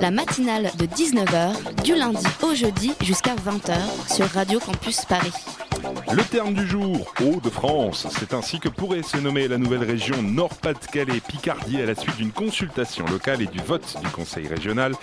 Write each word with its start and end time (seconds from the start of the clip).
La 0.00 0.10
matinale 0.10 0.70
de 0.78 0.86
19h, 0.86 1.82
du 1.82 1.94
lundi 1.94 2.26
au 2.42 2.54
jeudi 2.54 2.92
jusqu'à 3.02 3.34
20h 3.34 3.76
sur 4.14 4.26
Radio 4.26 4.60
Campus 4.60 5.04
Paris. 5.06 5.32
Le 6.12 6.22
terme 6.22 6.54
du 6.54 6.66
jour, 6.66 7.12
Hauts-de-France. 7.20 8.06
C'est 8.18 8.34
ainsi 8.34 8.60
que 8.60 8.68
pourrait 8.68 9.02
se 9.02 9.16
nommer 9.16 9.48
la 9.48 9.58
nouvelle 9.58 9.84
région 9.84 10.22
Nord-Pas-de-Calais-Picardie 11.26 11.82
à 11.82 11.86
la 11.86 11.94
suite 11.94 12.16
d'une 12.16 12.32
consultation 12.32 13.04
locale 13.06 13.42
et 13.42 13.46
du 13.46 13.58
vote 13.58 13.96
du 14.02 14.08
conseil 14.08 14.46
régional. 14.46 14.94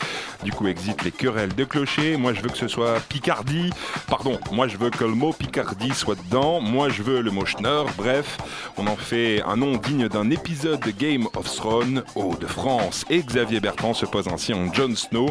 Du 0.44 0.52
coup, 0.52 0.68
exit 0.68 1.04
les 1.04 1.12
querelles 1.12 1.54
de 1.54 1.64
clocher. 1.64 2.18
Moi, 2.18 2.34
je 2.34 2.42
veux 2.42 2.50
que 2.50 2.58
ce 2.58 2.68
soit 2.68 3.00
Picardie. 3.10 3.72
Pardon, 4.08 4.40
moi, 4.52 4.68
je 4.68 4.78
veux 4.78 4.90
que 4.90 5.04
le 5.04 5.14
mot 5.14 5.34
Picardie 5.34 5.94
soit 5.94 6.16
dedans. 6.16 6.62
Moi, 6.62 6.90
je 6.90 7.04
veux 7.04 7.22
le 7.22 7.32
mot 7.32 7.46
Schneur. 7.46 7.86
Bref, 7.98 8.38
on 8.78 8.88
en 8.88 8.96
fait 8.96 9.42
un 9.44 9.58
nom 9.58 9.78
digne 9.78 10.08
d'un 10.08 10.30
épisode 10.30 10.80
de 10.82 10.92
Game 10.92 11.28
of 11.36 11.54
Thrones, 11.56 12.04
Hauts-de-France. 12.16 13.06
Et 13.10 13.22
Xavier 13.22 13.60
Bertrand 13.60 13.94
se 13.94 14.06
pose 14.06 14.28
ainsi 14.28 14.54
en 14.54 14.72
Jon 14.74 14.96
Snow. 14.96 15.30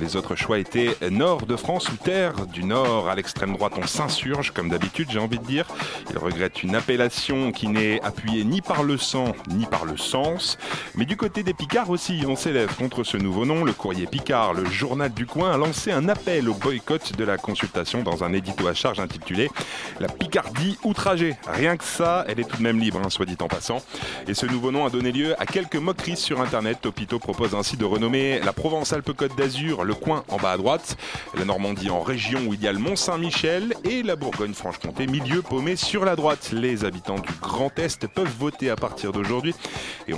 Les 0.00 0.16
autres 0.16 0.36
choix 0.36 0.58
étaient 0.58 0.96
Nord 1.10 1.46
de 1.46 1.56
France 1.56 1.88
ou 1.88 1.96
Terre 1.96 2.46
du 2.46 2.64
Nord. 2.64 3.08
À 3.08 3.14
l'extrême 3.14 3.56
droite, 3.56 3.74
on 3.76 3.86
s'insurge, 3.86 4.52
comme 4.52 4.68
d'habitude, 4.68 5.08
j'ai 5.10 5.18
envie 5.18 5.38
de 5.38 5.44
dire. 5.44 5.66
Il 6.10 6.18
regrette 6.18 6.62
une 6.62 6.74
appellation 6.74 7.52
qui 7.52 7.68
n'est 7.68 8.00
appuyée 8.02 8.44
ni 8.44 8.60
par 8.60 8.82
le 8.82 8.96
sang 8.96 9.32
ni 9.48 9.66
par 9.66 9.84
le 9.84 9.96
Mais 10.94 11.04
du 11.04 11.16
côté 11.16 11.42
des 11.42 11.54
Picards 11.54 11.90
aussi, 11.90 12.24
on 12.26 12.36
s'élève 12.36 12.74
contre 12.76 13.04
ce 13.04 13.16
nouveau 13.16 13.44
nom. 13.44 13.64
Le 13.64 13.72
courrier 13.72 14.06
Picard, 14.06 14.54
le 14.54 14.64
journal 14.64 15.12
du 15.12 15.26
coin, 15.26 15.52
a 15.52 15.56
lancé 15.56 15.92
un 15.92 16.08
appel 16.08 16.48
au 16.48 16.54
boycott 16.54 17.16
de 17.16 17.24
la 17.24 17.38
consultation 17.38 18.02
dans 18.02 18.24
un 18.24 18.32
édito 18.32 18.66
à 18.66 18.74
charge 18.74 19.00
intitulé 19.00 19.50
La 20.00 20.08
Picardie 20.08 20.78
outragée. 20.84 21.36
Rien 21.46 21.76
que 21.76 21.84
ça, 21.84 22.24
elle 22.28 22.40
est 22.40 22.44
tout 22.48 22.56
de 22.56 22.62
même 22.62 22.78
libre, 22.78 23.00
hein, 23.04 23.10
soit 23.10 23.26
dit 23.26 23.36
en 23.40 23.48
passant. 23.48 23.82
Et 24.26 24.34
ce 24.34 24.46
nouveau 24.46 24.72
nom 24.72 24.86
a 24.86 24.90
donné 24.90 25.12
lieu 25.12 25.40
à 25.40 25.46
quelques 25.46 25.76
moqueries 25.76 26.16
sur 26.16 26.40
Internet. 26.40 26.78
Topito 26.82 27.18
propose 27.18 27.54
ainsi 27.54 27.76
de 27.76 27.84
renommer 27.84 28.40
la 28.40 28.52
Provence-Alpes-Côte 28.52 29.36
d'Azur 29.36 29.84
le 29.84 29.94
coin 29.94 30.24
en 30.28 30.36
bas 30.36 30.52
à 30.52 30.56
droite, 30.56 30.96
la 31.34 31.44
Normandie 31.44 31.90
en 31.90 32.00
région 32.00 32.40
où 32.46 32.54
il 32.54 32.62
y 32.62 32.68
a 32.68 32.72
le 32.72 32.78
Mont-Saint-Michel 32.78 33.74
et 33.84 34.02
la 34.02 34.16
Bourgogne-Franche-Comté 34.16 35.06
milieu 35.06 35.42
paumé 35.42 35.76
sur 35.76 36.04
la 36.04 36.16
droite. 36.16 36.50
Les 36.52 36.84
habitants 36.84 37.18
du 37.18 37.30
Grand 37.40 37.76
Est 37.78 38.06
peuvent 38.06 38.32
voter 38.38 38.70
à 38.70 38.76
partir 38.76 39.12
d'aujourd'hui 39.12 39.54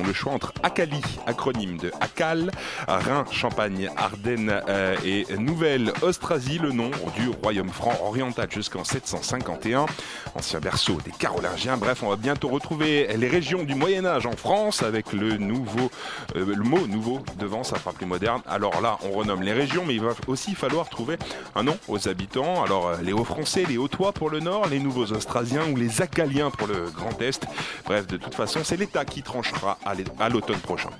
le 0.02 0.12
choix 0.12 0.32
entre 0.32 0.52
Acali, 0.62 1.00
acronyme 1.26 1.76
de 1.78 1.90
Acal, 2.00 2.50
Rhin, 2.88 3.24
Champagne, 3.30 3.90
Ardennes 3.96 4.62
euh, 4.68 4.96
et 5.04 5.26
Nouvelle-Austrasie, 5.36 6.58
le 6.58 6.72
nom 6.72 6.90
du 7.16 7.28
royaume 7.42 7.70
franc 7.70 7.92
oriental 8.02 8.48
jusqu'en 8.50 8.84
751, 8.84 9.86
ancien 10.34 10.60
berceau 10.60 10.98
des 11.04 11.10
Carolingiens. 11.10 11.76
Bref, 11.76 12.02
on 12.02 12.08
va 12.08 12.16
bientôt 12.16 12.48
retrouver 12.48 13.08
les 13.16 13.28
régions 13.28 13.64
du 13.64 13.74
Moyen 13.74 14.04
Âge 14.04 14.26
en 14.26 14.36
France 14.36 14.82
avec 14.82 15.12
le 15.12 15.36
nouveau, 15.36 15.90
euh, 16.36 16.56
mot 16.56 16.86
nouveau 16.86 17.20
devant, 17.38 17.64
ça 17.64 17.76
fera 17.76 17.92
plus 17.92 18.06
moderne. 18.06 18.42
Alors 18.46 18.80
là, 18.80 18.98
on 19.04 19.10
renomme 19.10 19.42
les 19.42 19.52
régions, 19.52 19.84
mais 19.86 19.94
il 19.94 20.00
va 20.00 20.12
aussi 20.26 20.54
falloir 20.54 20.88
trouver 20.88 21.16
un 21.54 21.62
nom 21.62 21.76
aux 21.88 22.08
habitants. 22.08 22.62
Alors 22.62 22.88
euh, 22.88 22.96
les 23.02 23.12
Hauts-Français, 23.12 23.64
les 23.68 23.78
Hautois 23.78 24.12
pour 24.12 24.30
le 24.30 24.40
Nord, 24.40 24.68
les 24.68 24.78
Nouveaux 24.78 25.06
Austrasiens 25.06 25.64
ou 25.70 25.76
les 25.76 26.02
Acaliens 26.02 26.50
pour 26.50 26.68
le 26.68 26.90
Grand 26.90 27.20
Est. 27.20 27.46
Bref, 27.84 28.06
de 28.06 28.16
toute 28.16 28.34
façon, 28.34 28.60
c'est 28.64 28.76
l'État 28.76 29.04
qui 29.04 29.22
tranchera 29.22 29.78
à 30.18 30.28
l'automne 30.28 30.58
prochain. 30.60 30.90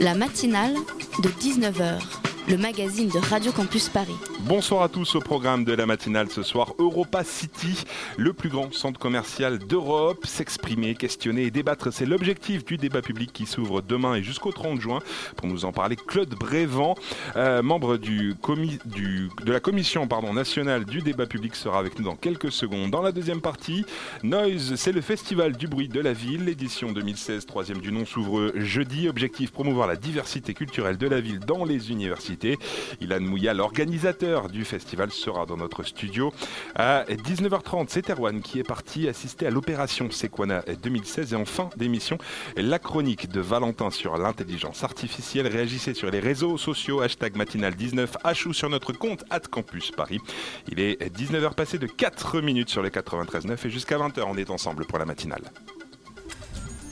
La 0.00 0.14
matinale 0.14 0.74
de 1.22 1.28
19h, 1.28 2.00
le 2.48 2.56
magazine 2.56 3.08
de 3.08 3.18
Radio 3.18 3.52
Campus 3.52 3.88
Paris. 3.88 4.16
Bonsoir 4.48 4.82
à 4.82 4.88
tous 4.88 5.14
au 5.14 5.20
programme 5.20 5.64
de 5.64 5.72
la 5.72 5.86
matinale 5.86 6.28
ce 6.28 6.42
soir. 6.42 6.74
Europa 6.80 7.22
City, 7.22 7.84
le 8.16 8.32
plus 8.32 8.48
grand 8.48 8.74
centre 8.74 8.98
commercial 8.98 9.58
d'Europe. 9.58 10.26
S'exprimer, 10.26 10.96
questionner 10.96 11.44
et 11.44 11.52
débattre, 11.52 11.92
c'est 11.92 12.06
l'objectif 12.06 12.64
du 12.64 12.76
débat 12.76 13.02
public 13.02 13.32
qui 13.32 13.46
s'ouvre 13.46 13.82
demain 13.82 14.16
et 14.16 14.22
jusqu'au 14.24 14.50
30 14.50 14.80
juin. 14.80 14.98
Pour 15.36 15.46
nous 15.46 15.64
en 15.64 15.70
parler, 15.70 15.94
Claude 15.94 16.34
Brévent, 16.34 16.96
euh, 17.36 17.62
membre 17.62 17.98
de 17.98 18.32
la 19.46 19.60
commission 19.60 20.08
nationale 20.32 20.86
du 20.86 21.02
débat 21.02 21.26
public, 21.26 21.54
sera 21.54 21.78
avec 21.78 21.96
nous 22.00 22.04
dans 22.04 22.16
quelques 22.16 22.50
secondes. 22.50 22.90
Dans 22.90 23.02
la 23.02 23.12
deuxième 23.12 23.40
partie, 23.40 23.84
Noise, 24.24 24.74
c'est 24.74 24.92
le 24.92 25.02
festival 25.02 25.56
du 25.56 25.68
bruit 25.68 25.88
de 25.88 26.00
la 26.00 26.12
ville. 26.12 26.46
L'édition 26.46 26.90
2016, 26.90 27.46
troisième 27.46 27.78
du 27.78 27.92
nom, 27.92 28.04
s'ouvre 28.04 28.50
jeudi. 28.56 29.08
Objectif 29.08 29.52
promouvoir 29.52 29.86
la 29.86 29.96
diversité 29.96 30.52
culturelle 30.52 30.98
de 30.98 31.06
la 31.06 31.20
ville 31.20 31.38
dans 31.38 31.64
les 31.64 31.92
universités. 31.92 32.58
Ilan 33.00 33.20
Mouya, 33.20 33.54
l'organisateur 33.54 34.31
du 34.50 34.64
festival, 34.64 35.10
sera 35.10 35.46
dans 35.46 35.56
notre 35.56 35.82
studio. 35.82 36.32
À 36.74 37.04
19h30, 37.04 37.86
c'est 37.88 38.10
Erwan 38.10 38.40
qui 38.40 38.58
est 38.58 38.64
parti 38.64 39.08
assister 39.08 39.46
à 39.46 39.50
l'opération 39.50 40.10
Sequana 40.10 40.64
2016. 40.82 41.32
Et 41.32 41.36
en 41.36 41.44
fin 41.44 41.70
d'émission, 41.76 42.18
la 42.56 42.78
chronique 42.78 43.28
de 43.28 43.40
Valentin 43.40 43.90
sur 43.90 44.16
l'intelligence 44.16 44.84
artificielle. 44.84 45.46
Réagissez 45.46 45.94
sur 45.94 46.10
les 46.10 46.20
réseaux 46.20 46.56
sociaux, 46.58 47.00
hashtag 47.00 47.36
matinal19, 47.36 48.08
H 48.24 48.48
ou 48.48 48.52
sur 48.52 48.70
notre 48.70 48.92
compte 48.92 49.24
at 49.30 49.40
Campus 49.40 49.90
Paris. 49.90 50.18
Il 50.70 50.80
est 50.80 51.02
19h 51.16 51.54
passé 51.54 51.78
de 51.78 51.86
4 51.86 52.40
minutes 52.40 52.70
sur 52.70 52.82
les 52.82 52.90
93.9 52.90 53.66
et 53.66 53.70
jusqu'à 53.70 53.98
20h, 53.98 54.22
on 54.26 54.36
est 54.36 54.50
ensemble 54.50 54.86
pour 54.86 54.98
la 54.98 55.04
matinale. 55.04 55.42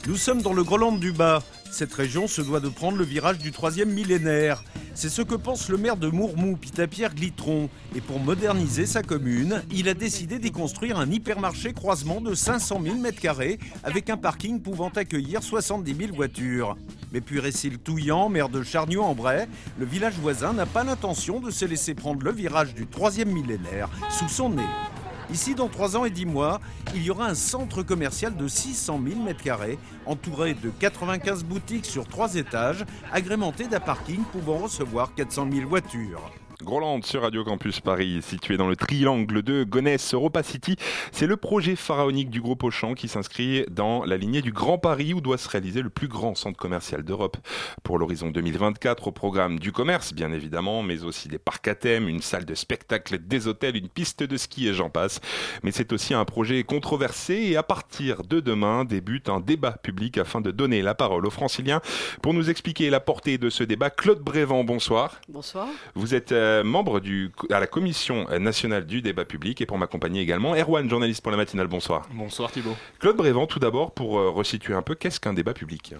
Nous 0.07 0.17
sommes 0.17 0.41
dans 0.41 0.53
le 0.53 0.63
Groland 0.63 0.93
du 0.93 1.11
Bas. 1.11 1.43
Cette 1.71 1.93
région 1.93 2.27
se 2.27 2.41
doit 2.41 2.59
de 2.59 2.67
prendre 2.67 2.97
le 2.97 3.05
virage 3.05 3.37
du 3.37 3.53
troisième 3.53 3.89
millénaire. 3.89 4.61
C'est 4.93 5.07
ce 5.07 5.21
que 5.21 5.35
pense 5.35 5.69
le 5.69 5.77
maire 5.77 5.95
de 5.95 6.09
Mourmou, 6.09 6.57
Pitapierre 6.57 7.15
Glitron. 7.15 7.69
Et 7.95 8.01
pour 8.01 8.19
moderniser 8.19 8.85
sa 8.85 9.01
commune, 9.01 9.63
il 9.71 9.87
a 9.87 9.93
décidé 9.93 10.37
d'y 10.37 10.51
construire 10.51 10.99
un 10.99 11.09
hypermarché 11.09 11.71
croisement 11.71 12.19
de 12.19 12.35
500 12.35 12.81
000 12.83 12.97
m2 12.97 13.57
avec 13.85 14.09
un 14.09 14.17
parking 14.17 14.61
pouvant 14.61 14.89
accueillir 14.89 15.41
70 15.41 15.95
000 15.95 16.13
voitures. 16.13 16.75
Mais 17.13 17.21
puis 17.21 17.39
Récile 17.39 17.79
Touillant, 17.79 18.27
maire 18.27 18.49
de 18.49 18.63
Charnieu-en-Bray, 18.63 19.47
le 19.79 19.85
village 19.85 20.15
voisin 20.21 20.51
n'a 20.51 20.65
pas 20.65 20.83
l'intention 20.83 21.39
de 21.39 21.51
se 21.51 21.63
laisser 21.63 21.95
prendre 21.95 22.21
le 22.21 22.33
virage 22.33 22.75
du 22.75 22.85
troisième 22.85 23.31
millénaire 23.31 23.89
sous 24.09 24.29
son 24.29 24.49
nez. 24.49 25.00
Ici, 25.31 25.55
dans 25.55 25.69
3 25.69 25.95
ans 25.95 26.03
et 26.03 26.09
10 26.09 26.25
mois, 26.25 26.59
il 26.93 27.03
y 27.03 27.09
aura 27.09 27.25
un 27.25 27.35
centre 27.35 27.83
commercial 27.83 28.35
de 28.35 28.47
600 28.49 28.99
000 29.07 29.19
m2, 29.29 29.77
entouré 30.05 30.53
de 30.53 30.69
95 30.69 31.45
boutiques 31.45 31.85
sur 31.85 32.05
3 32.05 32.35
étages, 32.35 32.85
agrémenté 33.13 33.67
d'un 33.67 33.79
parking 33.79 34.23
pouvant 34.33 34.57
recevoir 34.57 35.15
400 35.15 35.47
000 35.49 35.69
voitures. 35.69 36.31
Groland 36.63 37.01
sur 37.03 37.23
Radio 37.23 37.43
Campus 37.43 37.79
Paris, 37.79 38.21
situé 38.21 38.55
dans 38.55 38.67
le 38.67 38.75
triangle 38.75 39.41
de 39.41 39.63
Gonesse 39.63 40.13
Europa 40.13 40.43
City. 40.43 40.75
C'est 41.11 41.25
le 41.25 41.35
projet 41.35 41.75
pharaonique 41.75 42.29
du 42.29 42.39
groupe 42.39 42.63
Auchan 42.63 42.93
qui 42.93 43.07
s'inscrit 43.07 43.65
dans 43.71 44.05
la 44.05 44.15
lignée 44.15 44.41
du 44.41 44.51
Grand 44.51 44.77
Paris 44.77 45.13
où 45.13 45.21
doit 45.21 45.39
se 45.39 45.49
réaliser 45.49 45.81
le 45.81 45.89
plus 45.89 46.07
grand 46.07 46.35
centre 46.35 46.57
commercial 46.57 47.03
d'Europe. 47.03 47.37
Pour 47.83 47.97
l'horizon 47.97 48.29
2024, 48.29 49.07
au 49.07 49.11
programme 49.11 49.59
du 49.59 49.71
commerce, 49.71 50.13
bien 50.13 50.31
évidemment, 50.31 50.83
mais 50.83 51.03
aussi 51.03 51.27
des 51.27 51.39
parcs 51.39 51.67
à 51.67 51.75
thème, 51.75 52.07
une 52.07 52.21
salle 52.21 52.45
de 52.45 52.53
spectacle, 52.53 53.17
des 53.17 53.47
hôtels, 53.47 53.75
une 53.75 53.89
piste 53.89 54.21
de 54.21 54.37
ski 54.37 54.67
et 54.67 54.73
j'en 54.73 54.89
passe. 54.89 55.19
Mais 55.63 55.71
c'est 55.71 55.91
aussi 55.93 56.13
un 56.13 56.25
projet 56.25 56.63
controversé 56.63 57.33
et 57.33 57.57
à 57.57 57.63
partir 57.63 58.21
de 58.23 58.39
demain 58.39 58.85
débute 58.85 59.29
un 59.29 59.39
débat 59.39 59.71
public 59.71 60.17
afin 60.19 60.41
de 60.41 60.51
donner 60.51 60.81
la 60.83 60.93
parole 60.93 61.25
aux 61.25 61.31
franciliens. 61.31 61.81
Pour 62.21 62.33
nous 62.33 62.49
expliquer 62.49 62.89
la 62.89 62.99
portée 62.99 63.37
de 63.37 63.49
ce 63.49 63.63
débat, 63.63 63.89
Claude 63.89 64.19
Brévent, 64.19 64.63
bonsoir. 64.63 65.19
Bonsoir. 65.27 65.67
Vous 65.95 66.13
êtes 66.13 66.31
euh, 66.31 66.50
membre 66.63 66.99
du, 66.99 67.31
à 67.49 67.59
la 67.59 67.67
Commission 67.67 68.27
nationale 68.39 68.85
du 68.85 69.01
débat 69.01 69.25
public 69.25 69.61
et 69.61 69.65
pour 69.65 69.77
m'accompagner 69.77 70.21
également, 70.21 70.55
Erwan, 70.55 70.89
journaliste 70.89 71.21
pour 71.21 71.31
la 71.31 71.37
matinale, 71.37 71.67
bonsoir. 71.67 72.07
Bonsoir 72.13 72.51
Thibault. 72.51 72.75
Claude 72.99 73.17
Brévent, 73.17 73.47
tout 73.47 73.59
d'abord, 73.59 73.91
pour 73.91 74.19
euh, 74.19 74.29
resituer 74.29 74.73
un 74.73 74.81
peu, 74.81 74.95
qu'est-ce 74.95 75.19
qu'un 75.19 75.33
débat 75.33 75.53
public? 75.53 75.95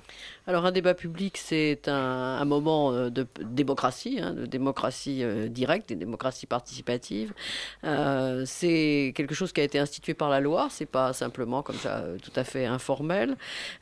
Alors 0.48 0.66
un 0.66 0.72
débat 0.72 0.96
public, 0.96 1.38
c'est 1.38 1.88
un, 1.88 1.94
un 1.94 2.46
moment 2.46 2.92
euh, 2.92 3.10
de 3.12 3.28
démocratie, 3.44 4.20
hein, 4.22 4.34
de 4.34 4.46
démocratie 4.48 5.24
euh, 5.24 5.48
directe, 5.48 5.90
de 5.90 5.96
démocratie 5.96 6.48
participative. 6.48 7.32
Euh, 7.84 8.44
c'est 8.48 9.14
quelque 9.16 9.36
chose 9.36 9.52
qui 9.54 9.62
a 9.62 9.64
été 9.64 9.78
institué 9.78 10.14
par 10.16 10.30
la 10.30 10.40
loi, 10.40 10.68
c'est 10.72 10.88
pas 10.88 11.14
simplement 11.14 11.62
comme 11.62 11.76
ça 11.76 12.04
tout 12.24 12.32
à 12.36 12.44
fait 12.44 12.66
informel. 12.66 13.36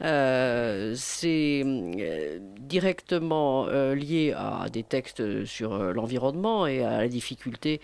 Euh, 0.03 0.93
c'est 0.97 1.63
directement 2.59 3.67
lié 3.93 4.33
à 4.35 4.65
des 4.71 4.83
textes 4.83 5.45
sur 5.45 5.77
l'environnement, 5.93 6.67
et 6.67 6.83
à 6.83 6.97
la 6.97 7.07
difficulté 7.07 7.79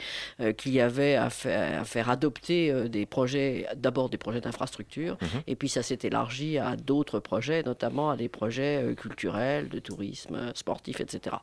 qu'il 0.58 0.74
y 0.74 0.82
avait 0.82 1.16
à 1.16 1.30
faire, 1.30 1.82
à 1.82 1.86
faire 1.86 2.10
adopter 2.10 2.90
des 2.90 3.06
projets, 3.06 3.68
d'abord 3.78 4.10
des 4.10 4.18
projets 4.18 4.42
d'infrastructure, 4.42 5.18
Mhm. 5.22 5.42
et 5.48 5.56
puis 5.56 5.70
ça 5.70 5.82
s'est 5.82 6.00
élargi 6.04 6.58
à 6.58 6.76
d'autres 6.76 7.20
projets, 7.20 7.64
notamment 7.64 8.10
à 8.10 8.18
des 8.18 8.28
projets 8.30 8.65
euh, 8.66 8.96
culturels, 8.96 9.70
de 9.70 9.80
tourisme, 9.80 10.36
euh, 10.36 10.52
sportifs, 10.54 11.00
etc. 11.02 11.38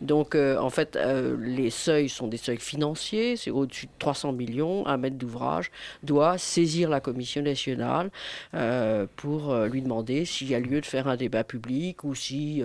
Donc, 0.00 0.34
euh, 0.34 0.58
en 0.58 0.70
fait, 0.70 0.98
les 1.38 1.70
seuils 1.70 2.08
sont 2.08 2.26
des 2.26 2.36
seuils 2.36 2.58
financiers. 2.58 3.36
C'est 3.36 3.50
au-dessus 3.50 3.86
de 3.86 3.92
300 3.98 4.32
millions. 4.32 4.86
Un 4.86 4.96
maître 4.96 5.16
d'ouvrage 5.16 5.70
doit 6.02 6.38
saisir 6.38 6.88
la 6.88 7.00
Commission 7.00 7.42
nationale 7.42 8.10
pour 9.16 9.54
lui 9.54 9.82
demander 9.82 10.24
s'il 10.24 10.48
y 10.48 10.54
a 10.54 10.60
lieu 10.60 10.80
de 10.80 10.86
faire 10.86 11.08
un 11.08 11.16
débat 11.16 11.44
public 11.44 12.04
ou 12.04 12.14
si 12.14 12.62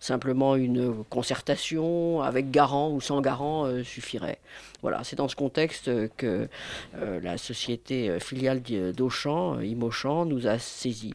simplement 0.00 0.56
une 0.56 1.04
concertation 1.04 2.22
avec 2.22 2.50
garant 2.50 2.90
ou 2.90 3.00
sans 3.00 3.20
garant 3.20 3.68
suffirait. 3.84 4.38
Voilà, 4.82 5.04
c'est 5.04 5.16
dans 5.16 5.28
ce 5.28 5.36
contexte 5.36 5.90
que 6.16 6.48
la 6.94 7.38
société 7.38 8.18
filiale 8.20 8.62
d'Auchan, 8.62 9.60
Imochan, 9.60 10.24
nous 10.24 10.46
a 10.46 10.58
saisi 10.58 11.14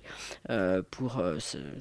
pour, 0.91 1.21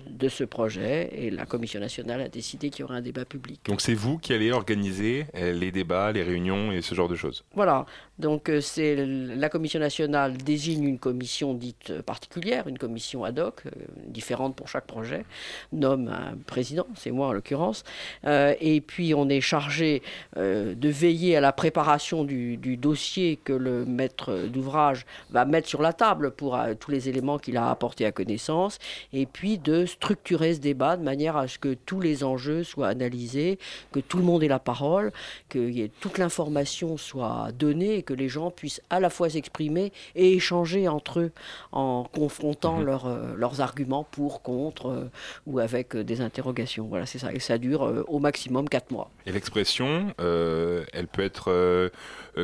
de 0.08 0.28
ce 0.28 0.44
projet 0.46 1.10
et 1.12 1.31
la 1.31 1.46
Commission 1.46 1.81
nationale 1.81 2.20
a 2.20 2.28
décidé 2.28 2.70
qu'il 2.70 2.81
y 2.81 2.84
aurait 2.84 2.96
un 2.96 3.02
débat 3.02 3.25
public. 3.25 3.60
Donc 3.64 3.81
c'est 3.81 3.94
vous 3.94 4.19
qui 4.19 4.32
allez 4.32 4.52
organiser 4.52 5.26
euh, 5.34 5.52
les 5.52 5.72
débats, 5.72 6.12
les 6.12 6.22
réunions 6.22 6.72
et 6.72 6.82
ce 6.82 6.94
genre 6.94 7.08
de 7.08 7.16
choses. 7.16 7.44
Voilà, 7.54 7.87
donc 8.18 8.48
euh, 8.48 8.60
c'est 8.60 8.96
la 8.96 9.48
Commission 9.48 9.78
nationale 9.78 10.36
désigne 10.38 10.84
une 10.84 10.98
commission 10.98 11.52
dite 11.52 11.90
euh, 11.90 12.02
particulière, 12.02 12.66
une 12.66 12.78
commission 12.78 13.24
ad 13.24 13.38
hoc, 13.38 13.62
euh, 13.66 13.70
différente 14.06 14.56
pour 14.56 14.68
chaque 14.68 14.86
projet, 14.86 15.24
nomme 15.72 16.08
un 16.08 16.36
président, 16.46 16.86
c'est 16.94 17.10
moi 17.10 17.28
en 17.28 17.32
l'occurrence, 17.32 17.84
et 18.24 18.80
puis 18.80 19.14
on 19.14 19.28
est 19.28 19.40
chargé 19.40 20.02
de 20.36 20.88
veiller 20.88 21.36
à 21.36 21.40
la 21.40 21.52
préparation 21.52 22.24
du, 22.24 22.56
dossier 22.76 23.36
que 23.36 23.52
le 23.52 23.84
maître 23.84 24.46
d'ouvrage 24.48 25.06
va 25.30 25.44
mettre 25.44 25.68
sur 25.68 25.82
la 25.82 25.92
table 25.92 26.30
pour 26.30 26.58
tous 26.80 26.90
les 26.90 27.08
éléments 27.08 27.38
qu'il 27.38 27.56
a 27.56 27.70
apportés 27.70 28.06
à 28.06 28.12
connaissance, 28.12 28.78
et 29.12 29.26
puis 29.26 29.58
de 29.58 29.86
structurer 29.86 30.54
ce 30.54 30.60
débat 30.60 30.96
de 30.96 31.02
manière 31.02 31.36
à 31.36 31.48
ce 31.48 31.58
que 31.58 31.74
tous 31.74 32.00
les 32.00 32.24
enjeux 32.24 32.64
soient 32.64 32.88
analysés, 32.88 33.58
que 33.92 34.00
tout 34.00 34.18
le 34.18 34.24
monde 34.24 34.42
ait 34.42 34.48
la 34.48 34.58
parole, 34.58 35.12
que 35.48 35.86
toute 36.00 36.18
l'information 36.18 36.96
soit 36.96 37.50
donnée 37.52 38.02
que 38.06 38.14
les 38.14 38.28
gens 38.30 38.50
puissent 38.50 38.80
à 38.88 38.98
la 39.00 39.10
fois 39.10 39.28
s'exprimer 39.28 39.92
et 40.14 40.32
échanger 40.34 40.88
entre 40.88 41.20
eux 41.20 41.32
en 41.72 42.04
confrontant 42.10 42.78
Mhm. 42.78 42.86
leurs, 42.86 43.06
euh, 43.06 43.34
leurs 43.36 43.60
arguments 43.60 44.04
pour, 44.10 44.40
contre 44.42 44.86
euh, 44.88 45.10
ou 45.46 45.58
avec 45.58 45.94
euh, 45.96 46.02
des 46.04 46.20
interrogations. 46.22 46.86
Voilà, 46.86 47.04
c'est 47.04 47.18
ça. 47.18 47.32
Et 47.34 47.40
ça 47.40 47.58
dure 47.58 47.82
au 48.08 48.18
maximum 48.18 48.68
quatre 48.68 48.90
mois. 48.90 49.10
Et 49.26 49.32
l'expression, 49.32 50.14
euh, 50.20 50.84
elle 50.94 51.08
peut 51.08 51.24
être 51.24 51.50
euh, 51.50 51.90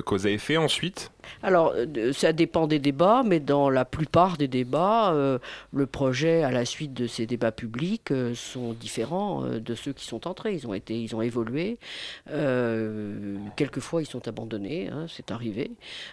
cause 0.05 0.27
à 0.27 0.31
effet 0.31 0.57
ensuite? 0.59 1.11
Alors, 1.43 1.75
euh, 1.77 2.13
ça 2.13 2.33
dépend 2.33 2.67
des 2.67 2.79
débats, 2.79 3.23
mais 3.25 3.41
dans 3.41 3.71
la 3.71 3.85
plupart 3.85 4.37
des 4.37 4.49
débats, 4.49 5.13
euh, 5.13 5.39
le 5.73 5.87
projet, 5.87 6.43
à 6.43 6.51
la 6.51 6.65
suite 6.65 6.95
de 6.95 7.07
ces 7.07 7.27
débats 7.27 7.53
publics, 7.53 8.11
euh, 8.11 8.35
sont 8.35 8.73
différents 8.73 9.43
de 9.43 9.75
ceux 9.75 9.93
qui 9.93 10.05
sont 10.07 10.27
entrés. 10.27 10.55
Ils 10.55 10.67
ont, 10.67 10.75
été, 10.75 11.01
ils 11.01 11.15
ont 11.15 11.23
évolué. 11.23 11.79
Quelquefois, 13.57 14.03
ils 14.03 14.07
sont 14.07 14.27
abandonnés, 14.29 14.89
hein, 14.89 15.07
c'est 15.09 15.31
arrivé. 15.31 15.73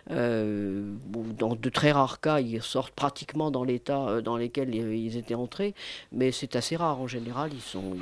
Dans 0.09 1.55
de 1.55 1.69
très 1.69 1.91
rares 1.91 2.19
cas, 2.19 2.39
ils 2.39 2.61
sortent 2.61 2.93
pratiquement 2.93 3.51
dans 3.51 3.63
l'état 3.63 4.21
dans 4.21 4.37
lequel 4.37 4.73
ils, 4.75 5.17
étaient 5.17 5.35
entrés, 5.35 5.73
mais 6.11 6.31
c'est 6.31 6.55
assez 6.55 6.75
rare. 6.75 6.99
En 6.99 7.07
général, 7.07 7.51
ils 7.53 7.61
sont... 7.61 7.95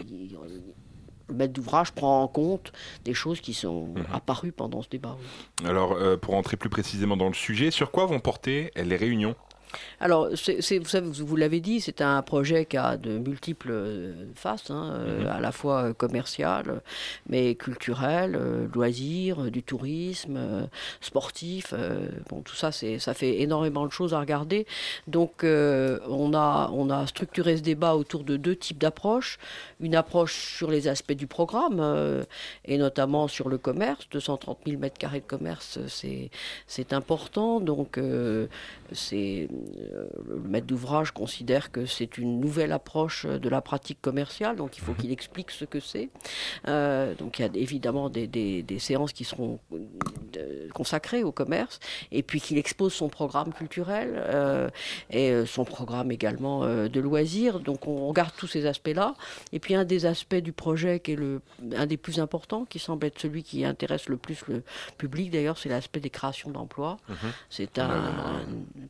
maître 1.34 1.54
d'ouvrage 1.54 1.92
prend 1.92 2.24
en 2.24 2.28
compte 2.28 2.72
des 3.04 3.14
choses 3.14 3.42
qui 3.42 3.54
sont 3.54 3.90
apparues 4.14 4.52
pendant 4.52 4.82
ce 4.82 4.90
débat. 4.90 5.18
oui. 5.20 5.68
Alors 5.68 5.94
euh, 5.94 6.18
pour 6.18 6.36
entrer 6.36 6.58
plus 6.58 6.70
précisément 6.70 7.18
dans 7.18 7.28
le 7.28 7.34
sujet, 7.34 7.72
sur 7.72 7.92
quoi 7.92 8.06
vont 8.06 8.20
porter 8.20 8.72
les 8.76 8.96
réunions? 8.96 9.36
Alors, 10.00 10.30
vous, 10.30 10.36
savez, 10.62 11.10
vous 11.12 11.36
l'avez 11.36 11.60
dit, 11.60 11.82
c'est 11.82 12.02
un 12.02 12.22
projet 12.22 12.66
qui 12.66 12.78
a 12.78 12.98
de 12.98 13.18
multiples 13.18 13.70
euh, 13.72 14.14
faces, 14.36 14.70
hein, 14.72 14.94
euh, 14.94 15.22
Mhm. 15.22 15.28
à 15.28 15.40
la 15.40 15.52
fois 15.52 15.84
euh, 15.90 15.94
commercial, 15.94 16.82
mais 17.30 17.56
culturel, 17.56 18.40
loisirs, 18.74 19.52
du 19.52 19.64
tourisme, 19.64 20.68
sportif. 21.02 21.74
bon, 22.30 22.42
tout 22.42 22.56
ça, 22.56 22.72
ça 22.72 23.14
fait 23.14 23.42
énormément 23.42 23.86
de 23.86 23.92
choses 23.92 24.14
à 24.14 24.20
regarder. 24.20 24.66
Donc, 25.08 25.44
euh, 25.44 26.00
on, 26.08 26.34
a, 26.34 26.70
on 26.74 26.90
a 26.90 27.08
structuré 27.08 27.58
ce 27.58 27.62
débat 27.62 27.96
autour 27.96 28.24
de 28.24 28.38
deux 28.38 28.56
types 28.56 28.78
d'approches. 28.78 29.38
Une 29.80 29.96
approche 29.96 30.36
sur 30.58 30.70
les 30.72 30.88
aspects 30.88 31.14
du 31.14 31.28
programme, 31.28 31.80
euh, 31.80 32.24
et 32.66 32.78
notamment 32.78 33.28
sur 33.28 33.50
le 33.50 33.58
commerce. 33.58 34.08
230 34.12 34.60
000 34.66 34.80
mètres 34.80 34.98
carrés 34.98 35.20
de 35.22 35.26
commerce, 35.26 35.80
c'est, 35.88 36.94
important. 36.94 37.60
Donc, 37.60 37.98
euh, 37.98 38.48
c'est 38.92 39.48
le 40.28 40.36
maître 40.48 40.68
d'ouvrage 40.68 41.12
considère 41.12 41.72
que 41.72 41.86
c'est 41.86 42.18
une 42.18 42.40
nouvelle 42.40 42.72
approche 42.72 43.26
de 43.26 43.50
la 43.50 43.62
pratique 43.62 44.02
commerciale, 44.02 44.56
donc 44.56 44.78
il 44.78 44.82
faut 44.82 44.94
qu'il 44.94 45.12
explique 45.12 45.52
ce 45.52 45.66
que 45.66 45.80
c'est. 45.80 46.10
Euh, 46.68 47.14
donc 47.16 47.40
il 47.40 47.42
y 47.44 47.46
a 47.46 47.52
évidemment 47.54 48.10
des, 48.10 48.28
des- 48.28 48.64
des 48.64 48.80
séances 48.80 49.14
qui 49.14 49.24
seront 49.24 49.60
euh, 49.74 50.68
consacrées 50.74 51.24
au 51.24 51.32
commerce, 51.32 51.80
et 52.12 52.24
puis 52.24 52.42
qu'il 52.42 52.58
expose 52.58 52.94
son 52.94 53.10
programme 53.10 53.54
culturel 53.54 54.14
euh, 54.16 54.70
et 55.10 55.32
euh, 55.32 55.46
son 55.46 55.66
programme 55.66 56.12
également 56.12 56.64
euh, 56.64 56.88
de 56.88 57.00
loisirs. 57.00 57.60
Donc 57.60 57.88
on 57.88 58.08
regarde 58.08 58.32
tous 58.38 58.48
ces 58.48 58.66
aspects-là. 58.66 59.14
Et 59.54 59.60
puis 59.60 59.76
un 59.76 59.86
des 59.86 60.06
aspects 60.06 60.36
du 60.36 60.54
projet 60.54 61.00
qui 61.00 61.14
est 61.14 61.16
le, 61.16 61.42
un 61.76 61.86
des 61.86 61.98
plus 61.98 62.20
importants, 62.20 62.66
qui 62.66 62.80
semble 62.80 63.06
être 63.08 63.20
celui 63.20 63.44
qui 63.44 63.66
intéresse 63.66 64.10
le 64.10 64.18
plus 64.18 64.40
le 64.48 64.64
public 64.98 65.32
d'ailleurs, 65.32 65.58
c'est 65.58 65.70
l'aspect 65.70 66.00
des 66.00 66.10
créations 66.10 66.52
d'emplois. 66.52 66.98
C'est 67.50 67.80
un, 67.80 68.44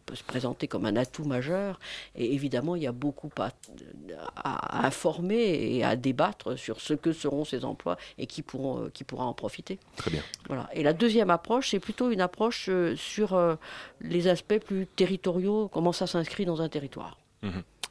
peut 0.06 0.16
se 0.16 0.24
comme 0.65 0.86
un 0.86 0.95
atout 0.95 1.25
majeur. 1.25 1.80
Et 2.15 2.33
évidemment, 2.33 2.75
il 2.75 2.81
y 2.81 2.88
a 2.88 2.92
beaucoup 2.92 3.30
à, 3.38 4.88
informer 4.88 5.75
et 5.75 5.83
à 5.83 5.95
débattre 5.95 6.57
sur 6.57 6.81
ce 6.81 6.95
que 6.95 7.13
seront 7.13 7.45
ces 7.45 7.63
emplois 7.63 7.98
et 8.18 8.25
qui, 8.25 8.42
pourront, 8.42 8.86
euh, 8.86 8.89
qui 8.89 9.04
pourra 9.04 9.25
en 9.25 9.33
profiter. 9.33 9.77
Très 9.98 10.09
bien. 10.09 10.24
Voilà. 10.48 10.68
Et 10.74 10.81
la 10.81 10.94
deuxième 10.94 11.30
approche, 11.30 11.69
c'est 11.69 11.80
plutôt 11.80 12.09
une 12.09 12.21
approche 12.21 12.68
euh, 12.69 12.95
sur 12.95 13.36
euh, 13.36 13.56
les 14.01 14.27
aspects 14.27 14.57
plus 14.57 14.88
territoriaux, 14.88 15.69
comment 15.71 15.92
ça 15.92 16.07
s'inscrit 16.07 16.45
dans 16.45 16.62
un 16.63 16.69
territoire. 16.69 17.19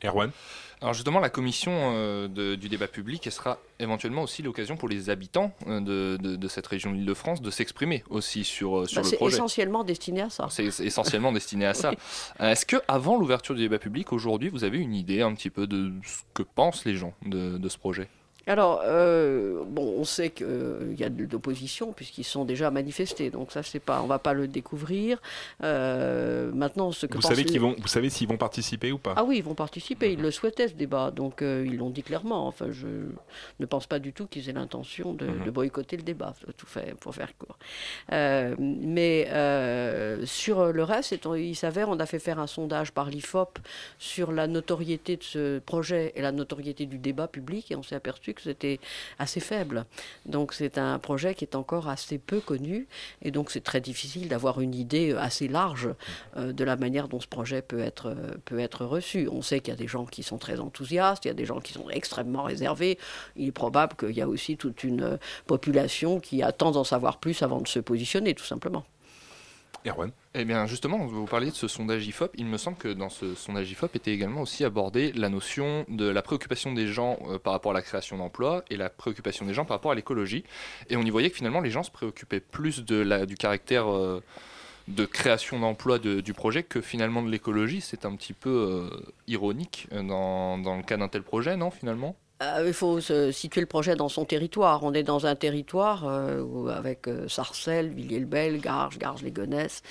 Erwan 0.05 0.31
Alors 0.83 0.93
justement, 0.95 1.21
la 1.21 1.31
commission 1.31 1.73
euh, 1.95 2.29
de- 2.29 2.55
du 2.55 2.69
débat 2.69 2.87
public, 2.87 3.27
elle 3.27 3.33
sera 3.33 3.59
éventuellement 3.79 4.23
aussi 4.23 4.43
l'occasion 4.43 4.77
pour 4.77 4.89
les 4.89 5.09
habitants 5.11 5.53
euh, 5.67 5.81
de, 5.81 6.17
de- 6.23 6.37
de 6.37 6.49
cette 6.49 6.67
région 6.67 6.93
d'Île-de-France 6.93 7.41
de 7.41 7.51
s'exprimer 7.51 8.05
aussi 8.11 8.45
sur, 8.45 8.81
euh, 8.81 8.87
sur 8.87 8.97
Bah, 8.97 9.03
le 9.05 9.09
c'est 9.11 9.17
projet. 9.17 9.37
essentiellement 9.37 9.85
destiné 9.85 10.21
à 10.23 10.31
ça. 10.31 10.49
C'est 10.51 10.71
c'est 10.71 10.85
essentiellement 10.85 11.33
destiné 11.33 11.67
à 11.67 11.75
ça. 11.75 11.93
Euh, 12.41 12.51
Est-ce 12.51 12.67
que 12.67 12.77
avant 12.89 13.17
l'ouverture 13.19 13.55
du 13.55 13.63
débat 13.63 13.79
public, 13.79 14.13
aujourd'hui, 14.13 14.49
vous 14.51 14.65
avez 14.65 14.79
une 14.79 14.95
idée 14.95 15.23
un 15.23 15.33
petit 15.35 15.49
peu 15.51 15.67
de 15.67 15.93
ce 16.05 16.21
que 16.35 16.43
pensent 16.43 16.85
les 16.85 16.95
gens 16.97 17.15
de, 17.25 17.57
de 17.57 17.69
ce 17.71 17.79
projet? 17.79 18.09
Alors, 18.49 18.81
euh, 18.85 19.65
bon, 19.67 19.95
on 19.99 20.05
sait 20.05 20.31
qu'il 20.31 20.95
y 20.97 21.03
a 21.03 21.09
de 21.09 21.27
l'opposition 21.33 21.93
puisqu'ils 21.93 22.23
sont 22.25 22.45
déjà 22.45 22.71
manifestés, 22.71 23.31
donc 23.31 23.51
ça, 23.51 23.65
c'est 23.65 23.81
pas, 23.81 24.01
on 24.03 24.07
va 24.07 24.21
pas 24.21 24.35
le 24.35 24.47
découvrir. 24.47 25.21
Euh, 25.65 26.53
maintenant, 26.53 26.93
ce 26.93 27.07
que 27.07 27.15
vous 27.17 27.23
savez, 27.23 27.43
les- 27.43 27.51
qu'ils 27.51 27.61
vont, 27.61 27.75
vous 27.77 27.89
savez 27.89 28.09
s'ils 28.09 28.29
vont 28.29 28.37
participer 28.37 28.93
ou 28.93 28.99
pas? 28.99 29.15
Ah 29.17 29.25
oui, 29.25 29.39
ils 29.39 29.43
vont 29.43 29.55
participer, 29.57 30.13
ils 30.13 30.21
le 30.21 30.31
souhaitaient 30.31 30.69
ce 30.69 30.75
débat, 30.75 31.11
donc 31.11 31.43
euh, 31.43 31.65
ils 31.67 31.77
l'ont 31.77 31.91
dit 31.91 32.05
clairement. 32.05 32.47
Enfin, 32.47 32.67
je 32.71 32.87
ne 33.59 33.67
pense 33.67 33.89
pas 33.89 33.99
du 33.99 34.13
tout 34.13 34.27
qu'ils 34.27 34.49
aient 34.49 34.53
l'intention 34.53 35.13
de, 35.13 35.27
Mhm. 35.27 35.45
de 35.45 35.51
boycotter 35.51 35.97
le 35.97 36.05
débat, 36.05 36.33
tout 36.57 36.67
faire, 36.67 36.95
pour 37.01 37.15
faire 37.17 37.37
court. 37.37 37.59
Euh, 38.13 38.55
mais 38.59 39.27
euh, 39.31 40.25
sur 40.25 40.73
le 40.73 40.83
reste, 40.85 41.17
il 41.37 41.57
s'avère, 41.57 41.89
on 41.89 41.99
a 41.99 42.07
fait 42.07 42.21
faire 42.21 42.39
un 42.39 42.47
sondage 42.47 42.93
par 42.93 43.11
l'IFOP 43.11 43.59
sur 43.99 44.31
la 44.31 44.47
notoriété 44.47 45.17
de 45.17 45.25
ce 45.25 45.59
projet 45.59 46.13
et 46.15 46.23
la 46.23 46.31
notoriété 46.31 46.87
du 46.87 46.99
débat 46.99 47.27
public, 47.27 47.73
et 47.73 47.77
on 47.77 47.83
s'est 47.83 47.97
aperçu 47.97 48.35
c'était 48.41 48.81
assez 49.19 49.41
faible. 49.41 49.87
Donc 50.25 50.53
c'est 50.53 50.79
un 50.79 50.99
projet 50.99 51.35
qui 51.35 51.45
est 51.45 51.55
encore 51.55 51.89
assez 51.89 52.19
peu 52.19 52.41
connu, 52.41 52.87
et 53.23 53.31
donc 53.31 53.51
c'est 53.51 53.63
très 53.63 53.81
difficile 53.81 54.29
d'avoir 54.29 54.61
une 54.61 54.75
idée 54.75 55.13
assez 55.13 55.49
large 55.49 55.89
euh, 56.37 56.53
de 56.53 56.65
la 56.65 56.77
manière 56.77 57.09
dont 57.09 57.21
ce 57.21 57.27
projet 57.27 57.63
peut 57.63 57.81
être, 57.81 58.09
euh, 58.09 58.35
peut 58.45 58.59
être 58.59 58.85
reçu. 58.85 59.29
On 59.31 59.43
sait 59.43 59.61
qu'il 59.61 59.73
y 59.73 59.77
a 59.77 59.79
des 59.79 59.89
gens 59.89 60.05
qui 60.05 60.23
sont 60.23 60.39
très 60.39 60.61
enthousiastes, 60.61 61.25
il 61.25 61.29
y 61.29 61.31
a 61.31 61.35
des 61.35 61.45
gens 61.45 61.61
qui 61.61 61.73
sont 61.73 61.89
extrêmement 61.91 62.45
réservés. 62.45 62.99
Il 63.37 63.49
est 63.49 63.53
probable 63.53 63.97
qu'il 63.97 64.17
y 64.17 64.23
a 64.23 64.29
aussi 64.29 64.57
toute 64.57 64.85
une 64.85 65.03
euh, 65.03 65.17
population 65.47 66.21
qui 66.21 66.43
attend 66.43 66.71
d'en 66.71 66.85
savoir 66.85 67.19
plus 67.19 67.43
avant 67.43 67.61
de 67.61 67.69
se 67.69 67.79
positionner, 67.81 68.35
tout 68.35 68.45
simplement. 68.45 68.85
Eh 70.35 70.45
bien, 70.45 70.67
justement, 70.67 70.99
vous 71.07 71.27
parliez 71.27 71.51
de 71.51 71.55
ce 71.55 71.69
sondage 71.69 72.07
IFOP. 72.07 72.31
Il 72.37 72.47
me 72.47 72.59
semble 72.59 72.77
que 72.77 72.89
dans 72.89 73.09
ce 73.09 73.35
sondage 73.35 73.71
IFOP 73.71 73.95
était 73.95 74.13
également 74.13 74.43
aussi 74.43 74.65
abordée 74.65 75.13
la 75.13 75.29
notion 75.29 75.85
de 75.89 76.07
la 76.09 76.23
préoccupation 76.23 76.73
des 76.73 76.87
gens 76.89 77.19
euh, 77.29 77.39
par 77.39 77.53
rapport 77.53 77.71
à 77.71 77.75
la 77.75 77.83
création 77.83 78.17
d'emplois 78.19 78.65
et 78.69 78.77
la 78.77 78.91
préoccupation 78.91 79.47
des 79.47 79.55
gens 79.55 79.65
par 79.65 79.77
rapport 79.77 79.93
à 79.93 79.95
l'écologie. 79.95 80.45
Et 80.91 80.97
on 80.97 81.03
y 81.03 81.11
voyait 81.11 81.31
que 81.31 81.37
finalement, 81.37 81.61
les 81.61 81.71
gens 81.71 81.83
se 81.83 81.91
préoccupaient 81.91 82.41
plus 82.41 82.85
du 82.85 83.35
caractère 83.39 83.89
euh, 83.91 84.23
de 84.89 85.05
création 85.05 85.59
d'emplois 85.61 85.99
de- 85.99 86.21
du 86.21 86.33
projet 86.35 86.63
que 86.63 86.81
finalement 86.81 87.23
de 87.23 87.31
l'écologie. 87.31 87.81
C'est 87.81 88.05
un 88.05 88.15
petit 88.17 88.33
peu 88.33 88.51
euh, 88.91 89.13
ironique 89.27 89.89
dans, 89.93 90.57
le 90.59 90.83
cas 90.83 90.97
d'un 90.97 91.09
tel 91.09 91.23
projet, 91.23 91.57
non, 91.57 91.71
finalement? 91.71 92.17
Il 92.41 92.73
faut 92.75 93.01
situer 93.01 93.63
le 93.63 93.67
projet 93.67 93.97
dans 93.97 94.11
son 94.11 94.27
territoire. 94.27 94.83
On 94.85 94.93
est 94.93 95.03
dans 95.03 95.27
un 95.27 95.35
territoire 95.35 96.05
euh, 96.07 96.69
avec 96.69 97.09
euh, 97.09 97.29
Sarcelles, 97.29 97.89
Villiers-le-Bel, 97.89 98.61
Garges, 98.61 98.99
Garges-les-Gonesse 98.99 99.83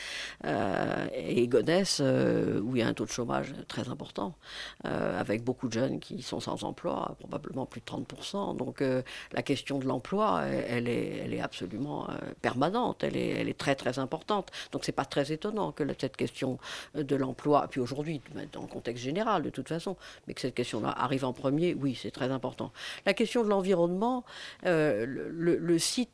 euh, 0.46 1.08
et 1.14 1.48
Gonesse, 1.48 2.02
où 2.02 2.76
il 2.76 2.80
y 2.80 2.82
a 2.84 2.88
un 2.88 2.94
taux 2.94 3.06
de 3.06 3.12
chômage 3.12 3.54
très 3.68 3.90
important, 3.90 4.36
avec 4.84 5.44
beaucoup 5.44 5.68
de 5.68 5.74
jeunes 5.74 6.00
qui 6.00 6.22
sont 6.22 6.40
sans 6.40 6.64
emploi, 6.64 7.16
probablement 7.20 7.66
plus 7.66 7.82
de 7.82 7.86
30%. 7.86 8.56
Donc 8.58 8.84
la 9.32 9.42
question 9.42 9.80
de 9.80 9.86
l'emploi, 9.86 10.44
elle, 10.46 10.88
est, 10.88 11.40
absolument 11.42 12.08
permanente, 12.42 13.04
elle 13.04 13.18
est, 13.18 13.58
très 13.58 13.76
très 13.76 14.00
importante. 14.00 14.52
Donc 14.72 14.86
c'est 14.86 14.92
pas 14.92 15.06
très 15.06 15.32
étonnant 15.32 15.72
que 15.72 15.84
cette 16.00 16.18
question 16.18 16.60
de 16.94 17.16
l'emploi, 17.16 17.68
puis 17.70 17.80
aujourd'hui, 17.80 18.22
dans 18.52 18.62
le 18.62 18.68
contexte 18.68 19.04
général 19.04 19.44
de 19.44 19.50
toute 19.50 19.70
façon, 19.70 19.96
mais 20.28 20.34
que 20.34 20.42
cette 20.42 20.56
question-là 20.56 20.94
arrive 20.98 21.26
en 21.26 21.34
premier, 21.34 21.74
oui, 21.74 21.98
c'est 22.00 22.12
très 22.12 22.26
important. 22.26 22.35
La 23.06 23.14
question 23.14 23.44
de 23.44 23.50
l'environnement, 23.50 24.24
euh, 24.66 25.06
le, 25.08 25.78
site 25.80 26.10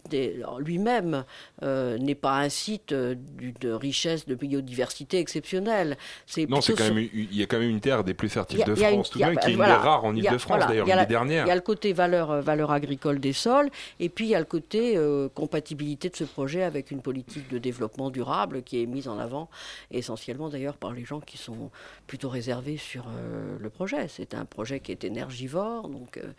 lui-même 0.60 1.24
euh, 1.64 1.98
n'est 1.98 2.16
pas 2.16 2.38
un 2.40 2.50
site 2.50 2.92
euh, 2.92 3.16
d'une 3.16 3.74
richesse 3.74 4.26
de 4.28 4.36
biodiversité 4.36 5.20
exceptionnelle. 5.20 5.90
Non, 5.90 5.96
c'est 6.26 6.46
plutôt 6.48 6.74
quand 6.76 6.86
sur- 6.86 6.96
même, 6.96 7.10
il 7.14 7.36
y 7.36 7.44
a 7.44 7.46
quand 7.46 7.60
même 7.60 7.70
une 7.70 7.80
terre 7.80 8.04
des 8.04 8.14
plus 8.14 8.28
il 8.28 8.32
fertiles 8.32 8.62
a- 8.62 8.66
de 8.66 8.72
a 8.84 8.90
une- 8.90 8.96
France, 8.96 9.10
tout 9.12 9.20
de 9.20 9.24
même, 9.26 9.38
qui 9.38 9.48
est 9.48 9.52
une 9.52 9.56
voilà, 9.58 9.74
des 9.78 9.80
rares 9.82 10.06
en 10.06 10.16
Ile-de-France 10.16 10.48
voilà, 10.48 10.66
d'ailleurs, 10.68 10.88
une 10.88 10.96
la- 10.96 11.06
des 11.06 11.10
dernières. 11.10 11.46
Il 11.46 11.50
y 11.50 11.52
a 11.52 11.56
le 11.56 11.62
côté 11.62 11.94
valeur, 11.94 12.42
valeur 12.42 12.72
agricole 12.72 13.20
des 13.20 13.34
sols, 13.34 13.70
et 14.00 14.10
puis 14.10 14.26
il 14.26 14.30
y 14.30 14.36
a 14.36 14.40
le 14.40 14.46
côté 14.46 14.98
euh, 14.98 15.30
compatibilité 15.30 16.10
de 16.10 16.16
ce 16.16 16.24
projet 16.24 16.64
avec 16.64 16.92
une 16.92 17.02
politique 17.02 17.50
de 17.50 17.58
développement 17.58 18.10
durable 18.10 18.64
qui 18.64 18.82
est 18.82 18.86
mise 18.86 19.08
en 19.08 19.18
avant 19.20 19.50
essentiellement 19.92 20.50
d'ailleurs 20.50 20.78
par 20.78 20.92
les 20.94 21.06
gens 21.06 21.20
qui 21.20 21.38
sont 21.38 21.70
plutôt 22.08 22.30
réservés 22.30 22.78
sur 22.78 23.06
euh, 23.08 23.58
le 23.60 23.70
projet. 23.70 24.08
C'est 24.08 24.34
un 24.34 24.46
projet 24.46 24.80
qui 24.80 24.92
est 24.92 25.04
énergivore, 25.04 25.90
donc 25.90 26.11
euh, 26.18 26.34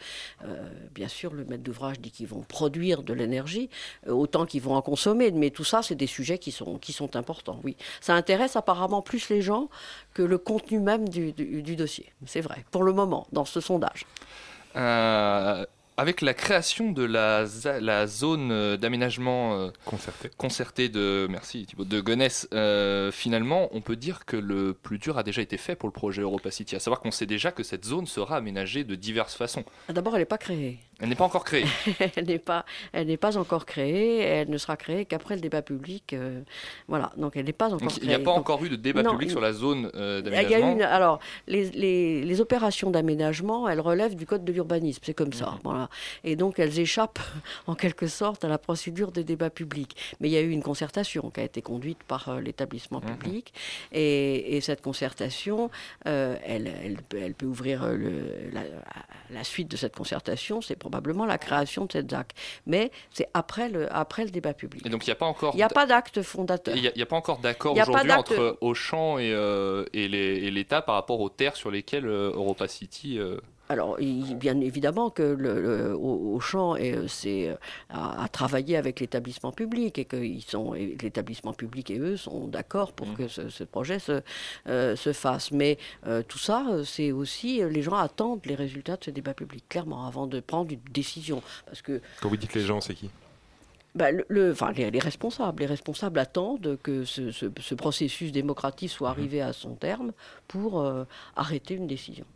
euh, 0.44 0.68
bien 0.94 1.08
sûr 1.08 1.32
le 1.32 1.44
maître 1.44 1.62
d'ouvrage 1.62 2.00
dit 2.00 2.10
qu'ils 2.10 2.28
vont 2.28 2.42
produire 2.42 3.02
de 3.02 3.12
l'énergie 3.12 3.70
euh, 4.06 4.12
autant 4.12 4.46
qu'ils 4.46 4.62
vont 4.62 4.74
en 4.74 4.82
consommer, 4.82 5.30
mais 5.30 5.50
tout 5.50 5.64
ça 5.64 5.82
c'est 5.82 5.94
des 5.94 6.06
sujets 6.06 6.38
qui 6.38 6.52
sont, 6.52 6.78
qui 6.78 6.92
sont 6.92 7.16
importants, 7.16 7.60
oui. 7.64 7.76
Ça 8.00 8.14
intéresse 8.14 8.56
apparemment 8.56 9.02
plus 9.02 9.28
les 9.28 9.42
gens 9.42 9.68
que 10.14 10.22
le 10.22 10.38
contenu 10.38 10.78
même 10.78 11.08
du, 11.08 11.32
du- 11.32 11.76
dossier, 11.76 12.12
c'est 12.26 12.40
vrai, 12.40 12.64
pour 12.70 12.82
le 12.84 12.92
moment, 12.92 13.26
dans 13.32 13.44
ce 13.44 13.60
sondage. 13.60 14.04
Avec 15.96 16.20
la 16.20 16.34
création 16.34 16.92
de 16.92 17.02
la, 17.04 17.46
zone 18.06 18.50
euh, 18.50 18.76
d'aménagement 18.76 19.54
euh, 19.54 19.70
Concerté. 19.84 20.30
concertée 20.36 20.88
de 20.88 21.26
merci 21.30 21.66
Thibaut, 21.66 21.84
de 21.84 22.00
Gonesse, 22.00 22.48
euh, 22.54 23.12
finalement, 23.12 23.68
on 23.72 23.80
peut 23.80 23.96
dire 23.96 24.24
que 24.24 24.36
le 24.36 24.74
plus 24.74 24.98
dur 24.98 25.18
a 25.18 25.22
déjà 25.22 25.42
été 25.42 25.56
fait 25.56 25.76
pour 25.76 25.88
le 25.88 25.92
projet 25.92 26.22
Europa 26.22 26.50
City. 26.50 26.76
À 26.76 26.80
savoir 26.80 27.00
qu'on 27.00 27.10
sait 27.10 27.26
déjà 27.26 27.52
que 27.52 27.62
cette 27.62 27.84
zone 27.84 28.06
sera 28.06 28.36
aménagée 28.36 28.84
de 28.84 28.94
diverses 28.94 29.34
façons. 29.34 29.64
Ah, 29.88 29.92
D'abord, 29.92 30.14
elle 30.14 30.22
n'est 30.22 30.26
pas 30.26 30.38
créée. 30.38 30.78
Elle 31.00 31.08
n'est 31.08 31.14
pas 31.16 31.24
encore 31.24 31.44
créée. 31.44 31.64
elle 32.16 32.26
n'est 32.26 32.38
pas, 32.38 32.64
elle 32.92 33.08
n'est 33.08 33.16
pas 33.16 33.36
encore 33.36 33.66
créée. 33.66 34.20
Elle 34.20 34.50
ne 34.50 34.58
sera 34.58 34.76
créée 34.76 35.04
qu'après 35.04 35.34
le 35.34 35.40
débat 35.40 35.60
public. 35.62 36.12
euh, 36.12 36.42
voilà, 36.86 37.10
donc 37.16 37.36
elle 37.36 37.46
n'est 37.46 37.52
pas 37.52 37.66
encore 37.66 37.80
Donc, 37.80 37.90
créée. 37.90 38.02
il 38.04 38.08
n'y 38.08 38.14
a 38.14 38.18
pas 38.18 38.24
Donc, 38.26 38.38
encore 38.38 38.64
eu 38.64 38.68
de 38.68 38.76
débat 38.76 39.02
Non, 39.02 39.10
public 39.12 39.30
sur 39.30 39.40
la 39.40 39.52
zone 39.52 39.90
euh, 39.96 40.22
il 40.24 40.30
y 40.32 40.36
a 40.36 40.42
eu 40.42 40.44
d'aménagement. 40.44 40.72
une- 40.74 40.82
alors, 40.82 41.18
les, 41.48 41.70
les- 41.70 42.24
les 42.24 42.40
opérations 42.40 42.90
d'aménagement, 42.90 43.68
elles 43.68 43.80
relèvent 43.80 44.14
du 44.14 44.26
code 44.26 44.44
de 44.44 44.52
l'urbanisme, 44.52 45.00
c'est 45.04 45.14
comme 45.14 45.28
Mhm. 45.28 45.32
ça. 45.32 45.58
Voilà. 45.64 45.88
Et 46.22 46.36
donc, 46.36 46.58
elles 46.60 46.78
échappent 46.78 47.18
en 47.66 47.74
quelque 47.74 48.06
sorte 48.06 48.44
à 48.44 48.48
la 48.48 48.58
procédure 48.58 49.10
des 49.10 49.24
débats 49.24 49.50
publics. 49.50 49.96
Mais 50.20 50.28
il 50.28 50.32
y 50.32 50.36
a 50.36 50.40
eu 50.40 50.50
une 50.50 50.62
concertation 50.62 51.30
qui 51.30 51.40
a 51.40 51.44
été 51.44 51.62
conduite 51.62 52.02
par 52.06 52.28
euh, 52.28 52.40
l'établissement 52.40 53.00
Mhm. 53.00 53.16
public. 53.16 53.52
Et, 53.90 54.56
et 54.56 54.60
cette 54.60 54.82
concertation, 54.82 55.70
euh, 56.06 56.36
elle, 56.44 56.70
elle 56.84 56.96
peut- 57.02 57.18
elle 57.20 57.34
peut 57.34 57.46
ouvrir 57.46 57.86
le- 57.88 58.50
la, 58.52 58.62
la 59.30 59.42
suite 59.44 59.68
de 59.68 59.76
cette 59.76 59.96
concertation, 59.96 60.60
c'est 60.60 60.76
probablement 60.82 61.24
la 61.26 61.38
création 61.38 61.84
de 61.84 61.92
cette 61.92 62.10
ZAC. 62.10 62.32
Mais 62.66 62.90
c'est 63.12 63.28
après 63.34 63.68
le, 63.68 63.92
après 63.94 64.24
le 64.24 64.30
débat 64.30 64.52
public. 64.52 64.84
Et 64.84 64.90
donc, 64.90 65.06
il 65.06 65.10
n'y 65.10 65.12
a 65.12 65.16
pas 65.16 65.26
encore. 65.26 65.54
Il 65.54 65.58
n'y 65.58 65.62
a 65.62 65.68
pas 65.68 65.86
d'acte 65.86 66.22
fondateur. 66.22 66.74
Il 66.76 66.82
n'y 66.82 67.02
a, 67.02 67.06
pas 67.06 67.16
encore 67.16 67.38
d'accord 67.38 67.76
aujourd'hui 67.76 68.12
entre 68.12 68.58
Auchan 68.60 69.18
et, 69.18 69.32
euh, 69.32 69.84
et 69.92 70.08
l'État 70.08 70.82
par 70.82 70.96
rapport 70.96 71.20
aux 71.20 71.28
terres 71.28 71.56
sur 71.56 71.70
lesquelles 71.70 72.06
euh, 72.06 72.32
Europa 72.34 72.66
City. 72.66 73.18
euh, 73.18 73.38
Alors, 73.72 73.98
il- 74.00 74.36
bien 74.36 74.60
évidemment 74.60 75.08
que 75.08 75.22
le, 75.22 75.62
le- 75.62 75.96
au- 75.96 76.34
Auchan 76.34 76.76
euh, 76.76 77.08
c'est, 77.08 77.48
euh, 77.48 77.54
a, 77.88 78.22
a 78.24 78.28
travaillé 78.28 78.76
avec 78.76 79.00
l'établissement 79.00 79.50
public 79.50 79.98
et 79.98 80.04
que 80.04 80.16
ils 80.18 80.42
sont, 80.42 80.74
et 80.74 80.94
l'établissement 81.00 81.54
public 81.54 81.90
et 81.90 81.98
eux 81.98 82.18
sont 82.18 82.48
d'accord 82.48 82.92
pour 82.92 83.14
que 83.14 83.28
ce, 83.28 83.48
ce 83.48 83.64
projet 83.64 83.98
se, 83.98 84.20
euh, 84.68 84.94
se 84.94 85.14
fasse. 85.14 85.52
Mais 85.52 85.78
euh, 86.06 86.22
tout 86.22 86.36
ça, 86.38 86.66
c'est 86.84 87.12
aussi, 87.12 87.62
les 87.66 87.80
gens 87.80 87.96
attendent 87.96 88.44
les 88.44 88.54
résultats 88.54 88.96
de 88.98 89.04
ce 89.04 89.10
débat 89.10 89.32
public, 89.32 89.64
clairement, 89.70 90.06
avant 90.06 90.26
de 90.26 90.40
prendre 90.40 90.70
une 90.70 90.80
décision. 90.92 91.42
Parce 91.64 91.80
que 91.80 92.02
Quand 92.20 92.28
vous 92.28 92.36
dites 92.36 92.52
les 92.52 92.60
gens, 92.60 92.82
c'est 92.82 92.94
qui? 92.94 93.08
Bah, 93.94 94.10
le, 94.10 94.24
le- 94.28 94.52
enfin, 94.52 94.72
les, 94.72 94.90
les 94.90 94.98
responsables, 94.98 95.60
les 95.60 95.66
responsables 95.66 96.18
attendent 96.18 96.78
que 96.82 97.04
ce, 97.06 97.30
ce- 97.30 97.46
ce 97.58 97.74
processus 97.74 98.32
démocratique 98.32 98.90
soit 98.90 99.08
arrivé 99.08 99.40
à 99.40 99.52
son 99.54 99.74
terme 99.76 100.12
pour 100.46 100.80
euh, 100.80 101.04
arrêter 101.36 101.74
une 101.74 101.86
décision. 101.86 102.26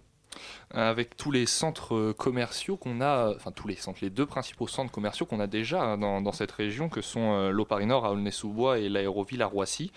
Avec 0.70 1.16
tous 1.16 1.30
les 1.30 1.46
centres 1.46 1.94
euh, 1.94 2.12
commerciaux 2.12 2.76
qu'on 2.76 3.00
a, 3.00 3.34
enfin 3.34 3.52
tous 3.52 3.68
les 3.68 3.76
centres, 3.76 3.98
les 4.02 4.10
deux 4.10 4.26
principaux 4.26 4.66
centres 4.66 4.92
commerciaux 4.92 5.26
qu'on 5.26 5.40
a 5.40 5.46
déjà 5.46 5.82
hein, 5.82 5.98
dans, 5.98 6.32
cette 6.32 6.52
région, 6.52 6.88
que 6.88 7.00
sont 7.00 7.32
euh, 7.32 7.50
l'Opari 7.50 7.86
Nord 7.86 8.04
à 8.04 8.12
Aulnay-sous-Bois 8.12 8.78
et 8.78 8.88
l'aéroville 8.88 9.42
à 9.42 9.46
Roissy. 9.46 9.92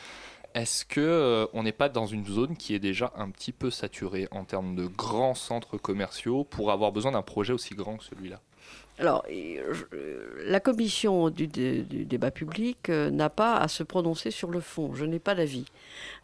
Est-ce 0.56 0.84
que 0.84 1.00
euh, 1.00 1.46
on 1.54 1.64
n'est 1.64 1.72
pas 1.72 1.90
dans 1.90 2.08
une 2.08 2.26
zone 2.26 2.58
qui 2.58 2.74
est 2.74 2.80
déjà 2.80 3.14
un 3.16 3.30
petit 3.30 3.52
peu 3.52 3.70
saturée 3.70 4.28
en 4.32 4.46
termes 4.46 4.76
de 4.76 4.88
grands 4.88 5.36
centres 5.36 5.78
commerciaux 5.78 6.44
pour 6.44 6.72
avoir 6.72 6.92
besoin 6.92 7.12
d'un 7.12 7.22
projet 7.22 7.54
aussi 7.54 7.76
grand 7.76 7.98
que 7.98 8.04
celui-là? 8.04 8.40
Alors, 8.98 9.24
euh, 9.32 9.74
la 10.46 10.60
commission 10.60 11.30
du, 11.30 11.48
dé- 11.48 11.84
du 11.84 12.04
débat 12.04 12.32
public 12.32 12.90
euh, 12.90 13.10
n'a 13.10 13.30
pas 13.30 13.56
à 13.56 13.70
se 13.70 13.84
prononcer 13.84 14.30
sur 14.30 14.50
le 14.50 14.60
fond. 14.60 14.94
Je 14.94 15.06
n'ai 15.06 15.20
pas 15.20 15.36
d'avis. 15.36 15.66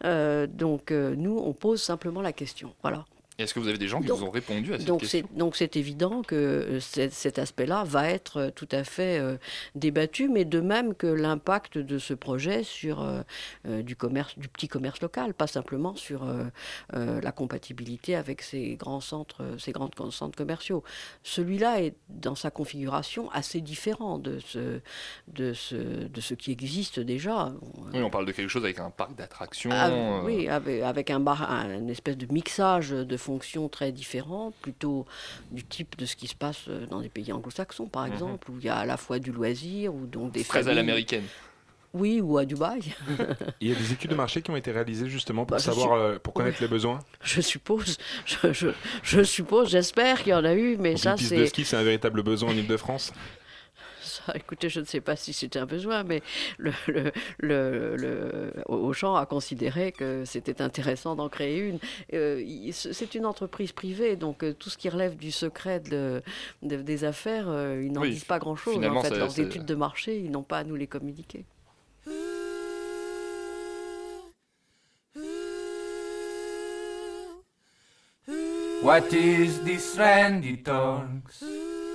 Euh, 0.04 0.46
donc, 0.46 0.90
euh, 0.90 1.14
nous, 1.16 1.38
on 1.38 1.54
pose 1.54 1.80
simplement 1.80 2.20
la 2.20 2.32
question. 2.34 2.74
Voilà. 2.82 3.06
Est-ce 3.38 3.52
que 3.52 3.60
vous 3.60 3.68
avez 3.68 3.76
des 3.78 3.88
gens 3.88 4.00
qui 4.00 4.06
Donc- 4.06 4.18
vous 4.18 4.24
ont 4.24 4.30
répondu 4.30 4.72
à 4.72 4.78
cette 4.78 4.86
Donc 4.86 5.00
question 5.00 5.28
donc 5.34 5.56
c'est 5.56 5.76
évident 5.76 6.22
que 6.22 6.34
euh, 6.34 6.80
cet, 6.80 7.38
aspect-là 7.38 7.84
va 7.84 8.08
être 8.08 8.36
euh, 8.38 8.50
tout 8.50 8.68
à 8.72 8.82
fait 8.84 9.18
euh, 9.18 9.36
débattu, 9.74 10.28
mais 10.28 10.44
de 10.44 10.60
même 10.60 10.94
que 10.94 11.06
l'impact 11.06 11.76
de 11.76 11.98
ce 11.98 12.14
projet 12.14 12.62
sur 12.62 13.02
euh, 13.02 13.82
du 13.82 13.94
commerce, 13.96 14.38
du 14.38 14.48
petit 14.48 14.68
commerce 14.68 15.00
local, 15.02 15.34
pas 15.34 15.46
simplement 15.46 15.94
sur 15.96 16.24
euh, 16.24 17.20
la 17.20 17.32
compatibilité 17.32 18.14
avec 18.16 18.40
ces 18.42 18.76
grands 18.76 19.00
centres, 19.00 19.42
ces 19.58 19.72
grands 19.72 19.90
centres 20.10 20.36
commerciaux. 20.36 20.82
Celui-là 21.22 21.82
est 21.82 21.94
dans 22.08 22.34
sa 22.34 22.50
configuration 22.50 23.30
assez 23.32 23.60
différent 23.60 24.18
de 24.18 24.38
ce, 24.40 24.80
de 25.28 25.52
ce, 25.52 25.74
de 25.76 26.20
ce 26.20 26.34
qui 26.34 26.52
existe 26.52 27.00
déjà. 27.00 27.52
Oui, 27.92 28.02
on 28.02 28.10
parle 28.10 28.26
de 28.26 28.32
quelque 28.32 28.48
chose 28.48 28.64
avec 28.64 28.78
un 28.78 28.90
parc 28.90 29.14
d'attractions. 29.16 29.70
Ah, 29.72 30.22
oui, 30.24 30.48
avec, 30.48 30.82
avec 30.82 31.10
un 31.10 31.20
bar, 31.20 31.50
un, 31.50 31.74
une 31.74 31.90
espèce 31.90 32.16
de 32.16 32.26
mixage 32.32 32.90
de 32.90 33.16
fonctions 33.26 33.68
très 33.68 33.90
différentes, 33.92 34.54
plutôt 34.62 35.04
du 35.50 35.64
type 35.64 35.96
de 35.98 36.06
ce 36.06 36.14
qui 36.16 36.28
se 36.28 36.34
passe 36.36 36.62
euh, 36.68 36.86
dans 36.86 37.00
des 37.00 37.08
pays 37.08 37.32
anglo-saxons, 37.32 37.86
par 37.88 38.06
Mhm. 38.06 38.12
exemple, 38.12 38.50
où 38.50 38.54
il 38.58 38.64
y 38.64 38.68
a 38.68 38.76
à 38.76 38.86
la 38.86 38.96
fois 38.96 39.18
du 39.18 39.32
loisir 39.32 39.94
ou 39.94 40.06
donc 40.06 40.32
des 40.32 40.44
très 40.44 40.60
à 40.60 40.62
familles- 40.62 40.76
l'américaine. 40.76 41.24
Oui, 41.94 42.20
ou 42.20 42.36
à 42.36 42.44
Dubaï, 42.44 42.80
Il 43.62 43.68
y 43.68 43.72
a 43.72 43.74
des 43.74 43.90
études 43.92 44.10
de 44.10 44.16
marché 44.16 44.42
qui 44.42 44.50
ont 44.50 44.56
été 44.56 44.70
réalisées 44.70 45.08
justement 45.08 45.46
pour 45.46 45.56
Bah, 45.56 45.62
savoir, 45.62 45.96
suis- 45.96 46.14
euh, 46.16 46.18
pour 46.18 46.34
connaître 46.34 46.60
les 46.60 46.68
besoins. 46.68 46.98
je 47.22 47.40
suppose. 47.40 47.96
Je, 48.26 48.52
je- 48.52 48.68
je 49.02 49.22
suppose, 49.22 49.70
j'espère 49.70 50.18
qu'il 50.22 50.32
y 50.32 50.34
en 50.34 50.44
a 50.44 50.52
eu, 50.54 50.76
mais 50.78 50.90
Donc, 50.90 50.98
ça 50.98 51.12
une 51.12 51.16
piste 51.16 51.32
de 51.32 51.36
c'est. 51.44 51.46
ski, 51.46 51.64
c'est 51.64 51.76
un 51.76 51.82
véritable 51.82 52.22
besoin 52.22 52.50
en 52.50 52.56
Ile-de-France. 52.56 53.12
écoutez, 54.34 54.68
je 54.68 54.80
ne 54.80 54.84
sais 54.84 55.00
pas 55.00 55.16
si 55.16 55.32
c'était 55.32 55.58
un 55.58 55.66
besoin, 55.66 56.02
mais 56.04 56.22
le, 56.58 56.72
le, 56.88 57.12
le, 57.38 57.96
le- 57.96 58.52
Auchan 58.66 59.14
a 59.16 59.26
considéré 59.26 59.92
que 59.92 60.24
c'était 60.24 60.60
intéressant 60.62 61.14
d'en 61.16 61.28
créer 61.28 61.58
une. 61.58 61.78
Euh, 62.14 62.42
c'est 62.72 63.14
une 63.14 63.26
entreprise 63.26 63.72
privée, 63.72 64.16
donc 64.16 64.42
euh, 64.42 64.52
tout 64.52 64.70
ce 64.70 64.78
qui 64.78 64.88
relève 64.88 65.16
du 65.16 65.30
secret 65.32 65.80
de, 65.80 66.22
de- 66.62 66.76
des 66.82 67.04
affaires, 67.04 67.48
euh, 67.48 67.82
ils 67.84 67.92
n'en 67.92 68.02
Oui, 68.02 68.10
disent 68.10 68.24
pas 68.24 68.38
grand-chose. 68.38 68.74
finalement, 68.74 69.00
En 69.00 69.02
fait, 69.02 69.16
leurs 69.16 69.38
études 69.40 69.64
de 69.64 69.74
marché, 69.74 70.18
ils 70.18 70.30
n'ont 70.30 70.42
pas 70.42 70.58
à 70.58 70.64
nous 70.64 70.76
les 70.76 70.86
communiquer. 70.86 71.44
What 78.86 79.12
is 79.12 79.60
this 79.62 79.96
Randy 79.98 80.58
talks? 80.58 81.42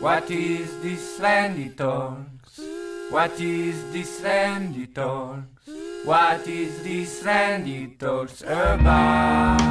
What 0.02 0.30
is 0.30 0.76
this 0.82 1.20
Randy 1.22 1.70
talks? 1.70 2.60
What 3.10 3.40
is 3.40 3.94
this 3.94 4.20
Randy 4.22 4.88
talks? 4.88 5.70
What 6.04 6.46
is 6.46 6.84
this 6.84 7.24
Randy 7.24 7.96
talks 7.98 8.42
about? 8.42 9.62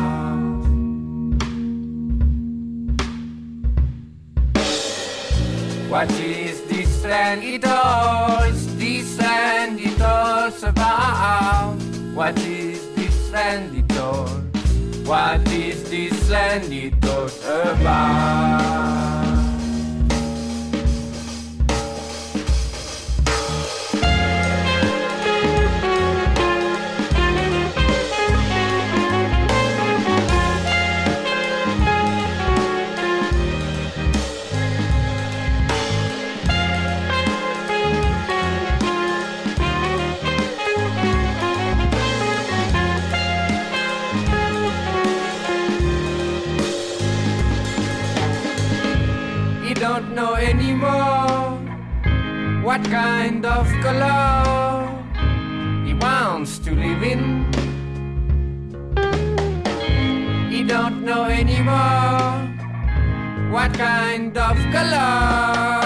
What 5.91 6.11
is 6.12 6.62
this 6.73 7.05
Randy 7.05 7.59
talks? 7.59 8.65
This 8.81 9.19
Randy 9.21 9.95
talks 9.97 10.62
about? 10.62 11.77
What 12.15 12.39
is 12.39 12.81
this 12.95 13.31
Randy 13.31 13.83
talks? 13.83 14.39
What 15.11 15.43
is 15.50 15.90
this 15.90 16.17
sandy 16.29 16.93
talk 17.02 17.33
about? 17.43 19.30
What 52.81 52.91
kind 52.91 53.45
of 53.45 53.67
color 53.83 54.89
he 55.85 55.93
wants 55.93 56.59
to 56.59 56.71
live 56.71 57.03
in. 57.03 57.45
He 60.51 60.65
don't 60.65 61.05
know 61.05 61.25
anymore 61.25 62.49
what 63.51 63.75
kind 63.75 64.37
of 64.37 64.57
color 64.73 65.80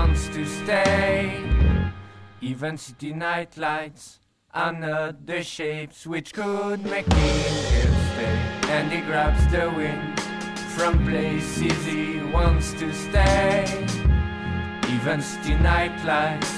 wants 0.00 0.28
to 0.28 0.46
stay. 0.46 1.44
Even 2.40 2.78
city 2.78 3.12
night 3.12 3.58
lights 3.58 4.20
are 4.54 4.72
not 4.72 5.26
the 5.26 5.42
shapes 5.42 6.06
which 6.06 6.32
could 6.32 6.82
make 6.86 7.12
him 7.12 7.92
stay. 8.12 8.38
And 8.76 8.90
he 8.90 9.00
grabs 9.02 9.44
the 9.52 9.70
wind 9.76 10.18
from 10.74 11.04
places 11.04 11.78
he 11.84 12.18
wants 12.32 12.72
to 12.80 12.88
stay. 12.94 13.66
Even 14.94 15.20
city 15.20 15.54
night 15.56 15.96
lights 16.06 16.52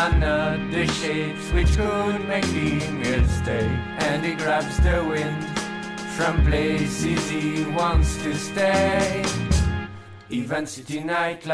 are 0.00 0.14
not 0.26 0.58
the 0.70 0.86
shapes 1.00 1.46
which 1.54 1.72
could 1.74 2.20
make 2.28 2.44
him 2.44 3.26
stay. 3.40 3.68
And 4.08 4.22
he 4.22 4.34
grabs 4.34 4.76
the 4.86 5.02
wind 5.12 5.42
from 6.16 6.44
places 6.44 7.22
he 7.30 7.64
wants 7.72 8.22
to 8.22 8.34
stay. 8.36 9.24
Even 10.28 10.66
city 10.66 11.00
night 11.02 11.46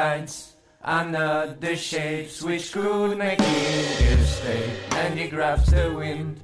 the 0.84 1.76
shapes 1.76 2.42
which 2.42 2.72
could 2.72 3.18
make 3.18 3.40
him 3.40 4.24
stay. 4.24 4.70
And 4.92 5.18
he 5.18 5.28
grabs 5.28 5.70
the 5.70 5.92
wind 5.92 6.40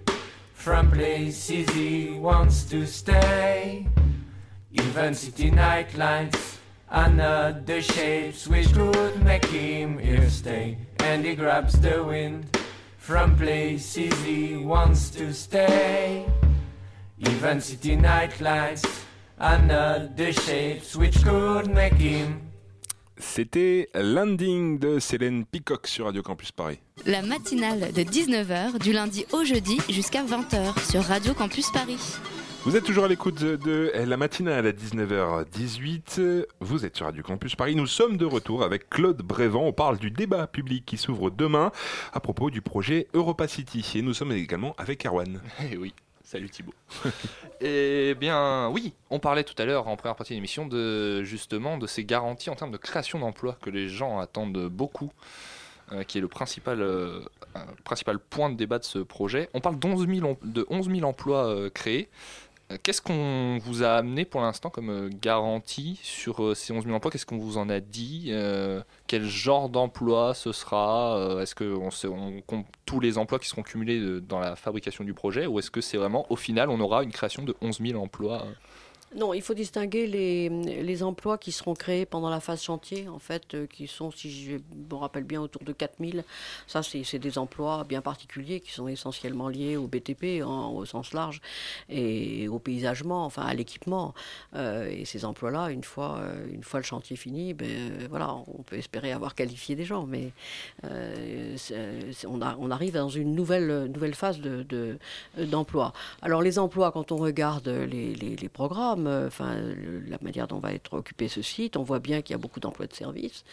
from 0.52 0.90
places 0.90 1.68
he 1.70 2.11
wants 2.11 2.64
to 2.64 2.87
stay. 2.87 3.87
Even 4.72 5.14
city 5.14 5.50
night 5.50 5.94
lights 5.96 6.58
are 6.90 7.08
not 7.08 7.66
the 7.66 7.80
shapes 7.80 8.46
which 8.48 8.72
could 8.72 9.22
make 9.22 9.44
him 9.46 9.98
here 9.98 10.28
stay. 10.28 10.78
And 11.00 11.24
he 11.24 11.35
grabs 11.35 11.78
the 11.80 12.02
wind 12.02 12.56
from 12.98 13.37
places 13.37 14.12
he 14.24 14.56
wants 14.56 15.11
to 15.11 15.32
stay. 15.32 16.26
Even 17.18 17.61
city 17.61 17.96
night 17.96 18.40
lights 18.40 19.04
are 19.38 19.61
not 19.61 20.16
the 20.16 20.32
shapes 20.32 20.96
which 20.96 21.22
could 21.22 21.68
make 21.70 21.94
him. 21.94 22.43
C'était 23.16 23.88
Landing 23.94 24.79
de 24.79 24.98
Célène 24.98 25.44
Peacock 25.44 25.87
sur 25.87 26.07
Radio 26.07 26.22
Campus 26.22 26.50
Paris. 26.50 26.81
La 27.07 27.22
matinale 27.22 27.92
de 27.92 28.03
19h 28.03 28.79
du 28.81 28.92
lundi 28.92 29.24
au 29.33 29.44
jeudi 29.44 29.79
jusqu'à 29.88 30.24
20h 30.24 30.90
sur 30.90 31.03
Radio 31.03 31.33
Campus 31.33 31.70
Paris. 31.70 32.16
Vous 32.64 32.77
êtes 32.77 32.85
toujours 32.85 33.05
à 33.05 33.09
l'écoute 33.09 33.40
de 33.42 33.92
la 33.94 34.16
matinale 34.16 34.66
à 34.66 34.72
19h18. 34.72 36.46
Vous 36.61 36.87
êtes 36.87 36.96
sur 36.96 37.07
Radio 37.07 37.22
Campus 37.22 37.55
Paris. 37.55 37.77
Nous 37.77 37.87
sommes 37.87 38.16
de 38.16 38.24
retour 38.24 38.62
avec 38.62 38.88
Claude 38.88 39.22
Brévent. 39.22 39.64
On 39.66 39.72
parle 39.72 39.98
du 39.98 40.11
débat 40.11 40.46
public 40.46 40.85
qui 40.87 40.96
s'ouvre 40.96 41.31
demain 41.31 41.72
à 42.12 42.20
propos 42.20 42.50
du 42.50 42.62
projet 42.62 43.07
Europa 43.12 43.46
City. 43.48 43.85
Et 43.96 44.03
nous 44.03 44.14
sommes 44.14 44.33
également 44.33 44.74
avec 44.79 45.05
Erwan. 45.05 45.40
Eh 45.70 45.77
oui, 45.77 45.92
salut 46.34 46.50
Thibaut. 46.50 46.74
Eh 47.60 48.14
bien, 48.18 48.68
oui, 48.70 48.92
on 49.10 49.20
parlait 49.20 49.44
tout 49.44 49.54
à 49.56 49.64
l'heure 49.64 49.86
en 49.88 49.96
première 49.96 50.16
partie 50.16 50.32
de 50.32 50.36
l'émission 50.36 50.66
de 50.66 51.22
justement 51.22 51.78
de 51.78 51.86
ces 51.86 52.04
garanties 52.04 52.50
en 52.50 52.56
termes 52.56 52.72
de 52.72 52.76
création 52.76 53.20
d'emplois 53.20 53.56
que 53.62 53.70
les 53.70 53.88
gens 53.88 54.18
attendent 54.18 54.66
beaucoup, 54.68 55.12
euh, 55.92 56.02
qui 56.02 56.18
est 56.18 56.20
le 56.20 56.26
principal, 56.28 56.82
euh, 56.82 57.20
principal 57.84 58.18
point 58.18 58.50
de 58.50 58.56
débat 58.56 58.80
de 58.80 58.84
ce 58.84 58.98
projet. 58.98 59.48
On 59.54 59.60
parle 59.60 59.78
d'11 59.78 60.12
000, 60.16 60.26
em- 60.28 60.36
de 60.42 60.66
11 60.68 60.90
000 60.90 61.08
emplois 61.08 61.46
euh, 61.46 61.70
créés. 61.70 62.08
Euh, 62.70 62.79
Qu'est-ce 62.83 63.03
qu'on 63.03 63.59
vous 63.59 63.83
a 63.83 63.90
amené 63.90 64.24
pour 64.24 64.40
l'instant 64.40 64.70
comme 64.70 64.90
euh, 64.90 65.11
garantie 65.20 66.00
sur 66.03 66.42
euh, 66.42 66.55
ces 66.55 66.72
11 66.72 66.85
000 66.85 66.96
emplois? 66.96 67.11
Qu'est-ce 67.11 67.27
qu'on 67.27 67.38
vous 67.38 67.59
en 67.59 67.68
a 67.68 67.81
dit? 67.81 68.33
Quel 69.07 69.24
genre 69.24 69.68
d'emploi 69.68 70.35
ce 70.35 70.53
sera? 70.53 71.38
Est-ce 71.40 71.55
qu'on 71.55 71.90
on 72.11 72.40
compte 72.42 72.66
tous 72.87 73.00
les 73.00 73.18
emplois 73.18 73.38
qui 73.38 73.48
seront 73.48 73.62
cumulés 73.62 74.20
dans 74.20 74.40
la 74.40 74.57
fabrication 74.57 75.05
du 75.05 75.14
projet? 75.14 75.46
Ou 75.46 75.59
est-ce 75.59 75.70
que 75.70 75.81
c'est 75.81 75.96
vraiment, 75.96 76.27
au 76.31 76.37
final, 76.37 76.70
on 76.70 76.81
aura 76.81 77.03
une 77.03 77.12
création 77.12 77.42
de 77.42 77.55
11 77.61 77.81
000 77.81 78.03
emplois 78.03 78.42
euh 78.42 78.53
Non, 79.16 79.33
il 79.33 79.42
faut 79.42 79.55
distinguer 79.55 80.09
les, 80.09 81.03
emplois 81.05 81.38
qui 81.38 81.53
seront 81.53 81.74
créés 81.74 82.05
pendant 82.05 82.31
la 82.31 82.40
phase 82.40 82.62
chantier, 82.62 83.09
en 83.09 83.20
fait, 83.20 83.55
euh, 83.55 83.66
qui 83.66 83.87
sont, 83.87 84.11
si 84.11 84.31
je 84.31 84.57
me 84.57 84.94
rappelle 84.96 85.22
bien, 85.22 85.40
autour 85.40 85.62
de 85.62 85.72
4000. 85.72 86.24
Ça, 86.66 86.83
c'est 86.83 87.18
des 87.20 87.38
emplois 87.38 87.85
bien 87.85 88.00
particuliers 88.00 88.59
qui 88.61 88.72
sont 88.72 88.88
essentiellement 88.88 89.48
liés 89.48 89.77
au 89.77 89.87
BTP 89.87 90.42
en- 90.42 90.70
au 90.72 90.85
sens 90.85 91.12
large 91.12 91.40
et 91.88 92.48
au 92.48 92.59
paysagement, 92.59 93.24
enfin 93.24 93.42
à 93.42 93.55
l'équipement. 93.55 94.14
Euh, 94.57 94.88
et 94.90 95.05
ces 95.05 95.24
emplois-là, 95.24 95.70
une 95.70 95.85
fois, 95.85 96.18
euh, 96.18 96.46
le 96.74 96.83
chantier 96.83 97.16
fini, 97.16 97.55
ben, 97.55 98.03
on 98.59 98.62
peut 98.62 98.77
espérer 98.77 99.12
avoir 99.12 99.35
qualifié 99.37 99.77
des 99.77 99.85
gens, 99.85 100.07
mais 100.07 100.33
on, 102.27 102.70
arrive 102.70 102.94
dans 102.94 103.09
une 103.09 103.35
nouvelle, 103.35 104.14
phase 104.14 104.40
de- 104.40 104.64
de- 104.64 104.98
d'emploi. 105.38 105.92
Alors 106.20 106.42
les 106.42 106.59
emplois, 106.59 106.90
quand 106.90 107.12
on 107.12 107.16
regarde 107.16 107.68
les 107.68 108.48
programmes, 108.53 109.03
euh, 109.06 109.26
enfin 109.26 109.56
la 110.08 110.18
manière 110.22 110.46
dont 110.46 110.58
va 110.58 110.72
être 110.72 110.94
occupé 110.94 111.28
ce 111.28 111.42
site, 111.42 111.76
on 111.76 111.82
voit 111.82 111.98
bien 112.00 112.22
qu'il 112.22 112.34
y 112.34 112.38
a 112.38 112.38
beaucoup 112.38 112.60
d'emplois 112.60 112.86
de 112.86 112.94
services. 112.94 113.44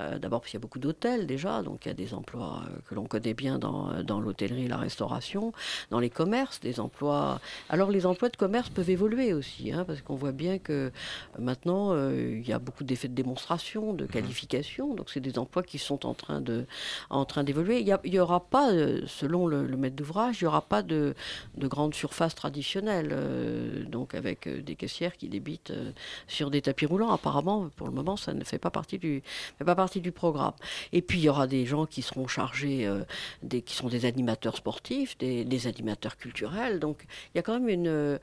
Euh, 0.00 0.18
D'abord 0.18 0.40
parce 0.40 0.50
qu'il 0.50 0.58
y 0.58 0.62
a 0.62 0.66
beaucoup 0.66 0.78
d'hôtels 0.78 1.26
déjà, 1.26 1.62
donc 1.62 1.84
il 1.84 1.88
y 1.88 1.90
a 1.90 1.94
des 1.94 2.14
emplois 2.14 2.62
euh, 2.66 2.76
que 2.88 2.94
l'on 2.94 3.04
connaît 3.06 3.34
bien 3.34 3.58
dans, 3.58 4.02
dans 4.02 4.20
l'hôtellerie 4.20 4.64
et 4.64 4.68
la 4.68 4.76
restauration, 4.76 5.52
dans 5.90 6.00
les 6.00 6.10
commerces, 6.10 6.60
des 6.60 6.80
emplois. 6.80 7.40
Alors 7.68 7.90
les 7.90 8.06
emplois 8.06 8.28
de 8.28 8.36
commerce 8.36 8.68
peuvent 8.68 8.90
évoluer 8.90 9.32
aussi, 9.32 9.72
hein, 9.72 9.84
parce 9.84 10.00
qu'on 10.02 10.14
voit 10.16 10.32
bien 10.32 10.58
que 10.58 10.92
maintenant 11.38 11.92
euh, 11.92 12.38
il 12.40 12.48
y 12.48 12.52
a 12.52 12.58
beaucoup 12.58 12.84
d'effets 12.84 13.08
de 13.08 13.14
démonstration, 13.14 13.92
de 13.94 14.06
qualification, 14.06 14.94
donc 14.94 15.10
c'est 15.10 15.20
des 15.20 15.38
emplois 15.38 15.62
qui 15.62 15.78
sont 15.78 16.06
en 16.06 16.14
train 16.14 16.40
de 16.40 16.66
en 17.10 17.24
train 17.24 17.44
d'évoluer. 17.44 17.80
Il 17.80 18.10
n'y 18.10 18.18
aura 18.18 18.40
pas, 18.40 18.70
selon 19.06 19.46
le, 19.46 19.66
le 19.66 19.76
maître 19.76 19.96
d'ouvrage, 19.96 20.40
il 20.40 20.44
n'y 20.44 20.48
aura 20.48 20.62
pas 20.62 20.82
de, 20.82 21.14
de 21.56 21.66
grandes 21.66 21.94
surfaces 21.94 22.34
traditionnelles, 22.34 23.10
euh, 23.12 23.84
donc 23.84 24.14
avec 24.14 24.48
des 24.48 24.76
caissières 24.82 25.16
qui 25.16 25.28
débitent 25.28 25.70
euh, 25.70 25.92
sur 26.26 26.50
des 26.50 26.62
tapis 26.62 26.86
roulants. 26.86 27.12
Apparemment, 27.12 27.70
pour 27.76 27.86
le 27.86 27.92
moment, 27.92 28.16
ça 28.16 28.32
ne 28.34 28.44
fait 28.44 28.58
pas 28.58 28.70
partie 28.70 28.98
du, 28.98 29.22
fait 29.58 29.64
pas 29.64 29.76
partie 29.76 30.00
du 30.00 30.12
programme. 30.12 30.54
Et 30.92 31.02
puis, 31.02 31.18
il 31.20 31.24
y 31.24 31.28
aura 31.28 31.46
des 31.46 31.64
gens 31.66 31.86
qui 31.86 32.02
seront 32.02 32.26
chargés, 32.26 32.86
euh, 32.86 33.04
des, 33.42 33.62
qui 33.62 33.74
sont 33.74 33.88
des 33.88 34.04
animateurs 34.04 34.56
sportifs, 34.56 35.16
des, 35.18 35.44
des 35.44 35.66
animateurs 35.66 36.16
culturels. 36.16 36.80
Donc, 36.80 37.04
il 37.28 37.36
y 37.36 37.40
a 37.40 37.42
quand 37.42 37.54
même 37.58 37.68
une, 37.68 37.88
euh, 37.88 38.18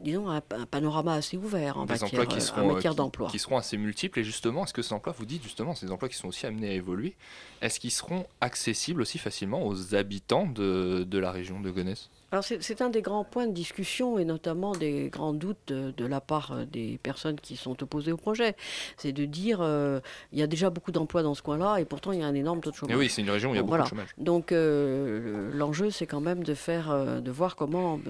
disons, 0.00 0.30
un, 0.30 0.42
un 0.62 0.66
panorama 0.66 1.14
assez 1.14 1.36
ouvert 1.36 1.76
en 1.76 1.84
des 1.84 1.92
matière, 1.92 2.20
emplois 2.20 2.26
qui 2.26 2.40
seront, 2.40 2.70
en 2.70 3.26
qui 3.28 3.38
seront 3.38 3.58
assez 3.58 3.76
multiples. 3.76 4.20
Et 4.20 4.24
justement, 4.24 4.64
est-ce 4.64 4.72
que 4.72 4.82
ces 4.82 4.94
emplois, 4.94 5.14
vous 5.18 5.26
dites 5.26 5.42
justement, 5.42 5.74
ces 5.74 5.90
emplois 5.90 6.08
qui 6.08 6.16
sont 6.16 6.28
aussi 6.28 6.46
amenés 6.46 6.70
à 6.70 6.72
évoluer, 6.72 7.14
est-ce 7.60 7.78
qu'ils 7.78 7.92
seront 7.92 8.26
accessibles 8.40 9.02
aussi 9.02 9.18
facilement 9.18 9.66
aux 9.66 9.94
habitants 9.94 10.46
de, 10.46 11.04
de 11.06 11.18
la 11.18 11.30
région 11.30 11.60
de 11.60 11.70
Gonesse? 11.70 12.08
Alors 12.32 12.44
c'est 12.44 12.80
un 12.80 12.88
des 12.88 13.02
grands 13.02 13.24
points 13.24 13.46
de 13.46 13.52
discussion 13.52 14.18
et 14.18 14.24
notamment 14.24 14.72
des 14.72 15.10
grands 15.10 15.34
doutes 15.34 15.66
de, 15.66 16.06
la 16.06 16.22
part 16.22 16.52
euh, 16.52 16.64
des 16.64 16.98
personnes 17.02 17.38
qui 17.38 17.56
sont 17.56 17.82
opposées 17.82 18.10
au 18.10 18.16
projet. 18.16 18.56
C'est 18.96 19.12
de 19.12 19.26
dire 19.26 19.58
euh, 19.60 20.00
il 20.32 20.38
y 20.38 20.42
a 20.42 20.46
déjà 20.46 20.70
beaucoup 20.70 20.92
d'emplois 20.92 21.22
dans 21.22 21.34
ce 21.34 21.42
coin-là 21.42 21.76
et 21.76 21.84
pourtant 21.84 22.10
il 22.12 22.20
y 22.20 22.22
a 22.22 22.26
un 22.26 22.34
énorme 22.34 22.62
taux 22.62 22.70
de 22.70 22.76
chômage. 22.76 22.96
Et 22.96 22.98
oui, 22.98 23.10
c'est 23.10 23.20
une 23.20 23.28
région 23.28 23.50
où 23.50 23.52
il 23.52 23.58
y 23.58 23.60
a 23.60 23.62
beaucoup 23.62 23.82
de 23.82 23.86
chômage. 23.86 24.14
Donc 24.16 24.50
euh, 24.50 25.50
l'enjeu 25.52 25.90
c'est 25.90 26.06
quand 26.06 26.22
même 26.22 26.42
de 26.42 26.54
faire, 26.54 27.20
de 27.20 27.30
voir 27.30 27.54
comment 27.54 28.00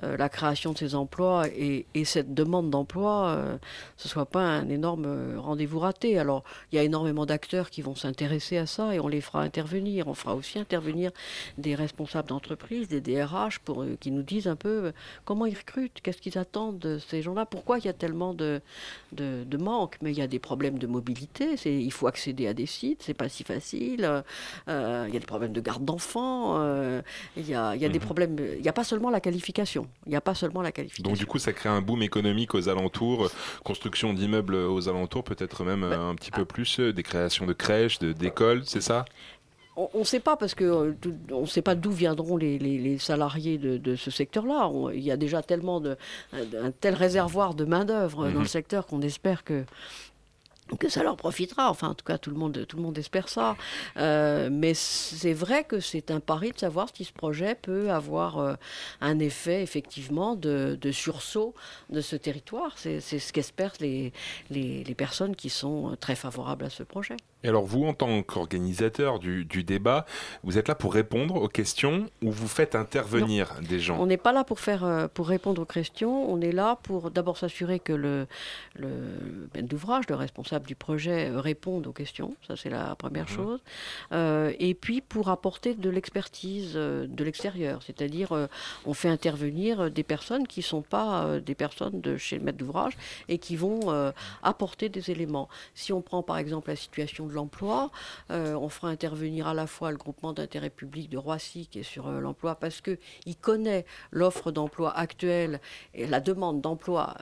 la 0.00 0.28
création 0.28 0.72
de 0.72 0.78
ces 0.78 0.94
emplois 0.94 1.48
et, 1.48 1.86
et 1.94 2.04
cette 2.04 2.34
demande 2.34 2.70
d'emploi, 2.70 3.58
ce 3.96 4.08
soit 4.08 4.26
pas 4.26 4.42
un 4.42 4.68
énorme 4.68 5.36
rendez-vous 5.36 5.80
raté. 5.80 6.16
Alors 6.20 6.44
il 6.70 6.76
y 6.76 6.78
a 6.78 6.84
énormément 6.84 7.26
d'acteurs 7.26 7.70
qui 7.70 7.82
vont 7.82 7.96
s'intéresser 7.96 8.56
à 8.56 8.66
ça 8.66 8.94
et 8.94 9.00
on 9.00 9.08
les 9.08 9.20
fera 9.20 9.42
intervenir. 9.42 10.06
On 10.06 10.14
fera 10.14 10.36
aussi 10.36 10.60
intervenir 10.60 11.10
des 11.56 11.74
responsables 11.74 12.28
d'entreprise, 12.28 12.86
des 12.86 13.00
DRH 13.00 13.47
pour 13.58 13.82
euh, 13.82 13.96
qu'ils 13.98 14.14
nous 14.14 14.22
disent 14.22 14.46
un 14.46 14.56
peu 14.56 14.68
euh, 14.68 14.92
comment 15.24 15.46
ils 15.46 15.56
recrutent, 15.56 16.00
qu'est-ce 16.02 16.20
qu'ils 16.20 16.36
attendent 16.36 16.78
de 16.78 16.98
ces 16.98 17.22
gens-là, 17.22 17.46
pourquoi 17.46 17.78
il 17.78 17.86
y 17.86 17.88
a 17.88 17.92
tellement 17.92 18.34
de, 18.34 18.60
de, 19.12 19.56
manque. 19.56 19.96
Mais 20.02 20.12
il 20.12 20.18
y 20.18 20.22
a 20.22 20.26
des 20.26 20.38
problèmes 20.38 20.78
de 20.78 20.86
mobilité, 20.86 21.54
il 21.64 21.92
faut 21.92 22.06
accéder 22.06 22.46
à 22.46 22.54
des 22.54 22.66
sites, 22.66 23.02
c'est 23.02 23.14
pas 23.14 23.28
si 23.28 23.44
facile. 23.44 24.22
Euh, 24.68 25.04
il 25.08 25.14
y 25.14 25.16
a 25.16 25.20
des 25.20 25.26
problèmes 25.26 25.52
de 25.52 25.60
garde 25.60 25.84
d'enfants, 25.84 26.58
il 27.36 27.48
y 27.48 27.54
a, 27.54 27.74
il 27.74 27.80
y 27.80 27.84
a 27.84 27.88
des 27.88 27.98
mhm. 27.98 28.04
problèmes. 28.04 28.36
Il 28.56 28.62
n'y 28.62 28.68
a 28.68 28.72
pas 28.72 28.84
seulement 28.84 29.10
la 29.10 29.20
qualification. 29.20 29.88
Il 30.06 30.10
n'y 30.10 30.16
a 30.16 30.20
pas 30.20 30.34
seulement 30.34 30.62
la 30.62 30.72
qualification. 30.72 31.10
Donc 31.10 31.18
du 31.18 31.26
coup, 31.26 31.38
ça 31.38 31.52
crée 31.52 31.68
un 31.68 31.80
boom 31.80 32.02
économique 32.02 32.54
aux 32.54 32.68
alentours, 32.68 33.30
construction 33.64 34.12
d'immeubles 34.12 34.54
aux 34.54 34.88
alentours, 34.88 35.24
peut-être 35.24 35.64
même 35.64 35.88
bah, 35.88 35.98
un 35.98 36.14
petit 36.14 36.30
peu 36.30 36.42
ah. 36.42 36.52
plus, 36.52 36.80
des 36.80 37.02
créations 37.02 37.46
de 37.46 37.52
crèches, 37.52 37.98
d'écoles, 37.98 38.62
c'est 38.64 38.82
ça? 38.82 39.04
On 39.78 40.00
ne 40.00 40.04
sait 40.04 40.20
pas 40.20 40.36
parce 40.36 40.54
que 40.54 40.64
euh, 40.64 40.94
on 41.30 41.42
ne 41.42 41.46
sait 41.46 41.62
pas 41.62 41.74
d'où 41.74 41.90
viendront 41.90 42.36
les, 42.36 42.98
salariés 42.98 43.58
de, 43.58 43.96
ce 43.96 44.10
secteur-là. 44.10 44.70
Il 44.92 45.00
y 45.00 45.10
a 45.10 45.16
déjà 45.16 45.42
tellement 45.42 45.80
de 45.80 45.96
un, 46.32 46.70
tel 46.70 46.94
réservoir 46.94 47.54
de 47.54 47.64
main 47.64 47.84
d'œuvre 47.84 48.24
dans 48.24 48.32
le 48.32 48.38
mhm. 48.40 48.46
secteur 48.46 48.86
qu'on 48.86 49.02
espère 49.02 49.44
que 49.44 49.64
que 50.78 50.90
ça 50.90 51.02
leur 51.02 51.16
profitera. 51.16 51.70
Enfin, 51.70 51.88
en 51.88 51.94
tout 51.94 52.04
cas, 52.04 52.18
tout 52.18 52.30
le 52.30 52.36
monde, 52.36 52.66
tout 52.66 52.76
le 52.76 52.82
monde 52.82 52.98
espère 52.98 53.30
ça. 53.30 53.56
Euh, 53.96 54.50
mais 54.52 54.74
c'est 54.74 55.32
vrai 55.32 55.64
que 55.64 55.80
c'est 55.80 56.10
un 56.10 56.20
pari 56.20 56.52
de 56.52 56.58
savoir 56.58 56.88
si 56.94 57.04
ce 57.04 57.12
projet 57.12 57.54
peut 57.54 57.90
avoir 57.90 58.38
euh, 58.38 58.54
un 59.00 59.18
effet, 59.18 59.62
effectivement, 59.62 60.36
de, 60.36 60.78
sursaut 60.92 61.54
de 61.88 62.02
ce 62.02 62.16
territoire. 62.16 62.72
C'est 62.76 63.00
ce 63.00 63.32
qu'espèrent 63.32 63.72
les, 63.80 64.12
les, 64.50 64.84
les, 64.84 64.94
personnes 64.94 65.36
qui 65.36 65.48
sont 65.48 65.96
très 66.00 66.16
favorables 66.16 66.66
à 66.66 66.70
ce 66.70 66.82
projet. 66.82 67.16
Et 67.44 67.48
alors, 67.48 67.64
vous, 67.64 67.84
en 67.84 67.94
tant 67.94 68.22
qu'organisateur 68.24 69.20
du, 69.20 69.44
du, 69.44 69.62
débat, 69.62 70.06
vous 70.42 70.58
êtes 70.58 70.66
là 70.66 70.74
pour 70.74 70.92
répondre 70.92 71.36
aux 71.36 71.48
questions 71.48 72.10
ou 72.20 72.32
vous 72.32 72.48
faites 72.48 72.74
intervenir 72.74 73.54
des 73.68 73.78
gens? 73.78 73.96
On 74.00 74.06
n'est 74.06 74.16
pas 74.16 74.32
là 74.32 74.42
pour, 74.42 74.58
faire, 74.58 74.84
euh, 74.84 75.06
pour 75.06 75.28
répondre 75.28 75.62
aux 75.62 75.66
questions. 75.66 76.28
On 76.28 76.40
est 76.40 76.50
là 76.50 76.80
pour 76.82 77.12
d'abord 77.12 77.36
s'assurer 77.36 77.78
que 77.78 77.92
le, 77.92 78.26
le 78.74 78.88
maître 79.54 79.68
d'ouvrage, 79.68 80.06
le 80.08 80.16
responsable 80.16 80.66
du 80.66 80.74
projet 80.74 81.30
euh, 81.30 81.40
répondent 81.40 81.86
aux 81.86 81.92
questions, 81.92 82.34
ça 82.46 82.56
c'est 82.56 82.70
la 82.70 82.96
première 82.96 83.30
mhm. 83.30 83.36
chose, 83.36 83.60
euh, 84.10 84.52
et 84.58 84.74
puis 84.74 85.00
pour 85.00 85.28
apporter 85.28 85.74
de 85.74 85.90
l'expertise 85.90 86.74
de 86.74 87.24
l'extérieur, 87.24 87.82
c'est-à-dire 87.84 88.48
on 88.84 88.94
fait 88.94 89.08
intervenir 89.08 89.90
des 89.90 90.02
personnes 90.02 90.46
qui 90.46 90.60
ne 90.60 90.64
sont 90.64 90.82
pas 90.82 91.38
des 91.38 91.54
personnes 91.54 92.00
de 92.00 92.16
chez 92.16 92.36
le 92.36 92.44
maître 92.44 92.58
d'ouvrage 92.58 92.96
et 93.28 93.38
qui 93.38 93.54
vont 93.54 94.12
apporter 94.42 94.88
des 94.88 95.10
éléments. 95.10 95.48
Si 95.74 95.92
on 95.92 96.00
prend 96.00 96.22
par 96.22 96.38
exemple 96.38 96.70
la 96.70 96.76
situation 96.76 97.27
de 97.28 97.34
l'emploi, 97.34 97.90
on 98.30 98.68
fera 98.68 98.88
intervenir 98.88 99.46
à 99.46 99.54
la 99.54 99.66
fois 99.66 99.90
le 99.90 99.96
groupement 99.96 100.32
d'intérêt 100.32 100.70
public 100.70 101.08
de 101.10 101.18
Roissy 101.18 101.66
qui 101.66 101.80
est 101.80 101.82
sur 101.82 102.10
l'emploi 102.10 102.54
parce 102.54 102.80
qu'il 102.80 103.36
connaît 103.40 103.84
l'offre 104.10 104.50
d'emploi 104.50 104.96
actuelle 104.96 105.60
et 105.94 106.06
la 106.06 106.20
demande 106.20 106.60
d'emploi, 106.60 107.14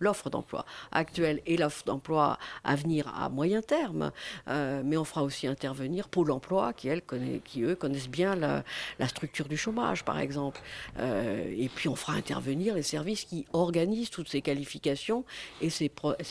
l'offre 0.00 0.30
d'emploi 0.30 0.64
actuelle 0.92 1.40
et 1.46 1.56
l'offre 1.56 1.84
d'emploi 1.84 2.38
à 2.62 2.76
venir 2.76 3.12
à 3.14 3.28
moyen 3.28 3.62
terme. 3.62 4.12
Euh, 4.48 4.82
mais 4.84 4.96
on 4.96 5.04
fera 5.04 5.22
aussi 5.22 5.46
intervenir 5.46 6.08
Pôle 6.08 6.30
emploi, 6.30 6.72
qui, 6.72 6.88
eux 6.88 7.74
connaissent 7.74 8.08
bien 8.08 8.34
la, 8.36 8.62
structure 9.08 9.48
du 9.48 9.56
chômage, 9.56 10.04
par 10.04 10.18
exemple. 10.18 10.60
Euh, 10.98 11.44
et 11.56 11.68
puis 11.68 11.88
on 11.88 11.96
fera 11.96 12.14
intervenir 12.14 12.74
les 12.74 12.82
services 12.82 13.24
qui 13.24 13.46
organisent 13.52 14.10
toutes 14.10 14.28
ces 14.28 14.42
qualifications 14.42 15.24
et 15.60 15.70
ces, 15.70 15.90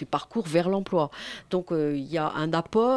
parcours 0.09 0.47
vers 0.47 0.69
l'emploi. 0.69 1.09
Donc 1.49 1.71
euh, 1.71 1.95
il 1.95 2.05
y 2.05 2.17
a 2.17 2.31
un 2.31 2.53
apport 2.53 2.92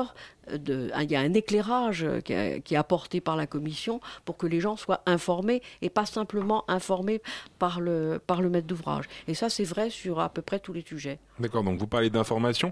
il 0.53 1.11
y 1.11 1.17
a 1.17 1.21
un 1.21 1.35
éclairage 1.35 2.07
qui, 2.25 2.33
est 2.33 2.77
apporté 2.77 3.21
par 3.21 3.37
la 3.37 3.47
commission 3.47 4.01
pour 4.25 4.37
que 4.37 4.47
les 4.47 4.61
gens 4.61 4.77
soient 4.77 5.03
informés 5.07 5.63
et 5.83 5.91
pas 5.91 6.07
simplement 6.07 6.65
informés 6.69 7.21
par 7.59 7.81
le, 7.81 8.21
par 8.25 8.43
le 8.43 8.49
maître 8.49 8.67
d'ouvrage. 8.67 9.07
Et 9.29 9.35
ça, 9.35 9.49
c'est 9.49 9.65
vrai 9.65 9.91
sur 9.91 10.21
à 10.21 10.29
peu 10.29 10.43
près 10.43 10.61
tous 10.61 10.73
les 10.73 10.85
sujets. 10.87 11.19
D'accord, 11.39 11.65
donc 11.65 11.79
vous 11.79 11.87
parlez 11.87 12.11
d'information. 12.11 12.71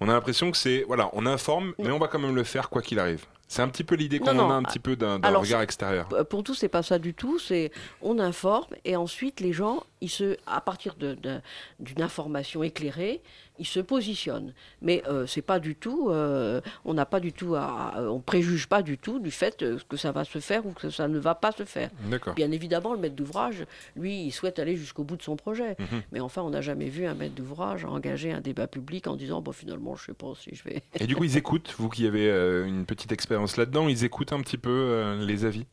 On 0.00 0.08
a 0.08 0.12
l'impression 0.12 0.50
que 0.50 0.56
c'est, 0.56 0.84
voilà, 0.86 1.10
on 1.12 1.26
informe, 1.26 1.74
mais 1.78 1.90
on 1.90 1.98
va 1.98 2.08
quand 2.08 2.18
même 2.18 2.36
le 2.36 2.44
faire 2.44 2.70
quoi 2.70 2.82
qu'il 2.82 2.98
arrive. 2.98 3.26
C'est 3.48 3.62
un 3.62 3.68
petit 3.68 3.84
peu 3.84 3.94
l'idée 3.94 4.18
qu'on 4.18 4.38
en 4.38 4.50
a 4.50 4.54
un 4.54 4.62
petit 4.62 4.80
peu 4.80 4.96
d'un 4.96 5.18
regard 5.18 5.62
extérieur. 5.62 6.08
Pour 6.28 6.42
tout, 6.42 6.54
c'est 6.54 6.68
pas 6.68 6.82
ça 6.82 6.98
du 6.98 7.14
tout. 7.14 7.38
C'est 7.38 7.70
on 8.02 8.18
informe 8.18 8.66
et 8.84 8.96
ensuite 8.96 9.40
les 9.40 9.52
gens, 9.52 9.84
ils 10.00 10.10
se, 10.10 10.36
à 10.46 10.60
partir 10.60 10.94
d'une 10.94 11.14
de, 11.20 12.02
information 12.02 12.62
éclairée, 12.64 13.22
ils 13.58 13.66
se 13.66 13.80
positionnent. 13.80 14.52
Mais 14.82 15.02
euh, 15.08 15.26
c'est 15.26 15.42
pas 15.42 15.58
du 15.58 15.74
tout, 15.74 16.10
euh, 16.10 16.60
on 16.84 16.94
n'a 16.94 17.06
pas 17.06 17.20
du 17.20 17.32
tout, 17.32 17.54
à, 17.54 17.94
on 17.98 18.20
préjuge 18.20 18.66
pas 18.66 18.82
du 18.82 18.98
tout 18.98 19.18
du 19.18 19.30
fait 19.30 19.64
que 19.88 19.96
ça 19.96 20.12
va 20.12 20.24
se 20.24 20.38
faire 20.38 20.66
ou 20.66 20.72
que 20.72 20.90
ça 20.90 21.08
ne 21.08 21.18
va 21.18 21.34
pas 21.34 21.52
se 21.52 21.64
faire. 21.64 21.90
Bien 22.34 22.50
évidemment, 22.52 22.92
le 22.92 23.00
maître 23.00 23.16
d'ouvrage, 23.16 23.64
lui, 23.96 24.24
il 24.24 24.32
souhaite 24.32 24.58
aller 24.58 24.76
jusqu'au 24.76 25.04
bout 25.04 25.16
de 25.16 25.22
son 25.22 25.36
projet. 25.36 25.76
Mhm. 25.78 26.02
Mais 26.12 26.20
enfin, 26.20 26.42
on 26.42 26.50
n'a 26.50 26.60
jamais 26.60 26.88
vu 26.88 27.06
un 27.06 27.14
maître 27.14 27.34
d'ouvrage 27.34 27.84
engager 27.84 28.32
un 28.32 28.40
débat 28.40 28.66
public 28.66 29.06
en 29.06 29.16
disant, 29.16 29.40
bon, 29.40 29.52
finalement, 29.52 29.96
je 29.96 30.06
sais 30.06 30.14
pas 30.14 30.32
si 30.38 30.54
je 30.54 30.62
vais. 30.64 30.82
Et 31.00 31.06
du 31.06 31.16
coup, 31.16 31.24
ils 31.24 31.36
écoutent. 31.36 31.74
Vous 31.78 31.88
qui 31.88 32.06
avez 32.06 32.30
euh, 32.30 32.66
une 32.66 32.86
petite 32.86 33.12
expérience 33.12 33.56
là-dedans, 33.56 33.88
ils 33.88 34.04
écoutent 34.04 34.32
un 34.32 34.40
petit 34.40 34.58
peu 34.58 34.70
euh, 34.70 35.24
les 35.24 35.44
avis? 35.44 35.66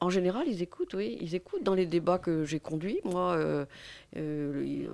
En 0.00 0.10
général, 0.10 0.46
ils 0.48 0.62
écoutent, 0.62 0.94
oui. 0.94 1.18
Ils 1.20 1.34
écoutent 1.34 1.62
dans 1.62 1.74
les 1.74 1.86
débats 1.86 2.18
que 2.18 2.44
j'ai 2.44 2.58
conduits. 2.60 3.00
Moi, 3.04 3.34
euh, 3.34 3.64
euh, 4.16 4.88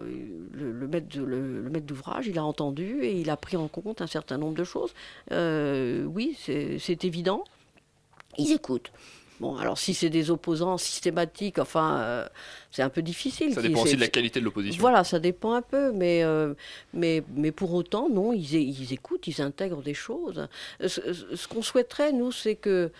le, 0.52 0.88
maître, 0.88 1.18
le, 1.18 1.70
maître 1.70 1.86
d'ouvrage, 1.86 2.26
il 2.26 2.38
a 2.38 2.44
entendu 2.44 3.02
et 3.02 3.20
il 3.20 3.30
a 3.30 3.36
pris 3.36 3.56
en 3.56 3.68
compte 3.68 4.02
un 4.02 4.06
certain 4.06 4.38
nombre 4.38 4.54
de 4.54 4.64
choses. 4.64 4.94
oui, 5.30 6.36
c'est 6.38 7.04
évident. 7.04 7.44
Ils 8.38 8.52
écoutent. 8.52 8.90
Bon, 9.40 9.56
alors 9.56 9.78
si 9.78 9.92
c'est 9.92 10.08
des 10.08 10.30
opposants 10.30 10.78
systématiques, 10.78 11.58
enfin, 11.58 11.98
euh, 12.00 12.28
c'est 12.70 12.82
un 12.82 12.88
peu 12.88 13.02
difficile. 13.02 13.52
Ça 13.52 13.60
dépend 13.60 13.82
aussi 13.82 13.96
de 13.96 14.00
la 14.00 14.08
qualité 14.08 14.40
de 14.40 14.44
l'opposition. 14.44 14.80
Voilà, 14.80 15.04
ça 15.04 15.18
dépend 15.18 15.52
un 15.52 15.62
peu, 15.62 15.92
mais, 15.92 16.22
euh, 16.24 16.54
mais, 16.94 17.22
mais 17.34 17.52
pour 17.52 17.74
autant, 17.74 18.08
non, 18.08 18.32
ils, 18.32 18.54
ils, 18.54 18.92
écoutent, 18.94 19.26
ils 19.26 19.42
intègrent 19.42 19.82
des 19.82 19.94
choses. 19.94 20.48
ce 20.80 21.48
qu'on 21.48 21.62
souhaiterait, 21.62 22.12
nous, 22.12 22.32
c'est 22.32 22.54
que 22.54 22.90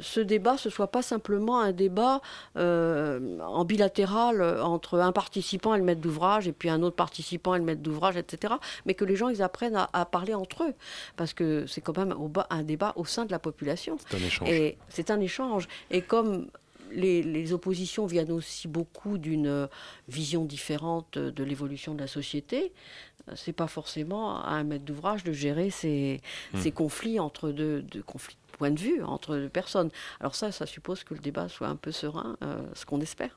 ce 0.00 0.20
débat, 0.20 0.56
ce 0.56 0.70
soit 0.70 0.88
pas 0.88 1.02
simplement 1.02 1.60
un 1.60 1.72
débat 1.72 2.20
euh, 2.56 3.38
en 3.40 3.64
bilatéral 3.64 4.40
euh, 4.40 4.62
entre 4.62 4.98
un 4.98 5.12
participant 5.12 5.74
et 5.74 5.78
le 5.78 5.84
maître 5.84 6.00
d'ouvrage, 6.00 6.48
et 6.48 6.52
puis 6.52 6.68
un 6.68 6.82
autre 6.82 6.96
participant 6.96 7.54
et 7.54 7.58
le 7.58 7.64
maître 7.64 7.82
d'ouvrage, 7.82 8.16
etc., 8.16 8.54
mais 8.86 8.94
que 8.94 9.04
les 9.04 9.16
gens 9.16 9.28
ils 9.28 9.42
apprennent 9.42 9.86
à, 9.92 10.04
parler 10.06 10.34
entre 10.34 10.64
eux, 10.64 10.74
parce 11.16 11.32
que 11.32 11.66
c'est 11.66 11.80
quand 11.80 11.96
même 11.96 12.14
un 12.50 12.62
débat 12.62 12.92
au 12.96 13.04
sein 13.04 13.24
de 13.24 13.30
la 13.30 13.38
population. 13.38 13.96
C'est 14.08 14.16
un 14.16 14.26
échange. 14.26 14.48
Et 14.50 14.78
c'est 14.88 15.10
un 15.10 15.20
échange. 15.20 15.68
Et 15.90 16.02
comme 16.02 16.48
les, 16.92 17.52
oppositions 17.52 18.06
viennent 18.06 18.32
aussi 18.32 18.68
beaucoup 18.68 19.18
d'une 19.18 19.68
vision 20.08 20.44
différente 20.44 21.18
de 21.18 21.44
l'évolution 21.44 21.94
de 21.94 22.00
la 22.00 22.06
société. 22.06 22.72
C'est 23.36 23.52
pas 23.52 23.66
forcément 23.68 24.42
à 24.42 24.50
un 24.50 24.64
maître 24.64 24.84
d'ouvrage 24.84 25.22
de 25.22 25.32
gérer 25.32 25.70
ces, 25.70 26.20
hmm. 26.52 26.58
ces 26.58 26.72
conflits 26.72 27.20
entre 27.20 27.50
deux, 27.50 27.82
deux 27.82 28.02
conflits 28.02 28.36
point 28.52 28.70
de 28.70 28.78
vue 28.78 29.02
entre 29.02 29.36
deux 29.36 29.48
personnes. 29.48 29.90
Alors 30.20 30.34
ça, 30.34 30.52
ça 30.52 30.66
suppose 30.66 31.04
que 31.04 31.14
le 31.14 31.20
débat 31.20 31.48
soit 31.48 31.68
un 31.68 31.76
peu 31.76 31.90
serein, 31.90 32.36
euh, 32.42 32.62
ce 32.74 32.86
qu'on 32.86 33.00
espère. 33.00 33.36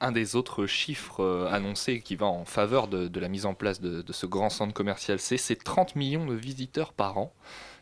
Un 0.00 0.12
des 0.12 0.36
autres 0.36 0.66
chiffres 0.66 1.22
euh, 1.22 1.48
annoncés 1.50 2.00
qui 2.00 2.16
va 2.16 2.26
en 2.26 2.44
faveur 2.44 2.88
de, 2.88 3.20
la 3.20 3.28
mise 3.28 3.46
en 3.46 3.54
place 3.54 3.80
de, 3.80 4.04
ce 4.12 4.26
grand 4.26 4.50
centre 4.50 4.74
commercial, 4.74 5.18
c'est 5.18 5.62
30 5.62 5.96
millions 5.96 6.26
de 6.26 6.34
visiteurs 6.34 6.92
par 6.92 7.16
an. 7.16 7.32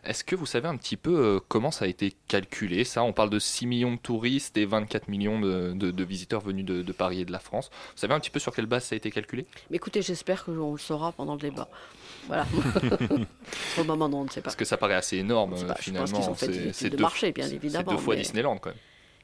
Est-ce 0.04 0.24
que 0.24 0.36
vous 0.36 0.46
savez 0.46 0.68
un 0.68 0.76
petit 0.76 0.96
peu 0.96 1.18
euh, 1.18 1.40
comment 1.48 1.70
ça 1.70 1.84
a 1.84 1.88
été 1.88 2.14
calculé 2.28 2.84
Ça, 2.84 3.02
on 3.02 3.12
parle 3.12 3.30
de 3.30 3.38
6 3.38 3.66
millions 3.66 3.92
de 3.92 3.98
touristes 3.98 4.56
et 4.56 4.64
24 4.64 5.08
millions 5.08 5.40
de, 5.40 6.04
visiteurs 6.04 6.40
venus 6.40 6.64
de, 6.64 6.92
Paris 6.92 7.20
et 7.20 7.24
de 7.24 7.32
la 7.32 7.38
France. 7.38 7.70
Vous 7.72 8.00
savez 8.00 8.14
un 8.14 8.20
petit 8.20 8.30
peu 8.30 8.38
sur 8.38 8.54
quelle 8.54 8.66
base 8.66 8.84
ça 8.84 8.94
a 8.94 8.96
été 8.96 9.10
calculé? 9.10 9.46
Écoutez, 9.70 10.02
j'espère 10.02 10.44
que 10.44 10.50
l'on 10.50 10.72
le 10.72 10.78
saura 10.78 11.12
pendant 11.12 11.34
le 11.34 11.40
débat. 11.40 11.68
Voilà. 12.26 12.46
Au 13.78 13.84
moment, 13.84 14.08
non, 14.08 14.20
on 14.20 14.24
ne 14.24 14.30
sait 14.30 14.40
pas. 14.40 14.44
Parce 14.44 14.56
que 14.56 14.64
ça 14.64 14.76
paraît 14.76 14.94
assez 14.94 15.16
énorme, 15.16 15.54
finalement. 15.78 16.34
C'est 16.72 16.90
deux, 16.90 16.96
marché, 16.98 17.32
bien 17.32 17.48
évidemment. 17.48 17.90
C'est 17.90 17.96
deux 17.96 18.02
fois 18.02 18.16
Disneyland, 18.16 18.58
quand 18.58 18.70
même. 18.70 18.78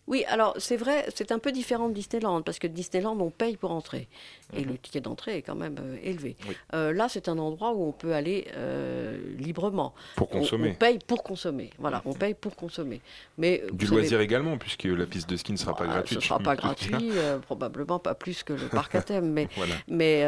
Oui, 0.06 0.24
alors 0.28 0.54
c'est 0.58 0.76
vrai, 0.76 1.06
c'est 1.14 1.32
un 1.32 1.38
peu 1.38 1.50
différent 1.50 1.88
de 1.88 1.94
Disneyland, 1.94 2.42
parce 2.42 2.58
que 2.58 2.66
Disneyland, 2.66 3.16
on 3.18 3.30
paye 3.30 3.56
pour 3.56 3.70
entrer. 3.70 4.06
Et 4.54 4.60
Mhm. 4.60 4.72
le 4.72 4.78
ticket 4.78 5.00
d'entrée 5.00 5.38
est 5.38 5.42
quand 5.42 5.54
même 5.54 5.76
euh, 5.80 5.96
élevé. 6.02 6.36
Oui. 6.46 6.54
Euh, 6.74 6.92
là, 6.92 7.08
c'est 7.08 7.28
un 7.28 7.38
endroit 7.38 7.72
où 7.72 7.82
on 7.88 7.92
peut 7.92 8.12
aller 8.12 8.46
euh, 8.54 9.16
librement. 9.38 9.94
Pour 10.16 10.28
On- 10.32 10.36
On, 10.36 10.40
consommer. 10.40 10.72
paye 10.74 10.98
pour 11.06 11.22
consommer. 11.22 11.70
Voilà, 11.78 12.02
on 12.04 12.12
paye 12.12 12.34
pour 12.34 12.54
consommer. 12.54 13.00
Mais 13.38 13.62
Du 13.72 13.86
savez- 13.86 14.00
loisir 14.00 14.20
également, 14.20 14.58
puisque 14.58 14.84
la 14.84 15.06
piste 15.06 15.28
de 15.30 15.36
ski 15.36 15.52
ne 15.52 15.56
sera 15.56 15.74
pas 15.74 15.84
Ah, 15.84 15.92
gratuite. 15.92 16.20
Ce 16.20 16.24
ne 16.24 16.28
sera 16.28 16.38
pas 16.38 16.54
gratuit, 17.00 17.10
probablement 17.46 17.98
pas 17.98 18.14
plus 18.14 18.42
que 18.42 18.52
le 18.52 18.68
parc 18.68 18.94
à 18.94 19.02
thème, 19.02 19.32
mais, 19.32 19.48
Voilà. 19.56 19.74
mais 19.88 20.24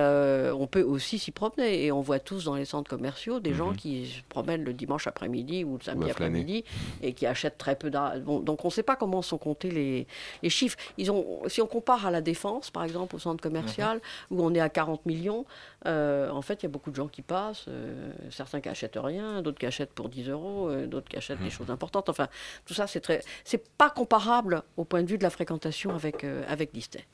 on 0.58 0.66
peut 0.66 0.82
aussi 0.82 1.18
s'y 1.18 1.30
promener. 1.32 1.84
Et 1.84 1.92
on 1.92 2.00
voit 2.00 2.18
tous 2.18 2.44
dans 2.44 2.54
les 2.54 2.64
centres 2.64 2.88
commerciaux 2.88 3.40
des 3.40 3.52
gens 3.52 3.70
Mhm. 3.72 3.76
qui 3.76 4.06
se 4.06 4.20
promènent 4.30 4.64
le 4.64 4.72
dimanche 4.72 5.06
après-midi 5.06 5.64
ou 5.64 5.76
le 5.76 5.82
samedi 5.84 6.10
après-midi 6.10 6.64
et 7.02 7.12
qui 7.12 7.26
achètent 7.26 7.58
très 7.58 7.76
peu 7.76 7.90
d'argent. 7.90 8.22
Bon, 8.24 8.40
donc 8.40 8.64
on 8.64 8.68
ne 8.68 8.72
sait 8.72 8.82
pas 8.82 8.96
comment 8.96 9.20
sont 9.22 9.38
comptés 9.38 9.65
les, 9.70 10.06
les 10.42 10.50
chiffres. 10.50 10.76
Ils 10.98 11.10
ont, 11.10 11.40
si 11.48 11.60
on 11.62 11.66
compare 11.66 12.06
à 12.06 12.10
la 12.10 12.20
Défense, 12.20 12.70
par 12.70 12.84
exemple, 12.84 13.16
au 13.16 13.18
centre 13.18 13.42
commercial, 13.42 14.00
où 14.30 14.42
on 14.42 14.54
est 14.54 14.60
à 14.60 14.68
40 14.68 15.06
millions, 15.06 15.44
euh, 15.86 16.30
en 16.30 16.42
fait, 16.42 16.62
il 16.62 16.64
y 16.64 16.66
a 16.66 16.70
beaucoup 16.70 16.90
de 16.90 16.96
gens 16.96 17.08
qui 17.08 17.22
passent, 17.22 17.66
euh, 17.68 18.10
certains 18.30 18.60
qui 18.60 18.68
achètent 18.68 18.98
rien, 19.00 19.42
d'autres 19.42 19.58
qui 19.58 19.66
achètent 19.66 19.92
pour 19.92 20.08
10 20.08 20.28
euros, 20.30 20.68
euh, 20.68 20.86
d'autres 20.86 21.08
qui 21.08 21.16
achètent 21.16 21.42
des 21.42 21.50
choses 21.50 21.70
importantes. 21.70 22.08
Enfin, 22.08 22.28
tout 22.66 22.74
ça, 22.74 22.86
c'est 22.86 23.00
très, 23.00 23.22
c'est 23.44 23.64
pas 23.76 23.90
comparable 23.90 24.62
au 24.76 24.84
point 24.84 25.02
de 25.02 25.08
vue 25.08 25.18
de 25.18 25.22
la 25.22 25.30
fréquentation 25.30 25.94
avec, 25.94 26.24
avec 26.48 26.72
Disney. 26.72 27.04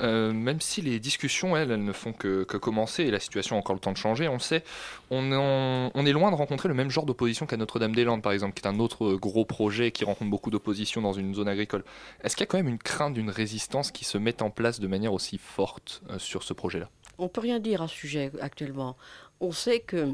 Euh, 0.00 0.32
même 0.32 0.60
si 0.60 0.80
les 0.82 0.98
discussions, 0.98 1.56
elles, 1.56 1.70
elles 1.70 1.84
ne 1.84 1.92
font 1.92 2.12
que, 2.12 2.42
que 2.44 2.56
commencer 2.56 3.04
et 3.04 3.10
la 3.10 3.20
situation 3.20 3.56
a 3.56 3.58
encore 3.58 3.74
le 3.74 3.80
temps 3.80 3.92
de 3.92 3.96
changer, 3.96 4.26
on 4.26 4.34
le 4.34 4.38
sait, 4.40 4.64
on, 5.10 5.30
en- 5.32 5.90
on 5.94 6.06
est 6.06 6.12
loin 6.12 6.30
de 6.30 6.36
rencontrer 6.36 6.68
le 6.68 6.74
même 6.74 6.90
genre 6.90 7.04
d'opposition 7.04 7.46
qu'à 7.46 7.56
Notre-Dame-des-Landes, 7.56 8.22
par 8.22 8.32
exemple, 8.32 8.54
qui 8.54 8.62
est 8.66 8.68
un 8.68 8.78
autre 8.80 9.14
gros 9.14 9.44
projet 9.44 9.90
qui 9.92 10.04
rencontre 10.04 10.30
beaucoup 10.30 10.50
d'opposition 10.50 11.00
dans 11.02 11.12
une 11.12 11.34
zone 11.34 11.48
agricole. 11.48 11.81
Est-ce 12.22 12.36
qu'il 12.36 12.42
y 12.44 12.48
a 12.48 12.50
quand 12.50 12.56
même 12.58 12.68
une 12.68 12.78
crainte 12.78 13.14
d'une 13.14 13.30
résistance 13.30 13.90
qui 13.90 14.04
se 14.04 14.18
mette 14.18 14.42
en 14.42 14.50
place 14.50 14.80
de 14.80 14.86
manière 14.86 15.12
aussi 15.12 15.38
forte 15.38 16.02
euh, 16.10 16.18
sur 16.18 16.42
ce 16.42 16.52
projet-là? 16.52 16.88
On 17.18 17.28
peut 17.28 17.40
rien 17.40 17.58
dire 17.60 17.82
à 17.82 17.88
ce 17.88 17.94
sujet 17.94 18.30
actuellement. 18.40 18.96
On 19.40 19.52
sait 19.52 19.80
que 19.80 20.08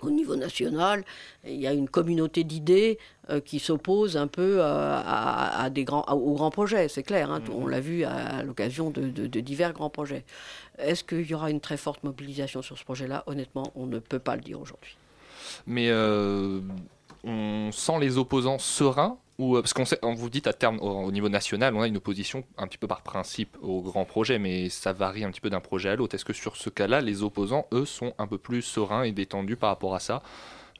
au 0.00 0.10
niveau 0.10 0.36
national, 0.36 1.04
il 1.44 1.56
y 1.56 1.66
a 1.66 1.72
une 1.72 1.88
communauté 1.88 2.44
d'idées 2.44 2.98
euh, 3.30 3.40
qui 3.40 3.58
s'oppose 3.58 4.16
un 4.16 4.28
peu 4.28 4.62
à, 4.62 4.98
à- 5.00 5.62
à 5.64 5.70
des 5.70 5.82
grands, 5.84 6.02
à- 6.02 6.14
aux 6.14 6.34
grands 6.34 6.52
projets, 6.52 6.86
c'est 6.86 7.02
clair. 7.02 7.32
hein. 7.32 7.42
On 7.52 7.66
l'a 7.66 7.80
vu 7.80 8.04
à, 8.04 8.44
l'occasion 8.44 8.90
de, 8.90 9.08
de- 9.08 9.26
de 9.26 9.40
divers 9.40 9.72
grands 9.72 9.90
projets. 9.90 10.24
Est-ce 10.78 11.02
qu'il 11.02 11.26
y 11.28 11.34
aura 11.34 11.50
une 11.50 11.60
très 11.60 11.76
forte 11.76 12.04
mobilisation 12.04 12.62
sur 12.62 12.78
ce 12.78 12.84
projet-là? 12.84 13.24
Honnêtement, 13.26 13.72
on 13.74 13.86
ne 13.86 13.98
peut 13.98 14.20
pas 14.20 14.36
le 14.36 14.42
dire 14.42 14.60
aujourd'hui. 14.60 14.96
Mais 15.66 15.88
euh, 15.88 16.60
on 17.24 17.70
sent 17.72 17.98
les 18.00 18.18
opposants 18.18 18.58
sereins 18.60 19.18
ou 19.38 19.56
euh, 19.56 19.60
parce 19.62 19.72
qu'on 19.72 19.84
sait, 19.84 19.98
on 20.02 20.14
vous 20.14 20.30
dit 20.30 20.42
à 20.46 20.52
terme 20.52 20.78
au, 20.80 20.88
au 21.04 21.12
niveau 21.12 21.28
national, 21.28 21.74
on 21.74 21.80
a 21.82 21.86
une 21.86 21.96
opposition 21.96 22.44
un 22.56 22.66
petit 22.66 22.78
peu 22.78 22.86
par 22.86 23.02
principe 23.02 23.56
au 23.62 23.80
grand 23.82 24.04
projet, 24.04 24.38
mais 24.38 24.68
ça 24.68 24.92
varie 24.92 25.24
un 25.24 25.30
petit 25.30 25.40
peu 25.40 25.50
d'un 25.50 25.60
projet 25.60 25.88
à 25.90 25.96
l'autre. 25.96 26.14
Est-ce 26.14 26.24
que 26.24 26.32
sur 26.32 26.56
ce 26.56 26.70
cas-là, 26.70 27.00
les 27.00 27.22
opposants, 27.22 27.66
eux, 27.72 27.84
sont 27.84 28.14
un 28.18 28.26
peu 28.26 28.38
plus 28.38 28.62
sereins 28.62 29.04
et 29.04 29.12
détendus 29.12 29.56
par 29.56 29.70
rapport 29.70 29.94
à 29.94 30.00
ça? 30.00 30.22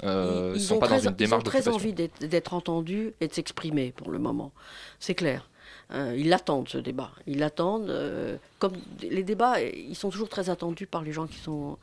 Euh, 0.05 0.53
ils, 0.55 0.61
sont 0.61 0.77
ont 0.77 0.79
pas 0.79 0.87
très, 0.87 0.97
dans 0.97 1.03
une 1.03 1.09
ils 1.09 1.13
ont 1.13 1.17
démarche 1.17 1.45
très 1.45 1.69
envie 1.69 1.93
d'être 1.93 2.55
entendus 2.55 3.15
et 3.21 3.27
de 3.29 3.33
s'exprimer 3.33 3.93
pour 3.97 4.11
le 4.11 4.19
moment. 4.19 4.53
C'est 5.01 5.15
clair. 5.15 5.49
Euh, 5.91 6.15
ils 6.17 6.29
l'attendent, 6.29 6.69
ce 6.69 6.79
débat. 6.79 7.11
Ils 7.27 7.39
l'attendent. 7.39 7.91
euh, 7.91 8.37
comme 8.59 8.75
les 9.01 9.23
débats, 9.23 9.61
ils 9.61 9.97
sont 9.97 10.11
toujours 10.11 10.29
très 10.29 10.51
attendus 10.51 10.87
par 10.87 11.03
les 11.03 11.13
gens 11.13 11.27
qui 11.27 11.39
sont, 11.39 11.79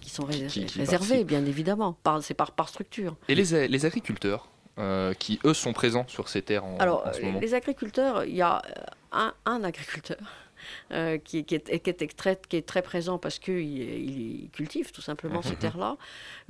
qui 0.00 0.10
sont 0.10 0.24
rés- 0.24 0.46
qui 0.46 0.66
réservés, 0.76 1.22
bien 1.24 1.44
évidemment. 1.44 1.96
Par- 2.02 2.22
C'est 2.22 2.34
par, 2.34 2.50
par 2.52 2.68
structure. 2.68 3.14
Et 3.28 3.34
les, 3.34 3.68
les 3.68 3.86
agriculteurs? 3.86 4.48
Euh, 4.80 5.14
qui, 5.14 5.38
eux, 5.44 5.54
sont 5.54 5.72
présents 5.72 6.06
sur 6.08 6.28
ces 6.28 6.42
terres 6.42 6.64
en, 6.64 6.76
Alors, 6.78 7.06
en 7.06 7.12
ce 7.12 7.20
moment 7.22 7.40
les 7.40 7.54
agriculteurs, 7.54 8.24
il 8.24 8.34
y 8.34 8.42
a 8.42 8.62
euh, 8.64 8.82
un, 9.12 9.34
un 9.46 9.62
agriculteur 9.64 10.18
euh, 10.92 11.18
qui, 11.18 11.44
qui 11.44 11.54
est, 11.54 11.80
qui, 11.80 11.90
est 11.90 12.16
très, 12.16 12.40
qui 12.48 12.56
est 12.56 12.66
très 12.66 12.82
présent 12.82 13.18
parce 13.18 13.38
qu'il 13.38 13.60
il 13.60 14.50
cultive 14.50 14.92
tout 14.92 15.02
simplement 15.02 15.42
ces 15.42 15.56
terres-là. 15.56 15.96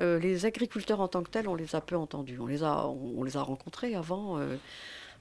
Euh, 0.01 0.19
les 0.19 0.47
agriculteurs 0.47 1.01
en 1.01 1.09
tant 1.09 1.23
que 1.23 1.31
tels, 1.31 1.49
on 1.49 1.55
les 1.55 1.75
a 1.75 1.81
peu 1.81 1.97
entendus. 1.97 2.39
On 2.41 2.47
les 2.47 2.63
a, 2.63 2.87
on, 2.87 3.23
les 3.23 3.37
a 3.37 3.43
rencontrés 3.43 3.95
avant. 3.95 4.39
euh, 4.39 4.57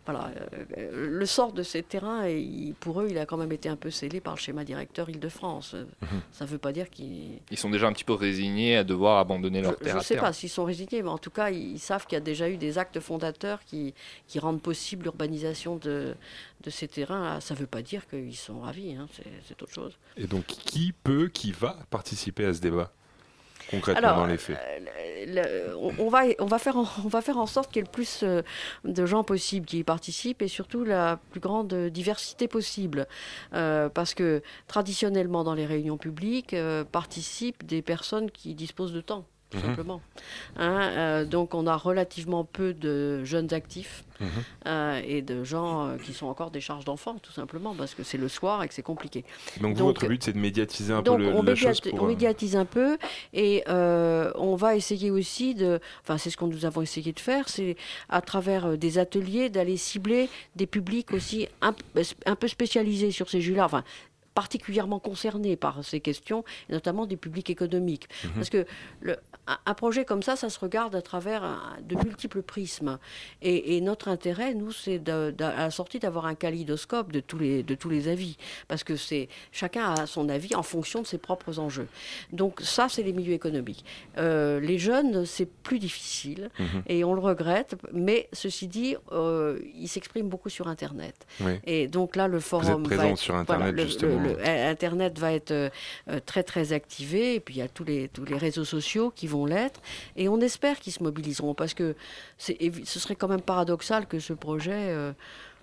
voilà, 0.05 0.31
euh, 0.77 1.07
le 1.09 1.25
sort 1.27 1.53
de 1.53 1.61
ces 1.61 1.83
terrains, 1.83 2.27
il- 2.27 2.73
pour 2.79 3.01
eux, 3.01 3.07
il 3.09 3.17
a 3.19 3.25
quand 3.27 3.37
même 3.37 3.51
été 3.51 3.69
un 3.69 3.75
peu 3.75 3.91
scellé 3.91 4.19
par 4.21 4.33
le 4.35 4.39
schéma 4.39 4.63
directeur 4.63 5.09
Île-de-France. 5.09 5.73
Euh, 5.75 5.85
Ça 6.31 6.45
ne 6.45 6.49
veut 6.49 6.57
pas 6.57 6.71
dire 6.71 6.89
qu'ils 6.89 7.39
Ils 7.51 7.57
sont 7.57 7.69
déjà 7.69 7.87
un 7.87 7.93
petit 7.93 8.03
peu 8.03 8.13
résignés 8.13 8.75
à 8.77 8.83
devoir 8.83 9.19
abandonner 9.19 9.61
leur 9.61 9.73
je 9.73 9.83
terre 9.83 9.95
ne 9.95 9.99
à 9.99 10.03
sais 10.03 10.13
terre. 10.15 10.23
pas 10.23 10.33
s'ils 10.33 10.49
sont 10.49 10.63
résignés, 10.65 11.03
mais 11.03 11.09
en 11.09 11.17
tout 11.19 11.29
cas, 11.29 11.49
ils, 11.51 11.73
ils 11.73 11.79
savent 11.79 12.05
qu'il 12.07 12.15
y 12.15 12.17
a 12.17 12.21
déjà 12.21 12.49
eu 12.49 12.57
des 12.57 12.77
actes 12.77 12.99
fondateurs 12.99 13.63
qui, 13.65 13.93
qui 14.27 14.39
rendent 14.39 14.61
possible 14.61 15.03
l'urbanisation 15.03 15.75
de, 15.75 16.15
de 16.63 16.69
ces 16.69 16.87
terrains. 16.87 17.39
Ça 17.39 17.53
ne 17.53 17.59
veut 17.59 17.67
pas 17.67 17.81
dire 17.83 18.07
qu'ils 18.07 18.35
sont 18.35 18.61
ravis, 18.61 18.95
hein, 18.95 19.07
c'est 19.47 19.61
autre 19.61 19.71
chose. 19.73 19.97
Et 20.17 20.25
donc, 20.27 20.45
qui 20.45 20.91
peut, 20.91 21.27
qui 21.27 21.51
va 21.51 21.77
participer 21.91 22.45
à 22.45 22.53
ce 22.53 22.61
débat? 22.61 22.91
Concrètement 23.69 24.07
Alors, 24.07 24.19
dans 24.19 24.25
les 24.25 24.37
faits 24.37 24.57
euh, 24.57 24.79
le- 25.27 25.75
on, 25.99 26.09
va, 26.09 26.21
on, 26.39 26.45
va 26.45 26.59
faire 26.59 26.77
en, 26.77 26.85
on 27.03 27.07
va 27.07 27.21
faire 27.21 27.37
en 27.37 27.45
sorte 27.45 27.71
qu'il 27.71 27.77
y 27.77 27.79
ait 27.81 27.85
le 27.87 27.91
plus 27.91 28.21
euh, 28.23 28.41
de 28.85 29.05
gens 29.05 29.23
possible 29.23 29.65
qui 29.65 29.79
y 29.79 29.83
participent 29.83 30.41
et 30.41 30.47
surtout 30.47 30.83
la 30.83 31.19
plus 31.31 31.39
grande 31.39 31.73
diversité 31.89 32.47
possible. 32.47 33.07
Euh, 33.53 33.89
parce 33.89 34.13
que 34.13 34.41
traditionnellement, 34.67 35.43
dans 35.43 35.53
les 35.53 35.65
réunions 35.65 35.97
publiques, 35.97 36.53
euh, 36.53 36.83
participent 36.83 37.65
des 37.65 37.81
personnes 37.81 38.31
qui 38.31 38.55
disposent 38.55 38.93
de 38.93 39.01
temps. 39.01 39.25
Tout 39.49 39.57
Mhm. 39.57 39.63
simplement. 39.63 40.01
Hein, 40.57 40.81
euh, 40.91 41.25
donc 41.25 41.55
on 41.55 41.65
a 41.65 41.75
relativement 41.75 42.43
peu 42.43 42.73
de 42.75 43.23
jeunes 43.23 43.51
actifs 43.51 44.03
Mhm. 44.19 44.27
euh, 44.67 45.01
et 45.03 45.21
de 45.23 45.43
gens 45.43 45.87
euh, 45.87 45.97
qui 45.97 46.13
sont 46.13 46.27
encore 46.27 46.51
des 46.51 46.61
charges 46.61 46.85
d'enfants, 46.85 47.15
tout 47.23 47.31
simplement, 47.31 47.73
parce 47.73 47.95
que 47.95 48.03
c'est 48.03 48.17
le 48.19 48.27
soir 48.27 48.61
et 48.61 48.67
que 48.67 48.73
c'est 48.75 48.83
compliqué. 48.83 49.23
Donc, 49.59 49.75
vous, 49.75 49.85
votre 49.85 50.05
but, 50.07 50.23
c'est 50.23 50.33
de 50.33 50.37
médiatiser 50.37 50.93
un 50.93 51.01
Donc 51.01 51.17
peu 51.17 51.23
le- 51.23 51.33
on, 51.33 51.41
la 51.41 51.55
chose 51.55 51.81
pour... 51.81 52.03
on 52.03 52.05
médiatise 52.05 52.55
un 52.55 52.65
peu 52.65 52.97
et 53.33 53.63
on 53.67 54.55
va 54.55 54.75
essayer 54.75 55.09
aussi 55.09 55.55
de, 55.55 55.79
enfin 56.03 56.17
c'est 56.19 56.29
ce 56.29 56.37
que 56.37 56.45
nous 56.45 56.65
avons 56.65 56.81
essayé 56.83 57.11
de 57.11 57.19
faire, 57.19 57.49
c'est 57.49 57.75
à 58.09 58.21
travers 58.21 58.77
des 58.77 58.97
ateliers 58.99 59.49
d'aller 59.49 59.77
cibler 59.77 60.29
des 60.55 60.67
publics 60.67 61.11
aussi 61.11 61.47
un, 61.61 61.73
peu 62.35 62.47
spécialisés 62.47 63.09
sur 63.11 63.29
ces 63.29 63.41
jeux-là, 63.41 63.65
enfin 63.65 63.83
particulièrement 64.43 64.99
concernés 64.99 65.57
par 65.57 65.83
ces 65.83 65.99
questions, 65.99 66.45
et 66.69 66.73
notamment 66.73 67.05
des 67.05 67.17
publics 67.17 67.49
économiques. 67.49 68.07
Mhm. 68.23 68.31
Parce 68.35 68.49
que 68.49 68.65
le, 69.01 69.17
un, 69.65 69.73
projet 69.73 70.05
comme 70.05 70.23
ça, 70.23 70.35
ça 70.37 70.49
se 70.49 70.59
regarde 70.59 70.95
à 70.95 71.01
travers 71.01 71.43
un- 71.43 71.77
de 71.83 71.95
multiples 71.95 72.41
prismes. 72.41 72.99
Et, 73.41 73.75
et 73.75 73.81
notre 73.81 74.07
intérêt, 74.07 74.53
nous, 74.53 74.71
c'est 74.71 74.99
de- 74.99 75.31
de- 75.37 75.43
à 75.43 75.57
la 75.67 75.71
sortie 75.71 75.99
d'avoir 75.99 76.25
un 76.25 76.35
kaléidoscope 76.35 77.11
de 77.11 77.19
tous 77.19 77.37
les, 77.37 77.63
de 77.63 77.75
tous 77.75 77.89
les 77.89 78.07
avis. 78.07 78.37
Parce 78.69 78.83
que 78.85 78.95
c'est 78.95 79.27
chacun 79.51 79.93
a 79.93 80.05
son 80.05 80.29
avis 80.29 80.55
en 80.55 80.63
fonction 80.63 81.01
de 81.01 81.07
ses 81.07 81.17
propres 81.17 81.59
enjeux. 81.59 81.87
Donc 82.31 82.61
ça, 82.61 82.87
c'est 82.89 83.03
les 83.03 83.11
milieux 83.13 83.33
économiques. 83.33 83.83
Euh, 84.17 84.59
les 84.61 84.77
jeunes, 84.77 85.25
c'est 85.25 85.47
plus 85.67 85.79
difficile 85.79 86.49
Mhm. 86.59 86.83
et 86.87 87.03
on 87.03 87.13
le 87.13 87.21
regrette. 87.21 87.75
Mais 87.91 88.29
ceci 88.33 88.67
dit, 88.67 88.95
euh, 89.11 89.59
ils 89.75 89.87
s'expriment 89.89 90.29
beaucoup 90.29 90.49
sur 90.49 90.67
Internet. 90.67 91.15
Oui. 91.41 91.53
Et 91.65 91.87
donc 91.87 92.15
là, 92.15 92.27
le 92.29 92.39
forum 92.39 92.83
va 92.83 92.89
présent 92.89 93.03
être- 93.11 93.17
sur 93.17 93.35
Internet, 93.35 93.77
justement. 93.79 94.21
le- 94.21 94.28
le- 94.28 94.28
Internet 94.69 95.17
va 95.19 95.33
être 95.33 95.51
euh, 95.51 95.69
euh, 96.09 96.19
très 96.25 96.43
très 96.43 96.73
activé 96.73 97.35
et 97.35 97.39
puis 97.39 97.55
il 97.55 97.57
y 97.57 97.61
a 97.61 97.67
tous 97.67 97.83
les 97.83 98.07
tous 98.09 98.25
les 98.25 98.37
réseaux 98.37 98.65
sociaux 98.65 99.11
qui 99.15 99.27
vont 99.27 99.45
l'être 99.45 99.81
et 100.15 100.29
on 100.29 100.39
espère 100.41 100.79
qu'ils 100.79 100.93
se 100.93 101.03
mobiliseront 101.03 101.53
parce 101.53 101.73
que 101.73 101.95
ce 102.37 102.53
serait 102.99 103.15
quand 103.15 103.27
même 103.27 103.41
paradoxal 103.41 104.07
que 104.07 104.19
ce 104.19 104.33
projet 104.33 104.71
euh, 104.73 105.11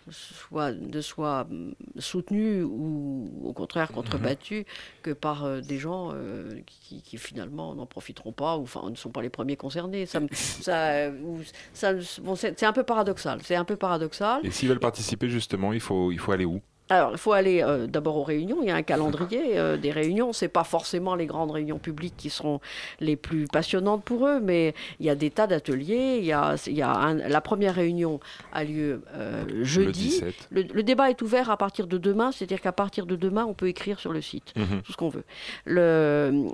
soit 0.09 0.71
ne 0.73 1.01
soit 1.01 1.47
hum, 1.51 1.75
soutenu 1.99 2.63
ou 2.63 3.29
au 3.45 3.53
contraire 3.53 3.91
contrebattu 3.91 4.65
que 5.03 5.11
par 5.11 5.45
euh, 5.45 5.61
des 5.61 5.79
gens 5.79 6.11
euh, 6.15 6.61
qui, 6.67 7.03
qui 7.03 7.19
finalement 7.19 7.75
n'en 7.75 7.87
profiteront 7.87 8.31
pas 8.31 8.57
ou 8.57 8.63
enfin 8.63 8.89
ne 8.89 8.95
sont 8.95 9.11
pas 9.11 9.21
les 9.23 9.31
premiers 9.31 9.57
concernés. 9.57 10.07
Ça 10.07 10.21
me- 10.21 10.29
ça, 10.33 10.91
euh, 10.91 11.11
ou- 11.23 11.41
ça 11.73 11.93
bon, 12.23 12.37
c'est 12.37 12.57
c'est 12.59 12.67
un 12.67 12.73
peu 12.73 12.85
paradoxal 12.85 13.41
c'est 13.43 13.57
un 13.57 13.65
peu 13.65 13.75
paradoxal. 13.77 14.47
Et 14.47 14.53
s'ils 14.53 14.69
veulent 14.69 14.79
participer, 14.79 15.29
justement, 15.29 15.73
il 15.73 15.81
faut, 15.81 16.13
il 16.13 16.19
faut 16.21 16.31
aller 16.31 16.45
où? 16.45 16.61
Alors, 16.89 17.11
il 17.13 17.19
faut 17.19 17.33
aller 17.33 17.63
euh, 17.63 17.87
d'abord 17.89 18.17
aux 18.17 18.23
réunions. 18.23 18.59
Il 18.63 18.69
y 18.69 18.71
a 18.71 18.77
un 18.77 18.83
calendrier 18.83 19.59
euh, 19.59 19.77
des 19.77 19.91
réunions. 19.91 20.33
C'est 20.33 20.47
pas 20.49 20.63
forcément 20.63 21.17
les 21.17 21.27
grandes 21.27 21.51
réunions 21.51 21.79
publiques 21.79 22.15
qui 22.17 22.31
seront 22.31 22.61
les 23.01 23.17
plus 23.17 23.47
passionnantes 23.47 24.05
pour 24.05 24.27
eux, 24.29 24.39
mais 24.41 24.73
il 25.01 25.07
y 25.07 25.11
a 25.11 25.17
des 25.17 25.31
tas 25.31 25.49
d'ateliers. 25.49 26.19
Il 26.19 26.25
y 26.25 26.33
a, 26.33 26.55
il 26.67 26.75
y 26.75 26.83
a 26.83 26.91
un- 26.93 27.15
la 27.15 27.41
première 27.41 27.75
réunion 27.75 28.21
a 28.53 28.63
lieu 28.63 29.03
euh, 29.15 29.65
jeudi. 29.65 30.11
17. 30.11 30.35
Le, 30.51 30.63
le 30.63 30.83
débat 30.85 31.11
est 31.11 31.21
ouvert 31.23 31.51
à 31.51 31.57
partir 31.57 31.89
de 31.89 31.99
demain, 31.99 32.31
c'est-à-dire 32.31 32.61
qu'à 32.61 32.73
partir 32.73 33.07
de 33.07 33.17
demain, 33.17 33.45
on 33.47 33.55
peut 33.55 33.67
écrire 33.69 33.99
sur 33.99 34.13
le 34.13 34.21
site 34.23 34.53
Mhm. 34.57 34.83
tout 34.83 34.93
ce 34.93 34.97
qu'on 34.97 35.09
veut, 35.09 35.25
le, 35.65 36.47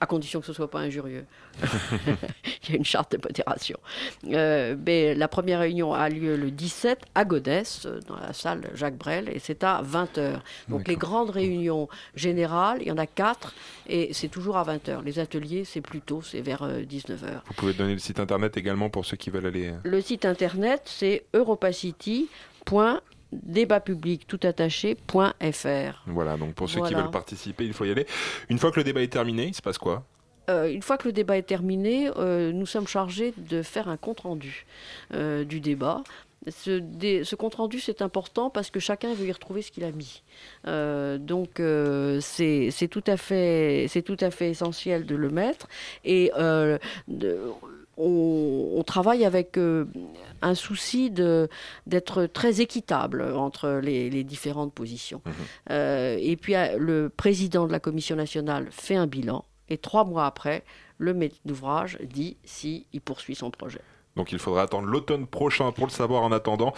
à 0.00 0.06
condition 0.06 0.40
que 0.40 0.46
ce 0.46 0.52
soit 0.52 0.70
pas 0.70 0.80
injurieux. 0.80 1.24
Il 2.64 2.70
y 2.70 2.72
a 2.74 2.76
une 2.76 2.84
charte 2.84 3.12
de 3.12 3.18
modération. 3.22 3.78
Mais 4.24 5.14
la 5.14 5.28
première 5.28 5.60
réunion 5.60 5.92
a 5.94 6.08
lieu 6.08 6.36
le 6.36 6.50
17 6.50 7.00
à 7.14 7.24
Godès, 7.24 7.62
dans 8.06 8.16
la 8.16 8.32
salle 8.32 8.70
Jacques 8.74 8.96
Brel, 8.96 9.28
et 9.28 9.38
c'est 9.38 9.64
à 9.64 9.79
20h. 9.82 10.40
Donc 10.68 10.88
les 10.88 10.96
grandes 10.96 11.30
réunions 11.30 11.88
générales, 12.14 12.78
il 12.80 12.88
y 12.88 12.90
en 12.90 12.98
a 12.98 13.06
quatre, 13.06 13.54
et 13.86 14.12
c'est 14.12 14.28
toujours 14.28 14.56
à 14.56 14.64
20h. 14.64 15.02
Les 15.04 15.18
ateliers, 15.18 15.64
c'est 15.64 15.80
plus 15.80 16.00
tôt, 16.00 16.22
c'est 16.22 16.40
vers 16.40 16.66
19h. 16.66 17.40
Vous 17.46 17.54
pouvez 17.54 17.72
donner 17.72 17.92
le 17.92 17.98
site 17.98 18.20
internet 18.20 18.56
également 18.56 18.90
pour 18.90 19.04
ceux 19.04 19.16
qui 19.16 19.30
veulent 19.30 19.46
aller. 19.46 19.68
euh, 19.68 19.76
Le 19.84 20.00
site 20.00 20.24
internet, 20.24 20.82
c'est 20.84 21.24
débat 23.32 23.80
public 23.80 24.26
tout 24.26 24.40
attaché.fr. 24.42 26.02
Voilà, 26.06 26.36
donc 26.36 26.54
pour 26.54 26.68
ceux 26.68 26.82
qui 26.82 26.94
veulent 26.94 27.10
participer, 27.10 27.64
il 27.64 27.72
faut 27.72 27.84
y 27.84 27.90
aller. 27.90 28.06
Une 28.48 28.58
fois 28.58 28.70
que 28.70 28.76
le 28.80 28.84
débat 28.84 29.02
est 29.02 29.12
terminé, 29.12 29.46
il 29.46 29.54
se 29.54 29.62
passe 29.62 29.78
quoi? 29.78 30.04
Euh, 30.48 30.72
une 30.72 30.82
fois 30.82 30.98
que 30.98 31.06
le 31.06 31.12
débat 31.12 31.36
est 31.36 31.42
terminé, 31.42 32.10
euh, 32.16 32.50
nous 32.52 32.66
sommes 32.66 32.88
chargés 32.88 33.32
de 33.36 33.62
faire 33.62 33.88
un 33.88 33.96
compte-rendu 33.96 34.66
euh, 35.14 35.44
du 35.44 35.60
débat. 35.60 36.02
Ce, 36.48 36.80
ce 37.24 37.34
compte-rendu, 37.36 37.80
c'est 37.80 38.00
important 38.00 38.48
parce 38.48 38.70
que 38.70 38.80
chacun 38.80 39.12
veut 39.12 39.26
y 39.26 39.32
retrouver 39.32 39.60
ce 39.62 39.70
qu'il 39.70 39.84
a 39.84 39.92
mis. 39.92 40.22
Euh, 40.66 41.18
donc, 41.18 41.60
euh, 41.60 42.18
c'est 42.22 42.70
tout, 42.90 43.04
à 43.06 43.16
fait- 43.18 43.86
c'est 43.90 44.02
tout 44.02 44.16
à 44.20 44.30
fait 44.30 44.48
essentiel 44.50 45.04
de 45.04 45.14
le 45.16 45.28
mettre. 45.28 45.68
Et 46.04 46.32
euh, 46.38 46.78
de- 47.08 47.40
on, 47.98 48.72
on 48.76 48.82
travaille 48.82 49.26
avec 49.26 49.58
un 49.58 50.54
souci 50.54 51.10
d'être 51.10 52.24
très 52.24 52.62
équitable 52.62 53.22
entre 53.34 53.80
les, 53.82 54.08
les 54.08 54.24
différentes 54.24 54.72
positions. 54.72 55.20
Euh, 55.70 56.16
et 56.18 56.36
puis, 56.36 56.54
le 56.78 57.10
président 57.10 57.66
de 57.66 57.72
la 57.72 57.80
Commission 57.80 58.16
nationale 58.16 58.68
fait 58.70 58.96
un 58.96 59.06
bilan. 59.06 59.44
Et 59.68 59.76
trois 59.76 60.04
mois 60.04 60.24
après, 60.24 60.64
le 60.96 61.12
maître 61.12 61.36
d'ouvrage 61.44 61.98
dit 62.02 62.38
si 62.44 62.86
il 62.94 63.02
poursuit 63.02 63.34
son 63.34 63.50
projet. 63.50 63.82
Donc 64.16 64.32
il 64.32 64.38
faudra 64.38 64.62
attendre 64.62 64.88
l'automne 64.88 65.26
prochain 65.26 65.72
pour 65.72 65.86
le 65.86 65.92
savoir 65.92 66.22
en 66.22 66.32
attendant. 66.32 66.72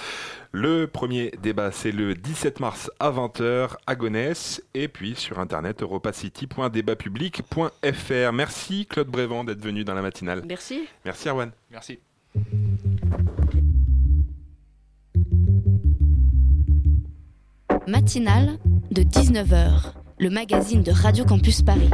Le 0.52 0.86
premier 0.86 1.32
débat, 1.42 1.72
c'est 1.72 1.92
le 1.92 2.14
17 2.14 2.60
mars 2.60 2.90
à 3.00 3.10
20h 3.10 3.70
à 3.86 3.94
Gonesse 3.94 4.62
et 4.74 4.88
puis 4.88 5.14
sur 5.14 5.38
internet 5.38 5.82
europacity.débatpublic.fr. 5.82 8.32
Merci 8.32 8.86
Claude 8.86 9.08
Brévent 9.08 9.44
d'être 9.44 9.62
venu 9.62 9.84
dans 9.84 9.94
la 9.94 10.02
matinale. 10.02 10.42
Merci. 10.46 10.88
Merci 11.04 11.28
Erwan. 11.28 11.50
Merci. 11.70 11.98
Matinale 17.88 18.58
de 18.90 19.02
19h, 19.02 19.92
le 20.18 20.30
magazine 20.30 20.82
de 20.82 20.92
Radio 20.92 21.24
Campus 21.24 21.62
Paris. 21.62 21.90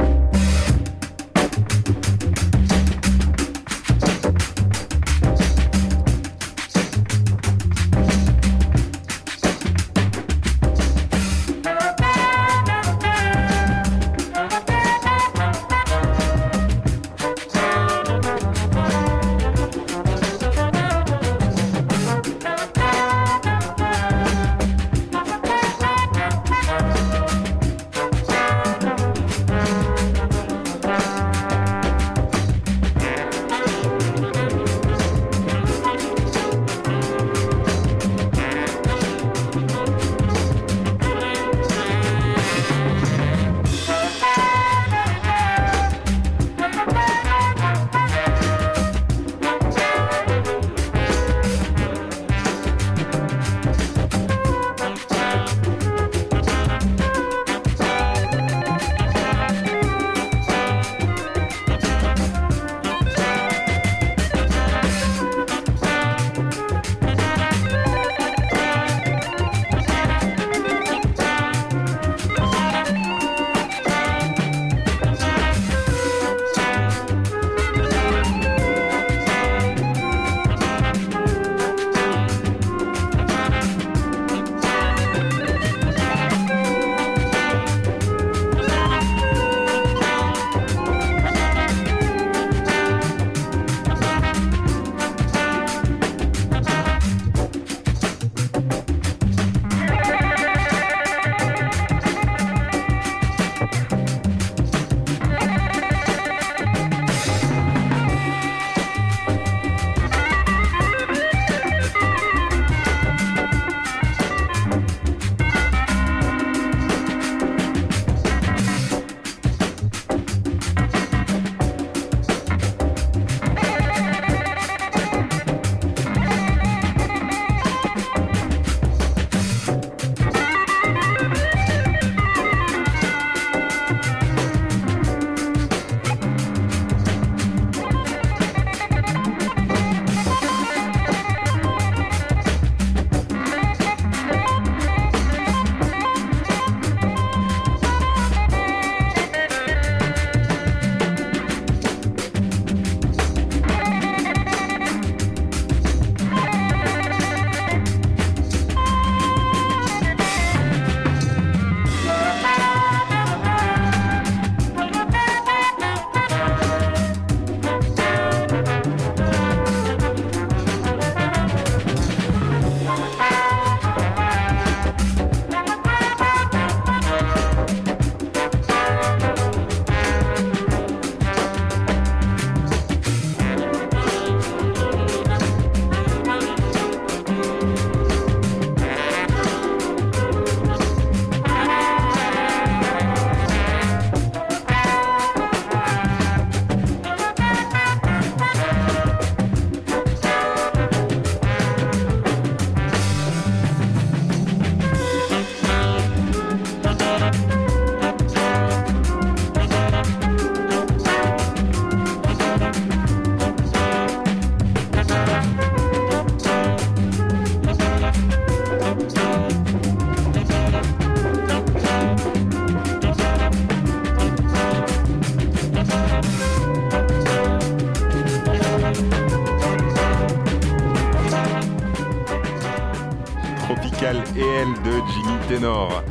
De 234.65 235.01
Jimmy 235.13 235.37
Tenor. 235.47 236.03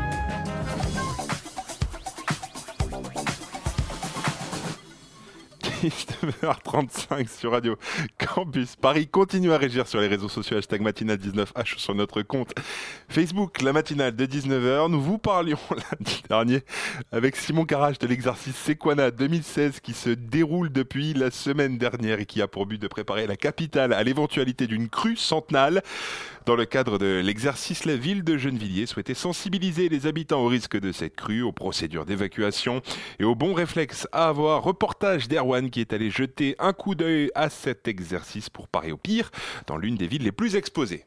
19h35 5.83 7.29
sur 7.29 7.53
Radio 7.53 7.77
Campus 8.19 8.75
Paris. 8.77 9.07
Continue 9.07 9.53
à 9.53 9.59
régir 9.59 9.87
sur 9.87 10.01
les 10.01 10.09
réseaux 10.09 10.29
sociaux 10.29 10.57
hashtag 10.57 10.83
matinale19h 10.83 11.79
sur 11.79 11.95
notre 11.95 12.23
compte 12.23 12.55
Facebook, 13.09 13.61
la 13.61 13.73
matinale 13.73 14.17
de 14.17 14.27
19h. 14.27 14.91
Nous 14.91 15.01
vous 15.01 15.19
parlions 15.19 15.59
lundi 15.71 16.23
dernier 16.29 16.63
avec 17.13 17.37
Simon 17.37 17.65
Carrage 17.65 17.99
de 17.99 18.07
l'exercice 18.07 18.57
Sequana 18.57 19.11
2016 19.11 19.81
qui 19.81 19.93
se 19.93 20.11
déroule 20.11 20.73
depuis 20.73 21.13
la 21.13 21.31
semaine 21.31 21.79
dernière 21.79 22.19
et 22.19 22.27
qui 22.27 22.41
a 22.41 22.49
pour 22.49 22.65
but 22.67 22.81
de 22.81 22.89
préparer 22.89 23.27
la 23.27 23.37
capitale 23.37 23.93
à 23.93 24.03
l'éventualité 24.03 24.67
d'une 24.67 24.89
crue 24.89 25.17
centenale. 25.17 25.83
Dans 26.49 26.57
le 26.57 26.65
cadre 26.65 26.97
de 26.97 27.21
l'exercice, 27.23 27.85
la 27.85 27.97
ville 27.97 28.25
de 28.25 28.39
Gennevilliers 28.39 28.87
souhaitait 28.87 29.13
sensibiliser 29.13 29.91
les 29.91 30.07
habitants 30.07 30.41
au 30.41 30.47
risque 30.47 30.81
de 30.81 30.93
cette 30.93 31.15
crue, 31.15 31.43
aux 31.43 31.53
procédures 31.53 32.07
d'évacuation 32.07 32.81
et 33.19 33.25
aux 33.25 33.35
bons 33.35 33.53
réflexes 33.53 34.09
à 34.13 34.29
avoir. 34.29 34.63
Reportage 34.63 35.29
d'Erwan 35.29 35.69
qui 35.69 35.83
est 35.83 35.93
allé 35.93 36.09
jeter 36.09 36.57
un 36.59 36.73
coup 36.73 36.95
d'œil 36.95 37.31
à 37.35 37.51
cet 37.51 37.87
exercice 37.87 38.49
pour 38.49 38.67
parer 38.67 38.93
au 38.93 38.97
pire 38.97 39.31
dans 39.67 39.77
l'une 39.77 39.97
des 39.97 40.07
villes 40.07 40.23
les 40.23 40.33
plus 40.33 40.57
exposées. 40.57 41.05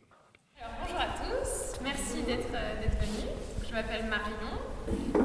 Bonjour 0.84 1.00
à 1.00 1.08
tous, 1.08 1.80
merci 1.84 2.22
d'être 2.22 2.52
venus. 3.00 3.32
Je 3.68 3.74
m'appelle 3.74 4.06
Marion 4.06 4.62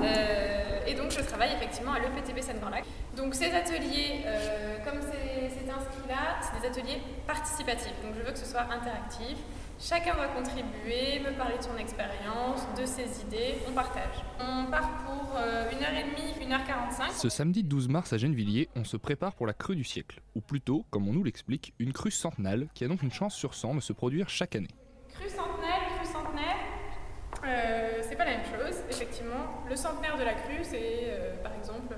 euh, 0.02 0.66
je 1.10 1.24
travaille 1.24 1.52
effectivement 1.54 1.92
à 1.92 1.98
l'EPTB 1.98 2.40
Seine-Grand-Lac. 2.40 2.84
Donc 3.16 3.34
ces 3.34 3.52
ateliers, 3.52 4.22
euh, 4.26 4.78
comme 4.84 5.00
c'est 5.02 5.70
inscrit 5.70 6.08
là, 6.08 6.40
c'est 6.40 6.60
des 6.60 6.66
ateliers 6.66 7.02
participatifs. 7.26 7.94
Donc 8.02 8.14
je 8.16 8.22
veux 8.22 8.32
que 8.32 8.38
ce 8.38 8.46
soit 8.46 8.62
interactif. 8.62 9.36
Chacun 9.78 10.14
doit 10.14 10.28
contribuer, 10.28 11.20
me 11.20 11.36
parler 11.36 11.58
de 11.58 11.62
son 11.62 11.76
expérience, 11.76 12.66
de 12.78 12.86
ses 12.86 13.20
idées, 13.20 13.58
on 13.68 13.72
partage. 13.72 14.24
On 14.40 14.70
part 14.70 15.04
pour 15.04 15.36
1h30, 15.36 16.48
1h45. 16.48 17.12
Ce 17.14 17.28
samedi 17.28 17.62
12 17.62 17.88
mars 17.88 18.12
à 18.14 18.16
Gennevilliers, 18.16 18.70
on 18.74 18.84
se 18.84 18.96
prépare 18.96 19.34
pour 19.34 19.46
la 19.46 19.52
crue 19.52 19.76
du 19.76 19.84
siècle, 19.84 20.22
ou 20.34 20.40
plutôt, 20.40 20.86
comme 20.90 21.06
on 21.08 21.12
nous 21.12 21.22
l'explique, 21.22 21.74
une 21.78 21.92
crue 21.92 22.10
centenale 22.10 22.68
qui 22.72 22.84
a 22.84 22.88
donc 22.88 23.02
une 23.02 23.12
chance 23.12 23.34
sur 23.34 23.52
100 23.52 23.74
de 23.74 23.80
se 23.80 23.92
produire 23.92 24.30
chaque 24.30 24.56
année. 24.56 24.70
Crue 25.12 25.28
centenaire, 25.28 25.82
crue 25.98 26.06
centenaire, 26.06 26.56
euh, 27.44 28.00
c'est 28.00 28.16
pas 28.16 28.24
la 28.24 28.38
même 28.38 28.46
chose, 28.46 28.80
effectivement. 28.88 29.62
Le 29.68 29.76
centenaire 29.76 30.16
de 30.16 30.24
la 30.24 30.34
crue, 30.34 30.62
c'est 30.62 31.04
euh, 31.04 31.36
par 31.42 31.52
exemple, 31.52 31.94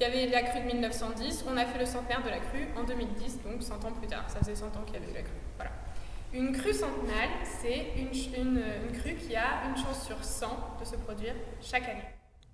il 0.00 0.02
y 0.02 0.04
avait 0.04 0.26
la 0.26 0.42
crue 0.42 0.62
de 0.62 0.66
1910, 0.66 1.44
on 1.48 1.56
a 1.56 1.64
fait 1.64 1.78
le 1.78 1.86
centenaire 1.86 2.24
de 2.24 2.30
la 2.30 2.40
crue 2.40 2.66
en 2.76 2.82
2010, 2.82 3.42
donc 3.44 3.62
100 3.62 3.84
ans 3.84 3.92
plus 3.92 4.08
tard. 4.08 4.24
Ça 4.28 4.40
faisait 4.40 4.56
100 4.56 4.66
ans 4.66 4.82
qu'il 4.84 4.94
y 4.94 4.98
avait 4.98 5.12
eu 5.12 5.14
la 5.14 5.22
crue. 5.22 5.32
Voilà. 5.56 5.70
Une 6.34 6.50
crue 6.50 6.72
centenale, 6.72 7.30
c'est 7.44 7.92
une, 7.96 8.08
une, 8.08 8.56
une, 8.56 8.92
crue 8.98 9.14
qui 9.14 9.36
a 9.36 9.68
une 9.68 9.76
chance 9.76 10.04
sur 10.04 10.24
100 10.24 10.78
de 10.80 10.84
se 10.84 10.96
produire 10.96 11.34
chaque 11.60 11.84
année. 11.88 12.02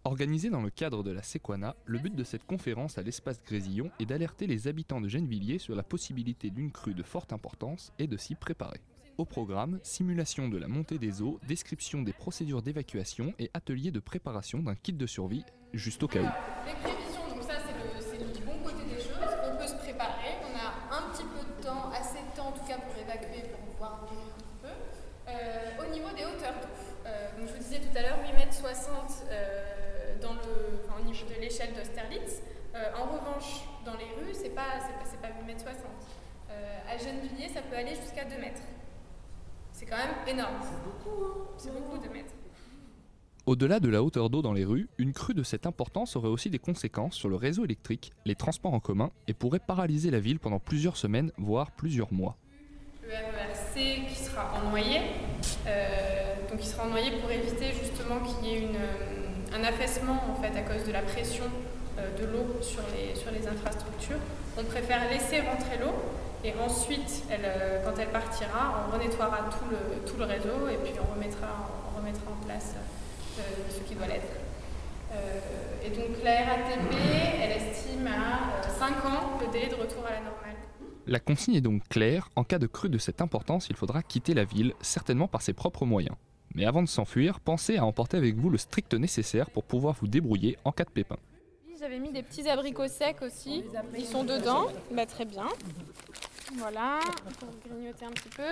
Organisée 0.05 0.51
dans 0.51 0.61
le 0.61 0.69
cadre 0.69 1.03
de 1.03 1.11
la 1.11 1.23
Sequana, 1.23 1.75
le 1.87 1.99
but 1.99 2.15
de 2.15 2.23
cette 2.23 2.45
conférence 2.45 2.99
à 2.99 3.03
l'espace 3.03 3.43
Grésillon 3.43 3.91
est 3.99 4.05
d'alerter 4.05 4.47
les 4.47 4.69
habitants 4.69 5.01
de 5.01 5.09
Gennevilliers 5.09 5.59
sur 5.59 5.75
la 5.75 5.83
possibilité 5.83 6.51
d'une 6.51 6.71
crue 6.71 6.93
de 6.93 7.03
forte 7.03 7.33
importance 7.33 7.91
et 7.99 8.07
de 8.07 8.19
s'y 8.19 8.35
préparer. 8.35 8.83
Au 9.17 9.25
programme, 9.25 9.81
simulation 9.83 10.51
de 10.51 10.59
la 10.59 10.69
montée 10.69 10.99
des 10.99 11.23
eaux, 11.23 11.41
description 11.49 12.03
des 12.03 12.13
procédures 12.13 12.61
d'évacuation 12.61 13.33
et 13.39 13.51
atelier 13.55 13.91
de 13.91 14.01
préparation 14.01 14.63
d'un 14.63 14.75
kit 14.75 14.93
de 14.93 15.07
survie, 15.07 15.45
juste 15.73 16.03
au 16.03 16.09
cas 16.09 16.21
où. 16.21 16.67
Les 16.67 16.75
prévisions, 16.75 17.35
donc 17.35 17.43
ça 17.43 17.57
c'est 17.67 18.19
le, 18.19 18.27
le, 18.27 18.47
bon 18.47 18.63
côté 18.63 18.85
des 18.85 19.01
choses, 19.01 19.37
on 19.51 19.57
peut 19.57 19.67
se 19.67 19.77
préparer, 19.77 20.37
on 20.45 20.57
a 20.57 20.97
un 20.97 21.11
petit 21.13 21.25
peu 21.25 21.41
de 21.41 21.63
temps, 21.63 21.91
assez 21.91 22.19
de 22.19 22.37
temps 22.37 22.49
en 22.49 22.53
tout 22.53 22.65
cas 22.65 22.79
pour 22.79 22.97
évacuer, 22.97 23.49
pour 23.51 23.61
pouvoir 23.73 24.01
mourir 24.03 24.25
un 24.25 24.41
petit 24.41 24.59
peu. 24.63 24.73
Euh, 25.29 25.85
au 25.87 25.91
niveau 25.93 26.09
des 26.17 26.25
hauteurs 26.25 26.55
d'eau, 26.61 26.69
euh, 27.07 27.39
donc 27.39 27.49
je 27.49 27.53
vous 27.53 27.63
disais 27.63 27.81
tout 27.81 27.97
à 27.97 28.03
l'heure 28.03 28.19
8 28.25 28.33
mètres 28.33 28.55
60 28.55 29.27
euh, 29.31 30.19
dans 30.21 30.35
le, 30.35 30.81
enfin, 30.85 31.01
au 31.01 31.05
niveau 31.05 31.27
de 31.27 31.41
l'échelle 31.41 31.73
d'Austerlitz. 31.75 32.43
en 32.75 33.05
revanche, 33.05 33.69
dans 33.85 33.95
les 33.95 34.09
rues, 34.17 34.33
c'est 34.33 34.55
pas, 34.55 34.81
pas, 34.81 35.29
pas 35.29 35.35
8 35.41 35.47
mètres 35.47 35.63
60. 35.63 35.85
À 37.01 37.05
Gennevilliers, 37.05 37.49
ça 37.53 37.63
peut 37.63 37.77
aller 37.77 37.95
jusqu'à 37.95 38.25
2 38.25 38.41
mètres. 38.41 38.63
C'est 39.73 39.87
quand 39.87 39.97
même 39.97 40.29
énorme. 40.29 40.57
C'est 40.63 40.85
beaucoup, 40.85 41.25
hein 41.25 41.35
C'est 41.57 41.73
beaucoup 41.73 41.99
de 41.99 42.13
mètres. 42.13 42.35
Au-delà 43.47 43.81
de 43.81 43.89
la 43.89 44.03
hauteur 44.03 44.31
d'eau 44.31 44.43
dans 44.43 44.53
les 44.53 44.65
rues, 44.65 44.89
une 44.99 45.13
crue 45.13 45.35
de 45.35 45.43
cette 45.43 45.67
importance 45.67 46.15
aurait 46.17 46.29
aussi 46.29 46.51
des 46.51 46.59
conséquences 46.59 47.15
sur 47.15 47.29
le 47.29 47.37
réseau 47.37 47.65
électrique, 47.65 48.13
les 48.27 48.35
transports 48.35 48.75
en 48.75 48.81
commun 48.81 49.11
et 49.27 49.33
pourrait 49.33 49.61
paralyser 49.61 50.11
la 50.11 50.21
ville 50.21 50.39
pendant 50.39 50.61
plusieurs 50.61 50.97
semaines, 50.97 51.33
voire 51.39 51.71
plusieurs 51.73 52.13
mois. 52.13 52.37
Le 53.03 53.15
RERC 53.15 54.07
qui 54.09 54.15
sera 54.15 54.53
en 54.55 54.71
noyer, 54.71 55.01
euh, 55.67 56.35
donc 56.51 56.61
il 56.61 56.67
sera 56.67 56.85
en 56.85 56.91
noyer 56.91 57.13
pour 57.21 57.31
éviter 57.31 57.73
justement 57.73 58.21
qu'il 58.21 58.49
y 58.49 58.55
ait 58.55 58.61
une, 58.61 58.77
euh, 58.77 59.57
un 59.57 59.65
affaissement 59.65 60.21
en 60.31 60.35
fait 60.35 60.57
à 60.57 60.63
cause 60.63 60.87
de 60.87 60.93
la 60.93 61.03
pression 61.03 61.45
euh, 61.99 62.17
de 62.19 62.27
l'eau 62.27 62.61
sur 62.61 62.83
les, 62.95 63.19
sur 63.19 63.33
les 63.33 63.49
infrastructures. 63.49 64.21
On 64.59 64.65
préfère 64.65 65.11
laisser 65.11 65.41
rentrer 65.41 65.79
l'eau 65.81 65.95
et 66.43 66.55
ensuite, 66.55 67.25
elle, 67.31 67.41
euh, 67.45 67.85
quand 67.85 68.01
elle 68.01 68.09
partira, 68.09 68.87
on 68.89 68.93
renettoiera 68.93 69.51
tout 69.51 69.67
le, 69.71 70.11
tout 70.11 70.17
le 70.19 70.25
réseau 70.25 70.69
et 70.69 70.77
puis 70.77 70.95
on 70.99 71.15
remettra, 71.15 71.49
on 71.93 71.99
remettra 71.99 72.31
en 72.31 72.45
place 72.47 72.75
euh, 73.39 73.43
ce 73.69 73.81
qui 73.87 73.95
doit 73.95 74.07
l'être. 74.07 74.33
Euh, 75.13 75.85
et 75.85 75.91
donc 75.91 76.23
la 76.25 76.37
RATP, 76.45 76.95
elle 77.43 77.63
estime 77.63 78.07
à 78.07 78.63
5 78.69 79.05
ans 79.05 79.39
le 79.41 79.53
délai 79.53 79.69
de 79.69 79.75
retour 79.75 80.05
à 80.07 80.13
la 80.13 80.21
normale. 80.21 80.57
La 81.07 81.21
consigne 81.21 81.57
est 81.57 81.61
donc 81.61 81.87
claire, 81.89 82.29
en 82.37 82.45
cas 82.45 82.59
de 82.59 82.67
crue 82.67 82.89
de 82.89 82.99
cette 82.99 83.21
importance, 83.21 83.69
il 83.69 83.77
faudra 83.77 84.03
quitter 84.03 84.33
la 84.33 84.45
ville, 84.45 84.73
certainement 84.81 85.29
par 85.29 85.43
ses 85.43 85.53
propres 85.53 85.85
moyens. 85.85 86.17
Mais 86.55 86.65
avant 86.65 86.83
de 86.83 86.89
s'enfuir, 86.89 87.41
pensez 87.41 87.77
à 87.77 87.85
emporter 87.85 88.17
avec 88.17 88.37
vous 88.37 88.49
le 88.49 88.59
strict 88.59 88.95
nécessaire 88.95 89.51
pour 89.51 89.65
pouvoir 89.65 89.95
vous 90.01 90.09
débrouiller 90.09 90.57
en 90.65 90.73
cas 90.73 90.85
de 90.85 90.91
pépin. 90.91 91.17
J'avais 91.79 91.99
mis 91.99 92.13
des 92.13 92.23
petits 92.23 92.49
abricots 92.49 92.89
secs 92.89 93.23
aussi, 93.23 93.65
ils 93.97 94.05
sont 94.05 94.25
dedans, 94.25 94.67
bah, 94.93 95.07
très 95.07 95.25
bien. 95.25 95.47
Voilà, 96.57 96.99
pour 97.39 97.49
grignoter 97.65 98.05
un 98.05 98.11
petit 98.11 98.29
peu. 98.29 98.43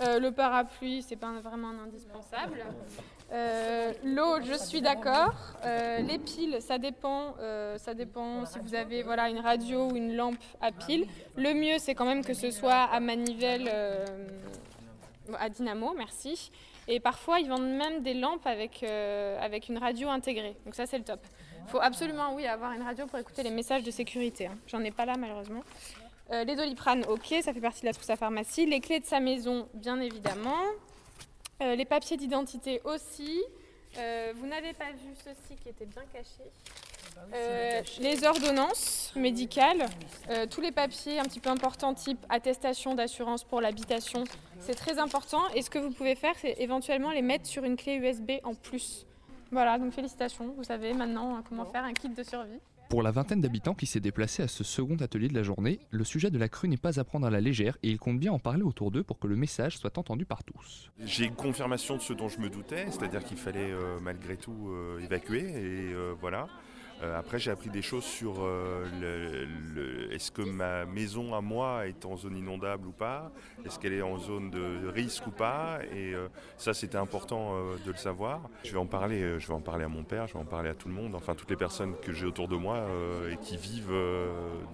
Euh, 0.00 0.18
le 0.18 0.32
parapluie, 0.32 1.02
c'est 1.02 1.16
pas 1.16 1.32
vraiment 1.42 1.68
un 1.68 1.84
indispensable. 1.84 2.64
Euh, 3.32 3.92
L'eau, 4.04 4.40
je 4.42 4.54
suis 4.54 4.80
d'accord. 4.80 5.34
Euh, 5.64 5.98
les 5.98 6.18
piles, 6.18 6.58
ça 6.60 6.78
dépend. 6.78 7.34
Ça 7.76 7.94
dépend 7.94 8.46
si 8.46 8.58
vous 8.58 8.74
avez 8.74 9.02
voilà 9.02 9.28
une 9.28 9.40
radio 9.40 9.90
ou 9.90 9.96
une 9.96 10.16
lampe 10.16 10.36
à 10.60 10.72
pile. 10.72 11.06
Le 11.36 11.54
mieux, 11.54 11.78
c'est 11.78 11.94
quand 11.94 12.06
même 12.06 12.24
que 12.24 12.34
ce 12.34 12.50
soit 12.50 12.84
à 12.84 13.00
manivelle, 13.00 13.70
à 15.38 15.48
dynamo. 15.48 15.94
Merci. 15.96 16.50
Et 16.88 17.00
parfois, 17.00 17.38
ils 17.38 17.48
vendent 17.48 17.76
même 17.76 18.02
des 18.02 18.14
lampes 18.14 18.46
avec 18.46 18.82
avec 18.82 19.68
une 19.68 19.78
radio 19.78 20.08
intégrée. 20.08 20.56
Donc 20.64 20.74
ça, 20.74 20.86
c'est 20.86 20.98
le 20.98 21.04
top. 21.04 21.20
Il 21.64 21.70
faut 21.70 21.80
absolument, 21.80 22.34
oui, 22.34 22.46
avoir 22.46 22.72
une 22.72 22.82
radio 22.82 23.06
pour 23.06 23.18
écouter 23.18 23.42
les 23.42 23.50
messages 23.50 23.84
de 23.84 23.90
sécurité. 23.90 24.46
Hein. 24.46 24.56
J'en 24.66 24.80
ai 24.80 24.90
pas 24.90 25.06
là, 25.06 25.16
malheureusement. 25.16 25.62
Euh, 26.30 26.44
les 26.44 26.56
doliprane, 26.56 27.04
ok, 27.08 27.34
ça 27.42 27.52
fait 27.52 27.60
partie 27.60 27.80
de 27.80 27.86
la 27.86 27.92
trousse 27.92 28.10
à 28.10 28.16
pharmacie. 28.16 28.66
Les 28.66 28.80
clés 28.80 29.00
de 29.00 29.04
sa 29.04 29.20
maison, 29.20 29.68
bien 29.74 30.00
évidemment. 30.00 30.60
Euh, 31.62 31.76
les 31.76 31.84
papiers 31.84 32.16
d'identité 32.16 32.80
aussi. 32.84 33.42
Euh, 33.98 34.32
vous 34.36 34.46
n'avez 34.46 34.72
pas 34.72 34.90
vu 34.92 35.14
ceci 35.22 35.56
qui 35.62 35.68
était 35.68 35.84
bien 35.84 36.02
caché. 36.12 36.42
Euh, 37.34 37.82
les 38.00 38.24
ordonnances 38.24 39.12
médicales, 39.14 39.86
tous 40.50 40.62
les 40.62 40.72
papiers 40.72 41.18
un 41.18 41.24
petit 41.24 41.40
peu 41.40 41.50
importants 41.50 41.92
type 41.92 42.18
attestation 42.30 42.94
d'assurance 42.94 43.44
pour 43.44 43.60
l'habitation, 43.60 44.24
c'est 44.60 44.74
très 44.74 44.98
important. 44.98 45.42
Et 45.54 45.60
ce 45.60 45.68
que 45.68 45.78
vous 45.78 45.90
pouvez 45.90 46.14
faire, 46.14 46.34
c'est 46.40 46.56
éventuellement 46.58 47.10
les 47.10 47.20
mettre 47.20 47.46
sur 47.46 47.64
une 47.64 47.76
clé 47.76 47.96
USB 47.96 48.32
en 48.44 48.54
plus. 48.54 49.06
Voilà, 49.50 49.78
donc 49.78 49.92
félicitations, 49.92 50.54
vous 50.56 50.64
savez 50.64 50.94
maintenant 50.94 51.42
comment 51.46 51.66
faire 51.66 51.84
un 51.84 51.92
kit 51.92 52.08
de 52.08 52.22
survie. 52.22 52.60
Pour 52.92 53.02
la 53.02 53.10
vingtaine 53.10 53.40
d'habitants 53.40 53.72
qui 53.72 53.86
s'est 53.86 54.00
déplacé 54.00 54.42
à 54.42 54.48
ce 54.48 54.64
second 54.64 54.96
atelier 54.96 55.28
de 55.28 55.32
la 55.32 55.42
journée, 55.42 55.80
le 55.88 56.04
sujet 56.04 56.30
de 56.30 56.36
la 56.38 56.50
crue 56.50 56.68
n'est 56.68 56.76
pas 56.76 57.00
à 57.00 57.04
prendre 57.04 57.26
à 57.26 57.30
la 57.30 57.40
légère 57.40 57.78
et 57.82 57.88
ils 57.88 57.98
comptent 57.98 58.18
bien 58.20 58.32
en 58.32 58.38
parler 58.38 58.60
autour 58.60 58.90
d'eux 58.90 59.02
pour 59.02 59.18
que 59.18 59.26
le 59.26 59.34
message 59.34 59.78
soit 59.78 59.96
entendu 59.96 60.26
par 60.26 60.44
tous. 60.44 60.90
J'ai 61.02 61.30
confirmation 61.30 61.96
de 61.96 62.02
ce 62.02 62.12
dont 62.12 62.28
je 62.28 62.38
me 62.38 62.50
doutais, 62.50 62.84
c'est-à-dire 62.90 63.24
qu'il 63.24 63.38
fallait 63.38 63.72
euh, 63.72 63.98
malgré 64.02 64.36
tout 64.36 64.68
euh, 64.68 64.98
évacuer 65.02 65.40
et 65.40 65.94
euh, 65.94 66.12
voilà. 66.20 66.48
Après 67.16 67.38
j'ai 67.38 67.50
appris 67.50 67.70
des 67.70 67.82
choses 67.82 68.04
sur 68.04 68.44
le, 68.44 70.12
est-ce 70.12 70.30
que 70.30 70.42
ma 70.42 70.84
maison 70.84 71.34
à 71.34 71.40
moi 71.40 71.86
est 71.86 72.04
en 72.04 72.16
zone 72.16 72.36
inondable 72.36 72.86
ou 72.86 72.92
pas, 72.92 73.32
est-ce 73.64 73.78
qu'elle 73.78 73.92
est 73.92 74.02
en 74.02 74.18
zone 74.18 74.50
de 74.50 74.88
risque 74.88 75.26
ou 75.26 75.30
pas? 75.30 75.80
Et 75.94 76.12
ça 76.56 76.74
c'était 76.74 76.98
important 76.98 77.54
de 77.84 77.90
le 77.90 77.96
savoir. 77.96 78.42
Je 78.64 78.72
vais 78.72 78.78
en 78.78 78.86
parler, 78.86 79.38
je 79.38 79.46
vais 79.46 79.54
en 79.54 79.60
parler 79.60 79.84
à 79.84 79.88
mon 79.88 80.04
père, 80.04 80.26
je 80.26 80.34
vais 80.34 80.40
en 80.40 80.44
parler 80.44 80.70
à 80.70 80.74
tout 80.74 80.88
le 80.88 80.94
monde, 80.94 81.14
enfin 81.14 81.34
toutes 81.34 81.50
les 81.50 81.56
personnes 81.56 81.94
que 82.02 82.12
j'ai 82.12 82.26
autour 82.26 82.48
de 82.48 82.56
moi 82.56 82.86
et 83.30 83.36
qui 83.36 83.56
vivent 83.56 83.94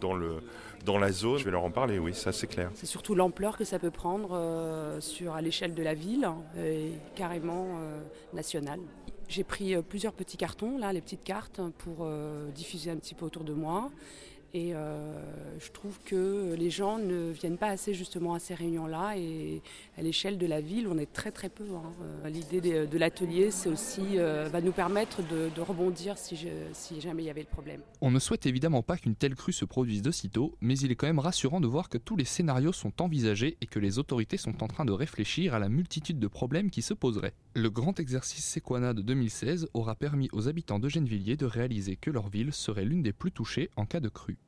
dans 0.01 0.15
le 0.15 0.41
dans 0.85 0.99
la 0.99 1.13
zone, 1.13 1.39
je 1.39 1.45
vais 1.45 1.51
leur 1.51 1.65
en 1.65 1.71
parler, 1.71 1.99
oui, 1.99 2.15
ça 2.15 2.33
c'est 2.33 2.47
clair. 2.47 2.71
C'est 2.75 2.87
surtout 2.87 3.15
l'ampleur 3.15 3.57
que 3.57 3.65
ça 3.65 3.79
peut 3.79 3.91
prendre 3.91 4.31
euh, 4.33 5.01
sur, 5.01 5.35
à 5.35 5.43
l'échelle 5.43 5.75
de 5.75 5.83
la 5.83 5.95
ville 5.95 6.29
et 6.57 6.93
carrément 7.15 7.79
euh, 7.81 8.01
nationale. 8.33 8.81
J'ai 9.29 9.45
pris 9.45 9.75
euh, 9.75 9.83
plusieurs 9.83 10.15
petits 10.15 10.39
cartons, 10.39 10.79
là, 10.79 10.93
les 10.93 11.03
petites 11.03 11.23
cartes, 11.23 11.61
pour 11.79 11.99
euh, 12.01 12.51
diffuser 12.51 12.91
un 12.91 12.97
petit 12.97 13.15
peu 13.15 13.27
autour 13.27 13.45
de 13.45 13.53
moi. 13.53 13.91
Et 14.55 14.73
je 14.73 15.71
trouve 15.73 15.99
que 16.07 16.55
les 16.59 16.71
gens 16.71 16.97
ne 16.97 17.31
viennent 17.33 17.59
pas 17.59 17.67
assez 17.67 17.93
justement 17.93 18.33
à 18.33 18.39
ces 18.39 18.55
réunions-là. 18.55 19.19
Et 19.19 19.61
à 19.99 20.03
l'échelle 20.03 20.39
de 20.39 20.47
la 20.47 20.61
ville, 20.61 20.87
on 20.89 20.97
est 20.97 21.13
très 21.13 21.33
très 21.33 21.49
peu. 21.49 21.65
hein. 21.75 22.29
L'idée 22.29 22.61
de, 22.61 22.87
de 22.87 22.99
l'atelier, 22.99 23.51
c'est 23.51 23.69
aussi 23.69 24.17
va 24.17 24.61
nous 24.61 24.73
permettre 24.73 25.23
de, 25.29 25.51
de 25.55 25.61
rebondir 25.61 26.17
si, 26.19 26.37
je- 26.37 26.47
si 26.73 27.01
jamais 27.01 27.23
il 27.25 27.27
y 27.27 27.31
avait 27.31 27.41
le 27.43 27.47
problème. 27.49 27.81
On 28.01 28.11
ne 28.11 28.19
souhaite 28.19 28.47
évidemment 28.47 28.83
pas 28.83 28.97
qu'une 28.97 29.17
telle 29.17 29.35
crue 29.35 29.53
se 29.53 29.65
produise 29.65 30.03
de 30.03 30.11
sitôt, 30.11 30.55
mais 30.61 30.79
il 30.79 30.91
est 30.93 30.95
quand 30.95 31.07
même 31.09 31.19
rassurant 31.19 31.61
de 31.61 31.67
voir 31.67 31.89
que 31.89 31.99
tous 31.99 32.17
les 32.17 32.25
scénarios 32.25 32.73
sont 32.73 33.03
envisagés 33.03 33.57
et 33.61 33.67
que 33.67 33.79
les 33.81 33.99
autorités 33.99 34.37
sont 34.37 34.63
en 34.63 34.69
train 34.69 34.85
de 34.85 34.93
réfléchir 34.93 35.55
à 35.55 35.59
la 35.59 35.69
multitude 35.69 36.19
de 36.21 36.29
problèmes 36.29 36.71
qui 36.71 36.83
se 36.83 36.95
poseraient. 36.95 37.35
Le 37.55 37.71
grand 37.71 37.99
exercice 37.99 38.45
Sequana 38.47 38.95
de 38.95 39.03
2016 39.03 39.69
aura 39.75 39.95
permis 39.97 40.29
aux 40.33 40.47
habitants 40.49 40.79
de 40.79 40.89
Gennevilliers 40.89 41.37
de 41.37 41.47
réaliser 41.47 41.97
que 41.97 42.11
leur 42.11 42.29
ville 42.29 42.53
serait 42.53 42.85
l'une 42.85 43.03
des 43.03 43.13
plus 43.13 43.33
touchées 43.33 43.71
en 43.77 43.85
cas 43.85 44.01
de 44.01 44.09
crue. 44.09 44.39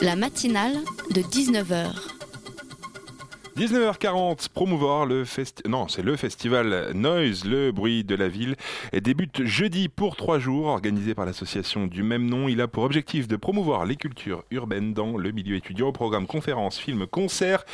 La 0.00 0.16
matinale 0.16 0.76
de 1.14 1.20
19h. 1.20 1.94
19h40, 3.56 4.50
promouvoir 4.50 5.06
le 5.06 5.24
festi- 5.24 5.66
non, 5.66 5.88
c'est 5.88 6.02
le 6.02 6.14
festival 6.16 6.92
Noise, 6.92 7.46
le 7.46 7.72
bruit 7.72 8.04
de 8.04 8.14
la 8.14 8.28
ville, 8.28 8.54
débute 8.92 9.44
jeudi 9.46 9.88
pour 9.88 10.14
trois 10.16 10.38
jours, 10.38 10.66
organisé 10.66 11.14
par 11.14 11.24
l'association 11.24 11.86
du 11.86 12.02
même 12.02 12.26
nom. 12.28 12.48
Il 12.48 12.60
a 12.60 12.68
pour 12.68 12.82
objectif 12.84 13.26
de 13.28 13.36
promouvoir 13.36 13.86
les 13.86 13.96
cultures 13.96 14.44
urbaines 14.50 14.92
dans 14.92 15.16
le 15.16 15.30
milieu 15.32 15.56
étudiant 15.56 15.88
au 15.88 15.92
programme 15.92 16.26
conférences, 16.26 16.78
films, 16.78 17.06
concerts. 17.06 17.64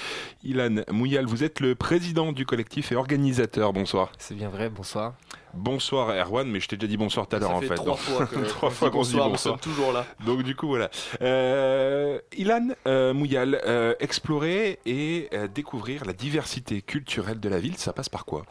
Ilan 0.45 0.83
Mouyal, 0.93 1.27
vous 1.27 1.43
êtes 1.43 1.59
le 1.59 1.75
président 1.75 2.31
du 2.31 2.47
collectif 2.47 2.93
et 2.93 2.95
organisateur. 2.95 3.73
Bonsoir. 3.73 4.13
C'est 4.19 4.37
bien 4.37 4.51
vrai, 4.51 4.71
bonsoir. 4.71 5.15
Bonsoir 5.55 6.11
Erwan, 6.17 6.49
mais 6.49 6.61
je 6.61 6.69
t'ai 6.69 6.77
déjà 6.77 6.89
dit 6.89 6.97
bonsoir 6.97 7.27
tout 7.27 7.37
à 7.37 7.39
l'heure 7.39 7.51
en 7.51 7.61
fait 7.61 7.69
fait. 7.69 7.75
trois 7.75 7.89
Donc, 7.93 7.99
fois 7.99 8.27
que- 8.27 8.37
trois 8.49 8.69
qu'on 8.71 8.75
fois 8.75 8.89
dit 8.89 8.93
qu'on 8.97 9.05
se 9.05 9.11
dit 9.11 9.17
bonsoir, 9.17 9.27
nous 9.27 9.33
bonsoir. 9.33 9.55
sommes 9.63 9.73
toujours 9.75 9.93
là. 9.93 10.07
Donc 10.25 10.43
du 10.43 10.57
coup 10.57 10.69
voilà. 10.69 10.91
Euh, 11.21 12.19
Ilan 12.37 12.69
euh, 12.87 13.13
Mouyal, 13.13 13.61
euh, 13.67 13.95
explorer 14.01 14.79
et 14.87 15.29
euh, 15.35 15.49
découvrir 15.49 16.05
la 16.07 16.15
diversité 16.15 16.81
culturelle 16.81 17.39
de 17.41 17.49
la 17.51 17.59
ville, 17.59 17.77
ça 17.77 17.93
passe 17.93 18.09
par 18.09 18.25
quoi? 18.25 18.45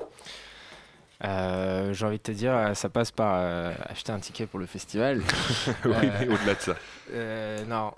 Euh, 1.24 1.94
J'ai 1.94 2.06
envie 2.06 2.18
de 2.18 2.24
te 2.24 2.32
dire, 2.32 2.72
ça 2.76 2.90
passe 2.90 3.12
par 3.12 3.34
euh, 3.36 3.74
acheter 3.86 4.12
un 4.12 4.20
ticket 4.20 4.46
pour 4.48 4.60
le 4.60 4.66
festival. 4.66 5.22
Oui, 5.86 5.92
mais 6.02 6.28
au-delà 6.28 6.56
de 6.56 6.60
ça. 6.62 6.76
euh, 7.14 7.66
non. 7.66 7.94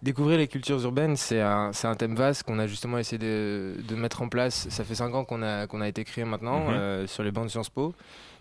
Découvrir 0.00 0.38
les 0.38 0.46
cultures 0.46 0.80
urbaines, 0.84 1.16
c'est 1.16 1.40
un, 1.40 1.72
c'est 1.72 1.88
un 1.88 1.96
thème 1.96 2.14
vaste 2.14 2.44
qu'on 2.44 2.58
a 2.60 2.66
justement 2.68 2.98
essayé 2.98 3.18
de, 3.18 3.74
de 3.82 3.94
mettre 3.96 4.22
en 4.22 4.28
place. 4.28 4.68
Ça 4.70 4.84
fait 4.84 4.94
cinq 4.94 5.12
ans 5.14 5.24
qu'on 5.24 5.42
a, 5.42 5.66
qu'on 5.66 5.80
a 5.80 5.88
été 5.88 6.04
créé 6.04 6.24
maintenant 6.24 6.60
Mhm. 6.68 6.74
euh, 6.74 7.06
sur 7.08 7.22
les 7.24 7.30
bancs 7.32 7.44
de 7.46 7.50
Sciences 7.50 7.68
Po. 7.70 7.94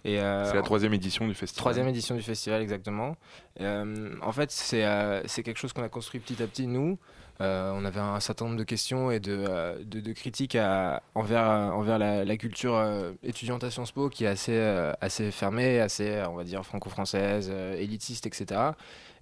Et, 0.07 0.19
euh, 0.19 0.45
C'est 0.45 0.55
la 0.55 0.61
troisième 0.63 0.93
édition 0.93 1.27
du 1.27 1.33
festival. 1.35 1.59
Troisième 1.61 1.87
édition 1.87 2.15
du 2.15 2.21
festival, 2.21 2.61
exactement. 2.61 3.15
Euh, 3.61 4.15
en 4.21 4.31
fait, 4.31 4.49
c'est 4.51 4.85
euh, 4.85 5.21
c'est 5.25 5.43
quelque 5.43 5.57
chose 5.59 5.73
qu'on 5.73 5.83
a 5.83 5.89
construit 5.89 6.19
petit 6.19 6.41
à 6.41 6.47
petit, 6.47 6.65
nous. 6.65 6.97
On 7.39 7.85
avait 7.85 7.99
un 7.99 8.19
certain 8.19 8.45
nombre 8.45 8.57
de 8.57 8.63
questions 8.63 9.11
et 9.11 9.19
de, 9.19 9.45
de, 9.83 9.99
de 9.99 10.11
critiques 10.13 10.55
à- 10.55 11.03
envers, 11.13 11.43
envers 11.43 11.99
la, 11.99 12.25
la 12.25 12.37
culture 12.37 12.83
étudiante 13.21 13.63
à 13.63 13.69
Sciences 13.69 13.91
Po, 13.91 14.09
qui 14.09 14.23
est 14.23 14.27
assez, 14.27 14.57
assez 15.01 15.29
fermée, 15.29 15.79
assez, 15.79 16.23
on 16.31 16.33
va 16.35 16.43
dire, 16.43 16.65
franco-française, 16.65 17.51
élitiste, 17.77 18.25
etc. 18.25 18.71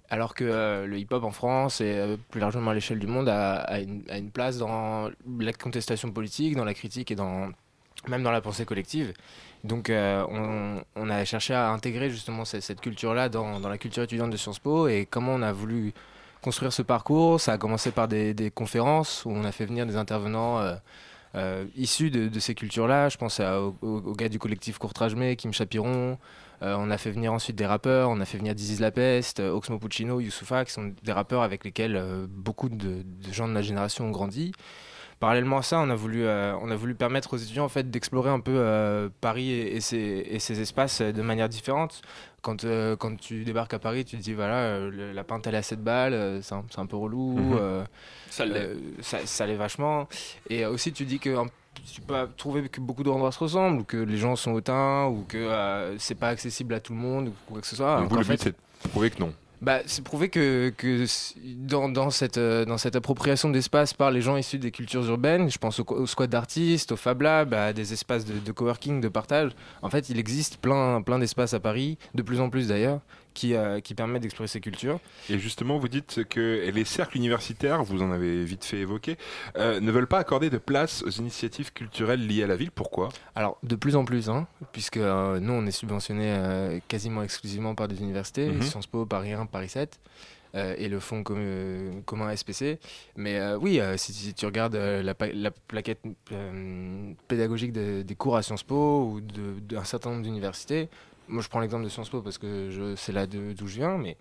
Alors 0.08 0.34
que 0.34 0.44
euh, 0.44 0.86
le 0.86 0.98
hip-hop 0.98 1.24
en 1.24 1.30
France 1.32 1.80
et 1.80 1.92
euh, 1.96 2.16
plus 2.30 2.40
largement 2.40 2.70
à 2.70 2.74
l'échelle 2.74 3.00
du 3.00 3.08
monde 3.08 3.28
a, 3.28 3.56
a 3.56 3.80
une, 3.80 4.04
a 4.08 4.18
une 4.18 4.30
place 4.30 4.56
dans 4.56 5.10
la 5.38 5.52
contestation 5.52 6.10
politique, 6.12 6.54
dans 6.54 6.64
la 6.64 6.74
critique 6.74 7.10
et 7.10 7.16
dans, 7.16 7.50
même 8.08 8.22
dans 8.22 8.30
la 8.30 8.40
pensée 8.40 8.64
collective. 8.64 9.12
Donc 9.66 9.90
euh, 9.90 10.24
on, 10.94 11.10
a 11.10 11.24
cherché 11.24 11.52
à 11.52 11.70
intégrer 11.70 12.08
justement 12.08 12.44
cette, 12.44 12.80
culture-là 12.80 13.28
dans, 13.28 13.58
la 13.58 13.78
culture 13.78 14.02
étudiante 14.02 14.30
de 14.30 14.36
Sciences 14.36 14.58
Po 14.58 14.88
et 14.88 15.06
comment 15.06 15.34
on 15.34 15.42
a 15.42 15.52
voulu 15.52 15.92
construire 16.40 16.72
ce 16.72 16.82
parcours. 16.82 17.40
Ça 17.40 17.52
a 17.52 17.58
commencé 17.58 17.90
par 17.90 18.08
des, 18.08 18.52
conférences 18.54 19.24
où 19.24 19.30
on 19.30 19.44
a 19.44 19.52
fait 19.52 19.66
venir 19.66 19.86
des 19.86 19.96
intervenants 19.96 20.60
euh, 20.60 20.74
euh, 21.34 21.64
issus 21.76 22.10
de, 22.10 22.38
ces 22.38 22.54
cultures-là. 22.54 23.08
Je 23.08 23.16
pense 23.16 23.40
à- 23.40 23.60
au, 23.60 23.76
au- 23.82 24.02
au 24.06 24.12
gars 24.14 24.28
du 24.28 24.38
collectif 24.38 24.78
Courtrajmé, 24.78 25.36
Kim 25.36 25.52
Chapiron. 25.52 26.18
On 26.62 26.90
a 26.90 26.96
fait 26.96 27.10
venir 27.10 27.34
ensuite 27.34 27.54
des 27.54 27.66
rappeurs, 27.66 28.08
on 28.08 28.18
a 28.18 28.24
fait 28.24 28.38
venir 28.38 28.54
Dizzy 28.54 28.80
La 28.80 28.90
Peste, 28.90 29.40
Oxmo 29.40 29.78
Puccino, 29.78 30.20
Youssoufa, 30.20 30.64
qui 30.64 30.72
sont 30.72 30.94
des 31.02 31.12
rappeurs 31.12 31.42
avec 31.42 31.64
lesquels 31.64 32.02
beaucoup 32.30 32.70
de, 32.70 33.02
de 33.02 33.32
gens 33.32 33.46
de 33.46 33.52
ma 33.52 33.60
génération 33.60 34.06
ont 34.06 34.10
grandi. 34.10 34.52
Parallèlement 35.18 35.58
à 35.58 35.62
ça, 35.62 35.80
on 35.80 35.88
a 35.88 35.94
voulu, 35.94 36.24
euh, 36.24 36.54
on 36.60 36.70
a 36.70 36.76
voulu 36.76 36.94
permettre 36.94 37.32
aux 37.34 37.36
étudiants 37.38 37.64
en 37.64 37.68
fait, 37.70 37.90
d'explorer 37.90 38.28
un 38.28 38.40
peu 38.40 38.52
euh, 38.54 39.08
Paris 39.22 39.50
et, 39.50 39.76
et 39.76 39.80
ses, 39.80 39.96
et 40.28 40.38
ses 40.38 40.60
espaces 40.60 41.00
euh, 41.00 41.12
de 41.12 41.22
manière 41.22 41.48
différente. 41.48 42.02
Quand, 42.42 42.64
euh, 42.64 42.96
quand 42.96 43.16
tu 43.18 43.42
débarques 43.44 43.72
à 43.72 43.78
Paris, 43.78 44.04
tu 44.04 44.18
te 44.18 44.22
dis 44.22 44.34
voilà, 44.34 44.56
euh, 44.56 44.90
le- 44.90 45.12
la 45.12 45.24
pinte 45.24 45.46
elle 45.46 45.54
est 45.54 45.58
à 45.58 45.62
7 45.62 45.82
balles, 45.82 46.12
euh, 46.12 46.42
c'est 46.42 46.54
un, 46.54 46.64
c'est 46.70 46.80
un 46.80 46.86
peu 46.86 46.96
relou. 46.96 47.32
Mhm. 47.38 47.56
euh, 47.58 47.84
Ça 48.28 48.44
l'est. 48.44 48.58
euh, 48.60 48.74
ça, 49.00 49.18
ça 49.24 49.46
l'est 49.46 49.56
vachement. 49.56 50.06
Et 50.50 50.66
aussi, 50.66 50.92
tu 50.92 51.04
dis 51.06 51.18
que 51.18 51.34
un- 51.34 51.46
tu 51.92 52.00
peux 52.02 52.14
trouver 52.36 52.68
que 52.68 52.80
beaucoup 52.82 53.02
d'endroits 53.02 53.32
se 53.32 53.38
ressemblent, 53.38 53.80
ou 53.80 53.84
que 53.84 53.96
les 53.96 54.16
gens 54.18 54.36
sont 54.36 54.52
hautains, 54.52 55.06
ou 55.06 55.24
que 55.26 55.38
euh, 55.38 55.96
c'est 55.98 56.14
pas 56.14 56.28
accessible 56.28 56.74
à 56.74 56.80
tout 56.80 56.92
le 56.92 56.98
monde, 56.98 57.28
ou 57.28 57.32
quoi 57.52 57.60
que 57.62 57.66
ce 57.66 57.74
soit. 57.76 58.00
Donc, 58.00 58.10
vous, 58.10 58.16
le 58.16 58.22
but, 58.22 58.26
fait- 58.32 58.42
c'est 58.42 58.84
de 58.84 58.90
prouver 58.90 59.10
que 59.10 59.18
non. 59.20 59.32
Bah, 59.62 59.80
c'est 59.86 60.04
prouver 60.04 60.28
que, 60.28 60.72
euh, 60.84 62.64
dans 62.64 62.78
cette 62.78 62.96
appropriation 62.96 63.48
d'espace 63.48 63.94
par 63.94 64.10
les 64.10 64.20
gens 64.20 64.36
issus 64.36 64.58
des 64.58 64.70
cultures 64.70 65.06
urbaines, 65.08 65.50
je 65.50 65.58
pense 65.58 65.80
au, 65.80 65.84
au 65.88 66.06
squad 66.06 66.28
d'artistes, 66.28 66.92
au 66.92 66.96
Fab 66.96 67.22
Lab, 67.22 67.54
à 67.54 67.72
des 67.72 67.92
espaces 67.92 68.24
de, 68.24 68.38
de 68.38 68.52
coworking, 68.52 69.00
de 69.00 69.08
partage. 69.08 69.52
En 69.82 69.88
fait, 69.88 70.10
il 70.10 70.18
existe 70.18 70.58
plein, 70.58 71.00
plein 71.02 71.18
d'espaces 71.18 71.54
à 71.54 71.60
Paris, 71.60 71.96
de 72.14 72.22
plus 72.22 72.40
en 72.40 72.50
plus 72.50 72.68
d'ailleurs, 72.68 73.00
qui, 73.36 73.54
euh, 73.54 73.80
qui 73.80 73.94
permettent 73.94 74.22
d'explorer 74.22 74.48
ces 74.48 74.60
cultures. 74.60 74.98
Et 75.28 75.38
justement, 75.38 75.78
vous 75.78 75.88
dites 75.88 76.24
que 76.24 76.70
les 76.74 76.84
cercles 76.86 77.18
universitaires, 77.18 77.84
vous 77.84 78.00
en 78.02 78.10
avez 78.10 78.44
vite 78.44 78.64
fait 78.64 78.78
évoquer, 78.78 79.18
euh, 79.58 79.78
ne 79.78 79.90
veulent 79.92 80.06
pas 80.06 80.18
accorder 80.18 80.48
de 80.50 80.56
place 80.58 81.02
aux 81.02 81.10
initiatives 81.10 81.70
culturelles 81.72 82.26
liées 82.26 82.42
à 82.44 82.46
la 82.46 82.56
ville. 82.56 82.70
Pourquoi? 82.70 83.10
Alors, 83.34 83.58
de 83.62 83.76
plus 83.76 83.94
en 83.94 84.04
plus, 84.06 84.30
hein, 84.30 84.46
puisque 84.72 84.96
euh, 84.96 85.38
nous, 85.38 85.52
on 85.52 85.66
est 85.66 85.70
subventionné 85.70 86.24
euh, 86.34 86.80
quasiment 86.88 87.22
exclusivement 87.22 87.74
par 87.74 87.88
des 87.88 88.00
universités, 88.00 88.48
Mhm. 88.48 88.62
Sciences 88.62 88.86
Po, 88.86 89.04
Paris 89.04 89.32
1, 89.34 89.44
Paris 89.46 89.68
7, 89.68 90.00
euh, 90.54 90.74
et 90.78 90.88
le 90.88 90.98
fonds 91.00 91.22
com- 91.22 92.02
commun 92.06 92.34
SPC. 92.34 92.78
Mais 93.16 93.38
euh, 93.38 93.58
oui, 93.58 93.78
euh, 93.80 93.98
si, 93.98 94.14
si 94.14 94.32
tu 94.32 94.46
regardes 94.46 94.76
euh, 94.76 95.02
la, 95.02 95.14
plaquette 95.14 96.00
pédagogique 97.28 97.72
de- 97.72 98.00
des 98.02 98.14
cours 98.14 98.36
à 98.36 98.42
Sciences 98.42 98.62
Po 98.62 99.04
ou 99.12 99.20
d'un 99.20 99.84
certain 99.84 100.10
nombre 100.10 100.22
d'universités, 100.22 100.88
moi 101.28 101.42
je 101.42 101.48
prends 101.48 101.60
l'exemple 101.60 101.84
de 101.84 101.88
Sciences 101.88 102.10
Po 102.10 102.22
parce 102.22 102.38
que 102.38 102.94
c'est 102.96 103.12
là 103.12 103.26
d'où 103.26 103.66
je 103.66 103.76
viens, 103.76 103.98
mais 103.98 104.16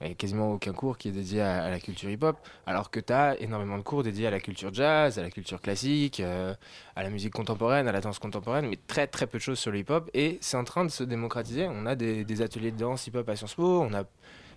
il 0.00 0.06
n'y 0.06 0.12
a 0.12 0.14
quasiment 0.14 0.52
aucun 0.52 0.72
cours 0.72 0.96
qui 0.96 1.08
est 1.08 1.12
dédié 1.12 1.40
à, 1.40 1.68
la 1.70 1.80
culture 1.80 2.08
hip-hop, 2.08 2.36
alors 2.66 2.90
que 2.90 3.00
tu 3.00 3.12
as 3.12 3.36
énormément 3.40 3.76
de 3.78 3.82
cours 3.82 4.04
dédiés 4.04 4.28
à 4.28 4.30
la 4.30 4.38
culture 4.38 4.72
jazz, 4.72 5.18
à 5.18 5.22
la 5.22 5.30
culture 5.30 5.60
classique, 5.60 6.20
euh, 6.20 6.54
à 6.94 7.02
la 7.02 7.10
musique 7.10 7.32
contemporaine, 7.32 7.88
à 7.88 7.92
la 7.92 8.00
danse 8.00 8.20
contemporaine, 8.20 8.68
mais 8.68 8.78
très 8.86 9.08
très 9.08 9.26
peu 9.26 9.38
de 9.38 9.42
choses 9.42 9.58
sur 9.58 9.72
le 9.72 9.78
hip-hop. 9.78 10.08
Et 10.14 10.38
c'est 10.40 10.56
en 10.56 10.62
train 10.62 10.84
de 10.84 10.90
se 10.90 11.02
démocratiser. 11.02 11.66
On 11.68 11.84
a 11.84 11.96
des, 11.96 12.24
des 12.24 12.42
ateliers 12.42 12.70
de 12.70 12.78
danse 12.78 13.08
hip-hop 13.08 13.28
à 13.28 13.34
Sciences 13.34 13.54
Po. 13.54 13.82
On 13.82 13.92
a, 13.92 14.04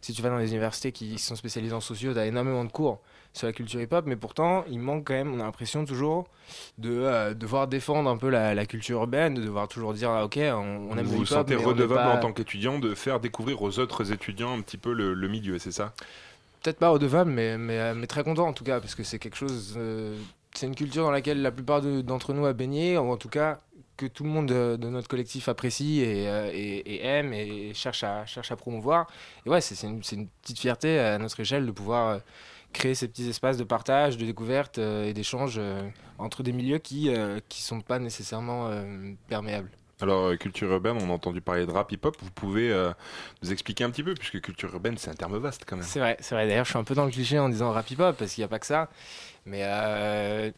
si 0.01 0.13
tu 0.13 0.21
vas 0.21 0.29
dans 0.29 0.37
les 0.37 0.51
universités 0.51 0.91
qui 0.91 1.17
sont 1.17 1.35
spécialisées 1.35 1.73
en 1.73 1.81
sociaux, 1.81 2.13
tu 2.13 2.19
as 2.19 2.27
énormément 2.27 2.63
de 2.63 2.71
cours 2.71 3.01
sur 3.33 3.47
la 3.47 3.53
culture 3.53 3.79
hip-hop, 3.81 4.05
mais 4.07 4.15
pourtant, 4.15 4.65
il 4.69 4.79
manque 4.79 5.07
quand 5.07 5.13
même, 5.13 5.33
on 5.33 5.39
a 5.39 5.43
l'impression 5.43 5.85
toujours 5.85 6.27
de 6.77 6.89
euh, 6.91 7.33
devoir 7.33 7.67
défendre 7.67 8.09
un 8.09 8.17
peu 8.17 8.29
la, 8.29 8.53
la 8.53 8.65
culture 8.65 8.99
urbaine, 8.99 9.35
de 9.35 9.41
devoir 9.41 9.67
toujours 9.67 9.93
dire, 9.93 10.09
ah, 10.09 10.25
ok, 10.25 10.37
on, 10.37 10.87
on 10.89 10.97
aime 10.97 11.05
Vous 11.05 11.11
le 11.13 11.17
vous 11.19 11.23
hip-hop. 11.23 11.27
sentez 11.27 11.55
mais 11.55 11.61
on 11.61 11.67
n'est 11.67 11.67
redevable 11.73 12.03
pas- 12.03 12.15
en 12.15 12.19
tant 12.19 12.33
qu'étudiant 12.33 12.79
de 12.79 12.93
faire 12.93 13.19
découvrir 13.19 13.61
aux 13.61 13.79
autres 13.79 14.11
étudiants 14.11 14.53
un 14.57 14.61
petit 14.61 14.77
peu 14.77 14.93
le, 14.93 15.13
le 15.13 15.27
milieu, 15.27 15.59
c'est 15.59 15.71
ça? 15.71 15.93
Peut-être 16.63 16.77
pas 16.79 16.89
redevable, 16.89 17.31
mais, 17.31 17.57
mais, 17.57 17.79
euh, 17.79 17.93
mais 17.95 18.05
très 18.07 18.23
content 18.23 18.47
en 18.47 18.53
tout 18.53 18.63
cas, 18.63 18.79
parce 18.79 18.95
que 18.95 19.03
c'est 19.03 19.17
quelque 19.19 19.37
chose. 19.37 19.75
euh, 19.77 20.15
c'est 20.53 20.67
une 20.67 20.75
culture 20.75 21.03
dans 21.03 21.11
laquelle 21.11 21.41
la 21.41 21.51
plupart 21.51 21.81
de- 21.81 22.01
d'entre 22.01 22.33
nous 22.33 22.45
a 22.45 22.53
baigné, 22.53 22.97
ou 22.97 23.09
en 23.11 23.17
tout 23.17 23.29
cas 23.29 23.59
que 23.97 24.05
tout 24.05 24.23
le 24.23 24.29
monde 24.29 24.47
de, 24.47 24.75
de 24.75 24.89
notre 24.89 25.07
collectif 25.07 25.47
apprécie 25.47 26.01
et, 26.01 26.27
euh, 26.27 26.49
et- 26.53 26.79
et 26.95 27.05
aime 27.05 27.33
et 27.33 27.73
cherche 27.73 28.03
à, 28.03 28.25
cherche 28.25 28.51
à 28.51 28.55
promouvoir. 28.57 29.07
Et 29.45 29.49
ouais, 29.49 29.61
c'est 29.61 29.87
une, 29.87 30.01
une 30.11 30.27
petite 30.41 30.59
fierté 30.59 30.99
à 30.99 31.17
notre 31.17 31.39
échelle 31.39 31.65
de 31.65 31.71
pouvoir 31.71 32.07
euh, 32.09 32.19
créer 32.73 32.95
ces 32.95 33.07
petits 33.07 33.29
espaces 33.29 33.57
de 33.57 33.63
partage, 33.63 34.17
de 34.17 34.25
découverte 34.25 34.77
euh, 34.77 35.05
et 35.05 35.13
d'échange 35.13 35.55
euh, 35.57 35.81
entre 36.17 36.43
des 36.43 36.51
milieux 36.51 36.77
qui 36.79 37.09
ne 37.09 37.39
sont 37.49 37.81
pas 37.81 37.99
nécessairement 37.99 38.67
euh, 38.69 39.11
perméables. 39.27 39.69
Alors, 40.01 40.25
euh, 40.29 40.35
culture 40.35 40.71
urbaine, 40.71 40.97
on 40.99 41.09
a 41.11 41.13
entendu 41.13 41.41
parler 41.41 41.65
de 41.65 41.71
rap 41.71 41.91
hip-hop. 41.91 42.15
Vous 42.21 42.31
pouvez 42.31 42.71
euh, 42.71 42.91
nous 43.43 43.51
expliquer 43.51 43.83
un 43.83 43.91
petit 43.91 44.01
peu, 44.01 44.15
puisque 44.15 44.41
culture 44.41 44.73
urbaine, 44.73 44.97
c'est 44.97 45.11
un 45.11 45.13
terme 45.13 45.37
vaste 45.37 45.63
quand 45.67 45.75
même. 45.75 45.85
C'est 45.85 45.99
vrai, 45.99 46.17
c'est 46.21 46.33
vrai. 46.33 46.47
D'ailleurs, 46.47 46.65
je 46.65 46.71
suis 46.71 46.79
un 46.79 46.83
peu 46.83 46.95
dans 46.95 47.05
le 47.05 47.11
cliché 47.11 47.37
en 47.37 47.49
disant 47.49 47.71
rap 47.71 47.87
hip-hop 47.89 48.15
parce 48.17 48.33
qu'il 48.33 48.41
n'y 48.41 48.45
a 48.45 48.47
pas 48.47 48.57
que 48.57 48.65
ça. 48.65 48.89
Mais 49.45 49.61
euh, 49.63 50.49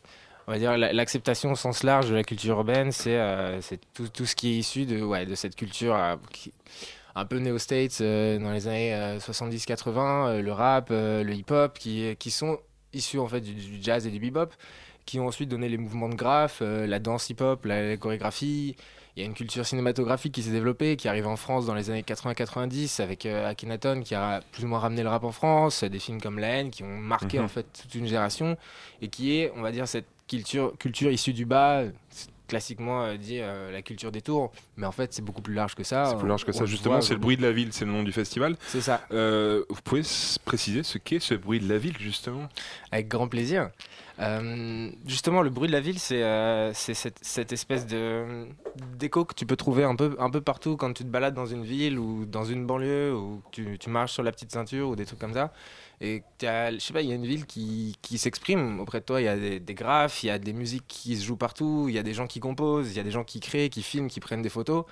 on 0.48 0.52
va 0.54 0.60
dire 0.60 0.78
la- 0.78 0.94
l'acceptation 0.94 1.52
au 1.52 1.56
sens 1.56 1.84
large 1.84 2.10
de 2.10 2.16
la 2.16 2.24
culture 2.24 2.56
urbaine, 2.58 2.94
c'est 2.94 3.18
euh, 3.20 3.60
tout, 3.94 4.08
tout 4.08 4.26
ce 4.26 4.36
qui 4.36 4.54
est 4.54 4.58
issu 4.60 4.86
de, 4.86 5.02
ouais, 5.02 5.26
de 5.26 5.36
cette 5.36 5.56
culture 5.58 5.96
euh, 5.96 6.16
qui- 6.32 6.54
un 7.16 7.26
peu 7.26 7.38
néo-states 7.38 8.00
euh, 8.02 8.40
dans 8.40 8.52
les 8.52 8.68
années 8.68 9.18
70-80, 9.20 10.28
euh, 10.28 10.42
le 10.42 10.52
rap, 10.52 10.90
euh, 10.92 11.24
le 11.24 11.34
hip-hop, 11.34 11.78
qui, 11.78 12.16
qui 12.18 12.32
sont 12.32 12.60
issus 12.94 13.20
en 13.20 13.28
fait 13.28 13.42
du, 13.42 13.54
du 13.54 13.78
jazz 13.82 14.06
et 14.08 14.12
du 14.12 14.20
bebop, 14.20 14.52
qui 15.06 15.20
ont 15.20 15.28
ensuite 15.28 15.50
donné 15.50 15.70
les 15.70 15.78
mouvements 15.78 16.10
de 16.10 16.16
graphe, 16.16 16.60
euh, 16.62 16.88
la 16.88 17.00
danse 17.00 17.30
hip-hop, 17.30 17.66
la, 17.66 17.88
la 17.90 17.98
chorégraphie. 17.98 18.76
il 19.16 19.20
y 19.22 19.24
a 19.24 19.26
une 19.28 19.34
culture 19.34 19.66
cinématographique 19.66 20.34
qui 20.34 20.42
s'est 20.44 20.52
développée, 20.52 20.96
qui 20.96 21.08
arrive 21.08 21.28
en 21.28 21.36
France 21.36 21.66
dans 21.66 21.76
les 21.76 21.90
années 21.90 22.02
80-90 22.04 23.02
avec 23.02 23.26
euh, 23.26 23.50
Akhenaton 23.50 24.02
qui 24.02 24.16
a 24.16 24.42
plus 24.52 24.64
ou 24.64 24.68
moins 24.68 24.80
ramené 24.80 25.04
le 25.04 25.10
rap 25.10 25.24
en 25.24 25.32
France, 25.32 25.84
des 25.84 26.00
films 26.00 26.22
comme 26.22 26.40
La 26.40 26.48
haine 26.48 26.72
qui 26.72 26.84
ont 26.84 26.98
marqué 26.98 27.38
Mhm. 27.40 27.46
en 27.46 27.48
fait 27.48 27.66
toute 27.82 27.94
une 27.96 28.08
génération 28.08 28.58
et 29.02 29.08
qui 29.10 29.38
est, 29.38 29.52
on 29.56 29.62
va 29.62 29.72
dire, 29.72 29.88
cette 29.88 30.08
culture, 30.28 30.74
culture 30.80 31.12
issue 31.12 31.34
du 31.34 31.46
bas. 31.46 31.84
Classiquement 32.54 33.02
euh, 33.02 33.18
dit 33.18 33.40
euh, 33.40 33.72
la 33.72 33.82
culture 33.82 34.12
des 34.12 34.22
tours, 34.22 34.52
mais 34.78 34.86
en 34.86 34.92
fait 34.92 35.12
c'est 35.12 35.24
beaucoup 35.24 35.42
plus 35.42 35.56
large 35.56 35.74
que 35.74 35.84
ça. 35.84 36.06
C'est 36.06 36.20
plus 36.20 36.28
large 36.28 36.46
que 36.46 36.52
ça, 36.52 36.66
justement, 36.66 37.02
c'est 37.02 37.16
le 37.16 37.20
bruit 37.20 37.36
de 37.36 37.42
la 37.42 37.52
ville, 37.52 37.74
c'est 37.74 37.84
le 37.84 37.92
nom 37.92 38.04
du 38.04 38.12
festival. 38.12 38.56
C'est 38.68 38.82
ça. 38.82 39.02
Euh, 39.12 39.64
vous 39.70 39.82
pouvez 39.84 40.04
préciser 40.46 40.84
ce 40.84 41.00
qu'est 41.00 41.20
ce 41.20 41.34
bruit 41.34 41.60
de 41.60 41.68
la 41.68 41.80
ville, 41.80 41.98
justement? 42.00 42.48
Avec 42.92 43.08
grand 43.08 43.28
plaisir. 43.28 43.72
Euh, 44.20 44.92
justement, 45.08 45.42
le 45.42 45.50
bruit 45.50 45.68
de 45.68 45.74
la 45.74 45.80
ville, 45.80 45.98
c'est 45.98 46.22
euh, 46.22 46.72
cette, 46.74 47.18
cette 47.24 47.52
espèce 47.52 47.88
de 47.88 48.46
d'écho 49.00 49.26
que 49.26 49.34
tu 49.34 49.48
peux 49.48 49.56
trouver 49.56 49.84
un 49.84 49.96
peu, 49.96 50.16
un 50.20 50.30
peu 50.30 50.42
partout 50.42 50.78
quand 50.78 50.94
tu 50.94 51.04
te 51.04 51.10
balades 51.10 51.34
dans 51.34 51.48
une 51.48 51.64
ville 51.64 51.98
ou 51.98 52.26
dans 52.26 52.44
une 52.44 52.68
banlieue 52.68 53.16
ou 53.16 53.42
tu, 53.52 53.80
tu 53.80 53.90
marches 53.90 54.14
sur 54.14 54.22
la 54.22 54.32
petite 54.32 54.52
ceinture 54.52 54.90
ou 54.90 54.96
des 54.96 55.06
trucs 55.06 55.20
comme 55.20 55.34
ça. 55.34 55.52
Et 56.06 56.22
je 56.42 56.76
sais 56.80 56.92
pas, 56.92 57.02
il 57.02 57.08
y 57.08 57.14
a 57.14 57.16
une 57.16 57.26
ville 57.26 57.46
qui, 57.46 57.96
qui 58.02 58.18
s'exprime 58.18 58.82
auprès 58.82 59.00
de 59.00 59.06
toi. 59.06 59.22
Il 59.22 59.24
y 59.24 59.28
a 59.30 59.38
des, 59.38 59.74
graphes, 59.74 60.22
il 60.24 60.28
y 60.28 60.30
a 60.32 60.38
des 60.38 60.52
musiques 60.52 60.84
qui 60.90 61.16
se 61.16 61.24
jouent 61.24 61.38
partout, 61.38 61.86
il 61.88 61.96
y 61.96 61.98
a 61.98 62.04
des 62.04 62.14
gens 62.14 62.28
qui 62.28 62.42
composent, 62.42 62.92
il 62.92 62.98
y 62.98 63.00
a 63.00 63.04
des 63.04 63.12
gens 63.12 63.24
qui 63.24 63.40
créent, 63.40 63.70
qui 63.70 63.82
filment, 63.84 64.10
qui 64.10 64.20
prennent 64.20 64.42
des 64.42 64.50
photos. 64.50 64.84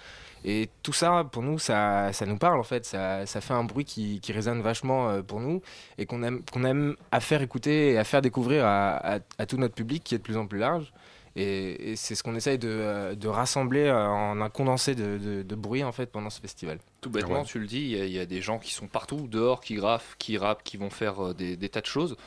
Et 0.45 0.69
tout 0.83 0.93
ça, 0.93 1.25
pour 1.29 1.43
nous, 1.43 1.59
ça, 1.59 2.13
ça 2.13 2.25
nous 2.25 2.37
parle 2.37 2.59
en 2.59 2.63
fait. 2.63 2.85
Ça, 2.85 3.25
ça 3.25 3.41
fait 3.41 3.53
un 3.53 3.65
bruit 3.65 3.83
qui, 3.83 4.21
qui 4.21 4.31
résonne 4.31 4.61
vachement 4.61 5.09
euh, 5.09 5.21
pour 5.21 5.41
nous 5.41 5.61
et 5.97 6.05
qu'on 6.05 6.23
aime, 6.23 6.43
qu'on 6.49 6.63
aime 6.63 6.95
à 7.11 7.19
faire 7.19 7.41
écouter 7.41 7.91
et 7.91 7.97
à 7.97 8.05
faire 8.05 8.21
découvrir 8.21 8.65
à- 8.65 9.19
à 9.37 9.45
tout 9.45 9.57
notre 9.57 9.75
public 9.75 10.03
qui 10.05 10.15
est 10.15 10.17
de 10.19 10.23
plus 10.23 10.37
en 10.37 10.47
plus 10.47 10.59
large. 10.59 10.93
Et, 11.37 11.91
et 11.91 11.95
c'est 11.95 12.15
ce 12.15 12.23
qu'on 12.23 12.35
essaye 12.35 12.57
de, 12.57 12.67
euh, 12.69 13.15
de 13.15 13.27
rassembler 13.29 13.83
euh, 13.85 14.05
en 14.07 14.41
un 14.41 14.49
condensé 14.49 14.95
de, 14.95 15.17
de- 15.17 15.43
de 15.43 15.55
bruit 15.55 15.83
en 15.83 15.91
fait 15.93 16.07
pendant 16.07 16.29
ce 16.29 16.41
festival. 16.41 16.79
Tout 16.99 17.09
bêtement, 17.09 17.39
Ouais. 17.39 17.45
tu 17.45 17.57
le 17.59 17.67
dis, 17.67 17.79
il 17.79 17.87
y, 17.97 18.01
a- 18.01 18.05
il 18.05 18.11
y 18.11 18.19
a 18.19 18.25
des 18.25 18.41
gens 18.41 18.59
qui 18.59 18.73
sont 18.73 18.87
partout, 18.87 19.27
dehors, 19.29 19.61
qui 19.61 19.75
graffent, 19.75 20.15
qui 20.17 20.37
rappent, 20.37 20.63
qui 20.63 20.75
vont 20.77 20.89
faire 20.89 21.27
euh, 21.27 21.33
des, 21.33 21.55
des 21.55 21.69
tas 21.69 21.79
de 21.81 21.85
choses, 21.85 22.17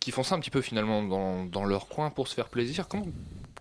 qui 0.00 0.10
font 0.12 0.22
ça 0.22 0.34
un 0.34 0.40
petit 0.40 0.50
peu 0.50 0.62
finalement 0.62 1.02
dans, 1.02 1.44
dans 1.44 1.64
leur 1.66 1.88
coin 1.88 2.08
pour 2.10 2.26
se 2.28 2.34
faire 2.34 2.48
plaisir. 2.48 2.88
Comment 2.88 3.06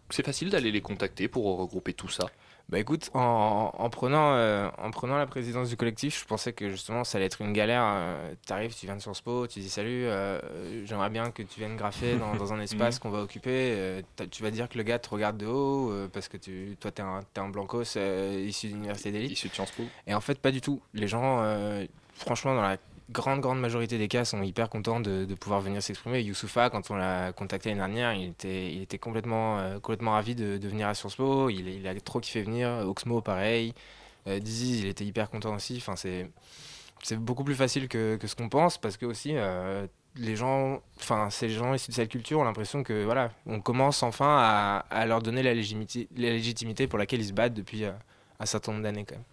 c'est 0.09 0.25
facile 0.25 0.49
d'aller 0.49 0.71
les 0.71 0.81
contacter 0.81 1.27
pour 1.27 1.57
regrouper 1.57 1.93
tout 1.93 2.09
ça? 2.09 2.27
Bah 2.69 2.79
écoute, 2.79 3.11
en, 3.13 3.71
en 3.77 3.89
prenant, 3.89 4.33
euh, 4.33 4.67
en 4.79 4.89
prenant 4.89 5.17
la 5.17 5.27
présidence 5.27 5.69
du 5.69 5.75
collectif, 5.77 6.21
je 6.21 6.25
pensais 6.25 6.53
que 6.53 6.69
justement 6.69 7.03
ça 7.03 7.17
allait 7.17 7.27
être 7.27 7.41
une 7.41 7.53
galère. 7.53 7.83
Euh, 7.85 8.33
T'arrives, 8.47 8.73
tu 8.75 8.87
viens 8.87 8.95
de 8.95 9.01
Sciences 9.01 9.21
Po, 9.21 9.45
tu 9.47 9.59
dis 9.59 9.69
salut, 9.69 10.05
euh, 10.05 10.39
j'aimerais 10.85 11.11
bien 11.11 11.29
que 11.29 11.43
tu 11.43 11.59
viennes 11.59 11.75
graffer 11.75 12.15
dans, 12.15 12.33
dans 12.35 12.51
un 12.53 12.59
espace 12.61 12.97
qu'on 12.97 13.11
va 13.11 13.19
occuper. 13.21 13.73
Euh, 13.75 14.01
tu 14.31 14.41
vas 14.41 14.49
dire 14.49 14.69
que 14.69 14.77
le 14.77 14.83
gars 14.83 14.97
te 14.97 15.09
regarde 15.09 15.37
de 15.37 15.45
haut 15.45 15.93
parce 16.13 16.27
que 16.29 16.37
tu, 16.37 16.75
toi 16.79 16.89
t'es 16.89 17.03
un, 17.03 17.19
un 17.35 17.49
blancos 17.49 17.95
issu 17.95 18.67
de 18.69 18.73
l'université 18.73 19.11
d'élite. 19.11 19.33
Issu 19.33 19.49
de 19.49 19.53
Sciences 19.53 19.71
Po. 19.71 19.83
Et 20.07 20.15
en 20.15 20.21
fait, 20.21 20.39
pas 20.39 20.51
du 20.51 20.61
tout. 20.61 20.81
Les 20.93 21.07
gens, 21.07 21.43
franchement, 22.15 22.55
dans 22.55 22.61
la 22.63 22.77
grande, 23.13 23.39
grande 23.39 23.59
majorité 23.59 23.97
des 23.97 24.09
cas, 24.09 24.25
sont 24.25 24.43
hyper 24.43 24.69
contents 24.69 24.99
de, 24.99 25.33
pouvoir 25.35 25.61
venir 25.61 25.81
s'exprimer. 25.81 26.21
Youssoufa, 26.21 26.69
quand 26.69 26.91
on 26.91 26.95
l'a 26.95 27.31
contacté 27.31 27.69
l'année 27.69 27.79
dernière, 27.79 28.13
il 28.13 28.81
était, 28.81 28.97
complètement, 28.97 29.59
euh, 29.59 29.79
complètement 29.79 30.11
ravi 30.11 30.35
de, 30.35 30.59
venir 30.67 30.87
à 30.87 30.93
Sciences 30.93 31.15
Po. 31.15 31.49
Il, 31.49 31.87
a 31.87 31.99
trop 32.01 32.19
kiffé 32.19 32.41
venir. 32.43 32.69
Oxmo, 32.85 33.21
pareil. 33.21 33.73
Euh, 34.27 34.39
Dizzy, 34.39 34.81
il 34.81 34.87
était 34.87 35.05
hyper 35.05 35.29
content 35.29 35.55
aussi. 35.55 35.77
Enfin, 35.77 35.95
c'est, 35.95 36.29
c'est 37.01 37.17
beaucoup 37.17 37.45
plus 37.45 37.55
facile 37.55 37.87
que, 37.87 38.17
que 38.17 38.27
ce 38.27 38.35
qu'on 38.35 38.49
pense 38.49 38.77
parce 38.77 38.97
que 38.97 39.05
aussi. 39.05 39.31
euh, 39.35 39.87
les 40.15 40.35
gens, 40.35 40.81
enfin, 40.99 41.29
ces 41.29 41.49
gens 41.49 41.73
issus 41.73 41.89
de 41.89 41.95
cette 41.95 42.09
culture 42.09 42.39
ont 42.39 42.43
l'impression 42.43 42.83
que 42.83 43.03
voilà, 43.03 43.31
on 43.45 43.59
commence 43.59 44.03
enfin 44.03 44.83
à, 44.89 45.05
leur 45.05 45.21
donner 45.21 45.43
la 45.43 45.53
légitimité, 45.53 46.07
la 46.15 46.29
légitimité 46.29 46.87
pour 46.87 46.99
laquelle 46.99 47.21
ils 47.21 47.27
se 47.27 47.33
battent 47.33 47.53
depuis 47.53 47.85
euh, 47.85 47.91
un 48.39 48.45
certain 48.45 48.73
nombre 48.73 48.83
d'années 48.83 49.05
quand 49.05 49.15
même. 49.15 49.23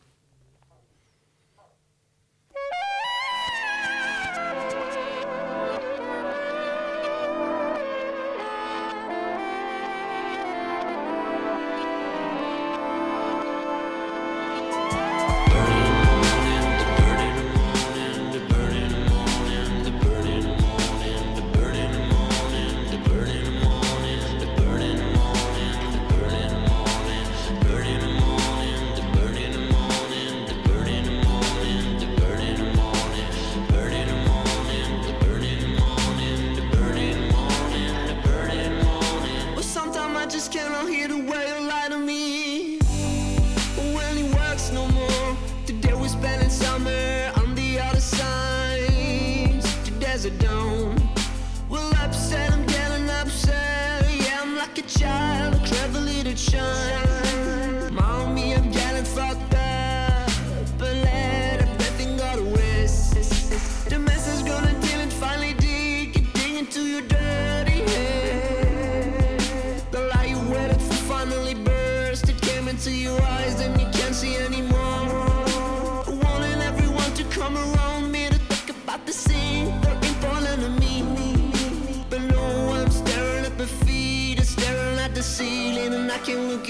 Shine. 56.51 57.10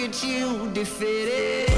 Look 0.00 0.24
you 0.24 0.70
defeated. 0.72 1.69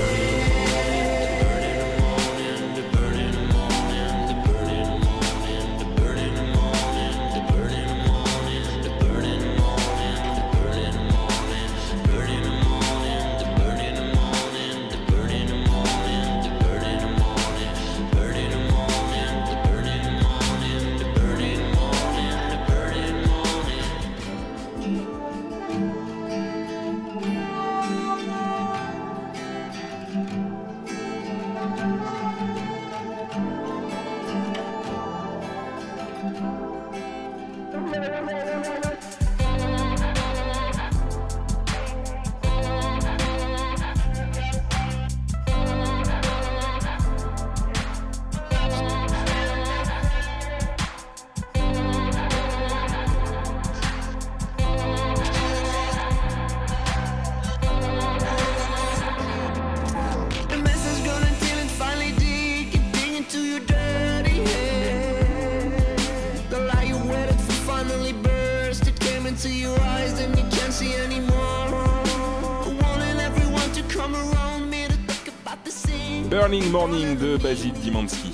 Burning 76.33 76.71
Morning 76.71 77.19
de 77.19 77.37
Basil 77.37 77.75
Dimansky. 77.75 78.33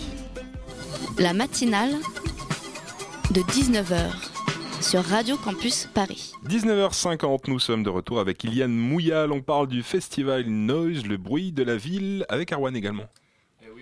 La 1.19 1.33
matinale 1.33 1.97
de 3.33 3.41
19h 3.41 4.13
sur 4.81 5.03
Radio 5.03 5.37
Campus 5.37 5.89
Paris. 5.93 6.33
19h50, 6.47 7.51
nous 7.51 7.59
sommes 7.59 7.83
de 7.83 7.91
retour 7.91 8.21
avec 8.21 8.45
Iliane 8.45 8.71
Mouyal. 8.71 9.33
On 9.33 9.41
parle 9.41 9.67
du 9.67 9.83
festival 9.83 10.45
Noise, 10.47 11.07
le 11.07 11.17
bruit 11.17 11.51
de 11.51 11.65
la 11.65 11.77
ville, 11.77 12.25
avec 12.29 12.53
Arwan 12.53 12.77
également. 12.77 13.09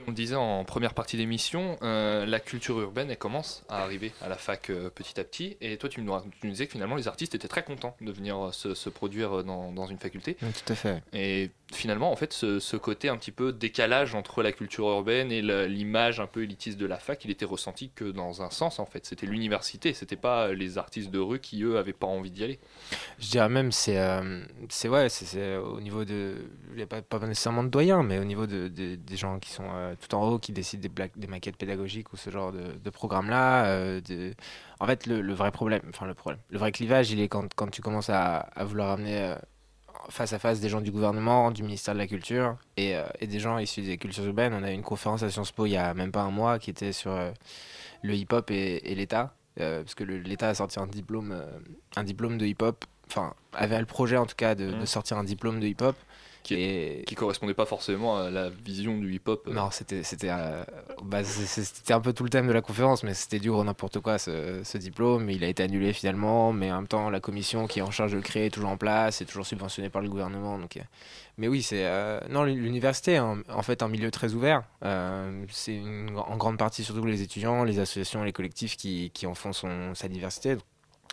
On 0.07 0.13
le 0.13 0.17
disait 0.17 0.37
en 0.37 0.65
première 0.65 0.95
partie 0.95 1.17
d'émission, 1.17 1.77
euh, 1.83 2.27
la 2.27 2.39
culture 2.39 2.81
urbaine, 2.81 3.11
elle 3.11 3.19
commence 3.19 3.65
à 3.69 3.83
arriver 3.83 4.13
à 4.23 4.29
la 4.29 4.37
fac 4.37 4.71
euh, 4.71 4.89
petit 4.89 5.19
à 5.19 5.25
petit. 5.25 5.57
Et 5.61 5.77
toi, 5.79 5.89
tu 5.89 6.01
nous, 6.01 6.17
tu 6.41 6.47
nous 6.47 6.53
disais 6.53 6.67
que 6.67 6.73
finalement, 6.73 6.95
les 6.95 7.09
artistes 7.09 7.35
étaient 7.35 7.49
très 7.49 7.65
contents 7.65 7.97
de 8.01 8.13
venir 8.13 8.39
euh, 8.39 8.53
se, 8.53 8.75
se 8.75 8.89
produire 8.89 9.43
dans, 9.43 9.73
dans 9.73 9.87
une 9.87 9.99
faculté. 9.99 10.37
Oui, 10.43 10.51
tout 10.53 10.73
à 10.73 10.77
fait. 10.77 11.03
Et 11.13 11.51
finalement, 11.77 12.11
en 12.11 12.17
fait, 12.17 12.33
ce, 12.33 12.77
côté 12.77 13.09
un 13.09 13.17
petit 13.17 13.31
peu 13.31 13.53
décalage 13.53 14.15
entre 14.15 14.43
la 14.43 14.53
culture 14.53 14.89
urbaine 14.89 15.31
et 15.31 15.43
l'image 15.69 16.19
un 16.21 16.27
peu 16.27 16.43
élitiste 16.43 16.79
de 16.79 16.87
la 16.87 16.99
fac, 16.99 17.25
il 17.25 17.31
était 17.31 17.45
ressenti 17.45 17.91
que 17.95 18.05
dans 18.05 18.43
un 18.43 18.51
sens, 18.51 18.79
en 18.79 18.87
fait. 18.87 19.07
C'était 19.07 19.27
l'université, 19.27 19.93
c'était 19.93 20.17
pas 20.17 20.53
les 20.53 20.79
artistes 20.79 21.11
de 21.11 21.19
rue 21.19 21.39
qui, 21.39 21.63
eux, 21.63 21.79
avaient 21.79 21.93
pas 21.93 22.07
envie 22.07 22.31
d'y 22.31 22.45
aller. 22.45 22.59
Je 23.19 23.31
dirais 23.31 23.49
même, 23.49 23.73
c'est 23.73 23.99
euh, 23.99 24.43
c'est 24.69 24.89
ouais, 24.89 25.09
c'est- 25.09 25.57
au 25.57 25.81
niveau 25.81 26.05
de. 26.05 26.35
Pas, 27.09 27.19
nécessairement 27.21 27.65
de 27.65 27.69
doyens, 27.69 28.03
mais 28.03 28.19
au 28.19 28.25
niveau 28.25 28.47
de, 28.47 28.69
de- 28.69 28.97
des 28.97 29.17
gens 29.17 29.39
qui 29.39 29.51
sont 29.51 29.69
euh, 29.75 29.95
tout 30.01 30.15
en 30.15 30.29
haut, 30.29 30.39
qui 30.39 30.53
décident 30.53 30.87
des, 31.17 31.27
maquettes 31.27 31.57
pédagogiques 31.57 32.13
ou 32.13 32.17
ce 32.17 32.31
genre 32.31 32.53
de, 32.53 32.91
programme-là. 32.91 33.67
euh, 33.67 34.01
En 34.81 34.87
fait, 34.87 35.07
le, 35.07 35.33
vrai 35.35 35.51
problème, 35.51 35.83
enfin 35.89 36.07
le 36.07 36.15
problème, 36.15 36.41
le 36.51 36.59
vrai 36.59 36.73
clivage, 36.73 37.11
il 37.11 37.21
est 37.21 37.29
quand, 37.29 37.53
quand 37.55 37.69
tu 37.71 37.83
commences 37.83 38.11
à, 38.11 38.39
à 38.39 38.65
vouloir 38.65 38.91
amener 38.91 39.35
face 40.09 40.33
à 40.33 40.39
face 40.39 40.61
des 40.61 40.69
gens 40.69 40.81
du 40.81 40.91
gouvernement, 40.91 41.51
du 41.51 41.63
ministère 41.63 41.95
de 41.95 41.99
la 41.99 42.07
Culture 42.07 42.57
et, 42.77 42.95
euh, 42.97 43.05
et 43.21 43.27
des 43.27 43.39
gens 43.41 43.59
issus 43.59 43.83
des 43.83 43.99
cultures 43.99 44.25
urbaines. 44.25 44.55
On 44.55 44.63
a 44.63 44.71
eu 44.71 44.75
une 44.75 44.83
conférence 44.83 45.23
à 45.23 45.31
Sciences 45.31 45.53
Po 45.53 45.67
il 45.67 45.71
y 45.71 45.77
a 45.77 45.95
même 45.95 46.13
pas 46.13 46.23
un 46.23 46.31
mois 46.31 46.59
qui 46.59 46.71
était 46.71 46.93
sur 46.93 47.11
euh, 47.13 47.31
le 48.03 48.15
hip-hop 48.15 48.51
et, 48.51 48.91
et 48.91 48.95
l'État. 48.95 49.35
euh, 49.61 49.83
parce 49.83 49.95
que 49.95 50.05
l'État 50.05 50.49
a 50.51 50.55
sorti 50.55 50.79
un 50.79 50.87
diplôme, 50.87 51.35
un 51.97 52.05
diplôme 52.05 52.37
de 52.39 52.45
hip-hop, 52.47 52.85
enfin, 53.09 53.33
avait 53.55 53.79
le 53.81 53.87
projet 53.87 54.17
en 54.19 54.27
tout 54.27 54.35
cas 54.37 54.55
de, 54.55 54.67
de 54.71 54.75
Mhm. 54.77 54.87
sortir 54.87 55.17
un 55.19 55.25
diplôme 55.25 55.61
de 55.61 55.67
hip-hop. 55.67 55.97
Qui, 56.47 56.55
et... 56.55 57.05
qui 57.09 57.17
correspondait 57.17 57.55
pas 57.55 57.67
forcément 57.67 58.19
à 58.19 58.31
la 58.31 58.51
vision 58.51 58.97
du 58.99 59.13
hip-hop. 59.13 59.49
euh. 59.49 59.53
Non, 59.53 59.71
c'était 59.73 60.05
c'était 60.05 60.29
euh, 60.31 60.63
bah, 61.03 61.25
c'était 61.25 61.93
un 61.93 62.01
peu 62.01 62.13
tout 62.13 62.23
le 62.23 62.31
thème 62.31 62.47
de 62.47 62.53
la 62.53 62.63
conférence, 62.63 63.03
mais 63.03 63.15
c'était 63.15 63.41
du 63.41 63.51
gros 63.51 63.65
n'importe 63.65 63.99
quoi 63.99 64.17
ce, 64.19 64.61
ce 64.63 64.79
diplôme. 64.79 65.29
Il 65.29 65.43
a 65.43 65.49
été 65.49 65.65
annulé 65.65 65.93
finalement, 65.93 66.53
mais 66.53 66.71
en 66.71 66.77
même 66.77 66.87
temps 66.87 67.11
la 67.11 67.19
commission 67.19 67.67
qui 67.67 67.81
est 67.81 67.83
en 67.83 67.91
charge 67.91 68.13
de 68.13 68.17
le 68.19 68.23
créer 68.23 68.47
est 68.47 68.51
toujours 68.51 68.71
en 68.71 68.77
place, 68.77 69.17
c'est 69.17 69.25
toujours 69.25 69.45
subventionné 69.45 69.91
par 69.91 70.03
le 70.03 70.09
gouvernement. 70.09 70.57
Donc, 70.57 70.77
euh, 70.77 70.81
mais 71.37 71.49
oui, 71.49 71.63
c'est 71.63 71.85
euh, 71.85 72.21
non 72.31 72.45
l'université 72.45 73.15
est 73.15 73.19
en, 73.19 73.39
en 73.49 73.63
fait 73.63 73.83
un 73.83 73.89
milieu 73.89 74.13
très 74.13 74.33
ouvert. 74.35 74.63
Euh, 74.85 75.45
c'est 75.51 75.83
en 76.17 76.37
grande 76.37 76.59
partie 76.59 76.85
surtout 76.85 77.05
les 77.07 77.23
étudiants, 77.23 77.65
les 77.65 77.81
associations, 77.81 78.23
les 78.23 78.33
collectifs 78.33 78.77
qui, 78.77 79.11
qui 79.11 79.27
en 79.27 79.35
font 79.35 79.53
son, 79.53 79.97
sa 79.97 80.07
diversité. 80.07 80.57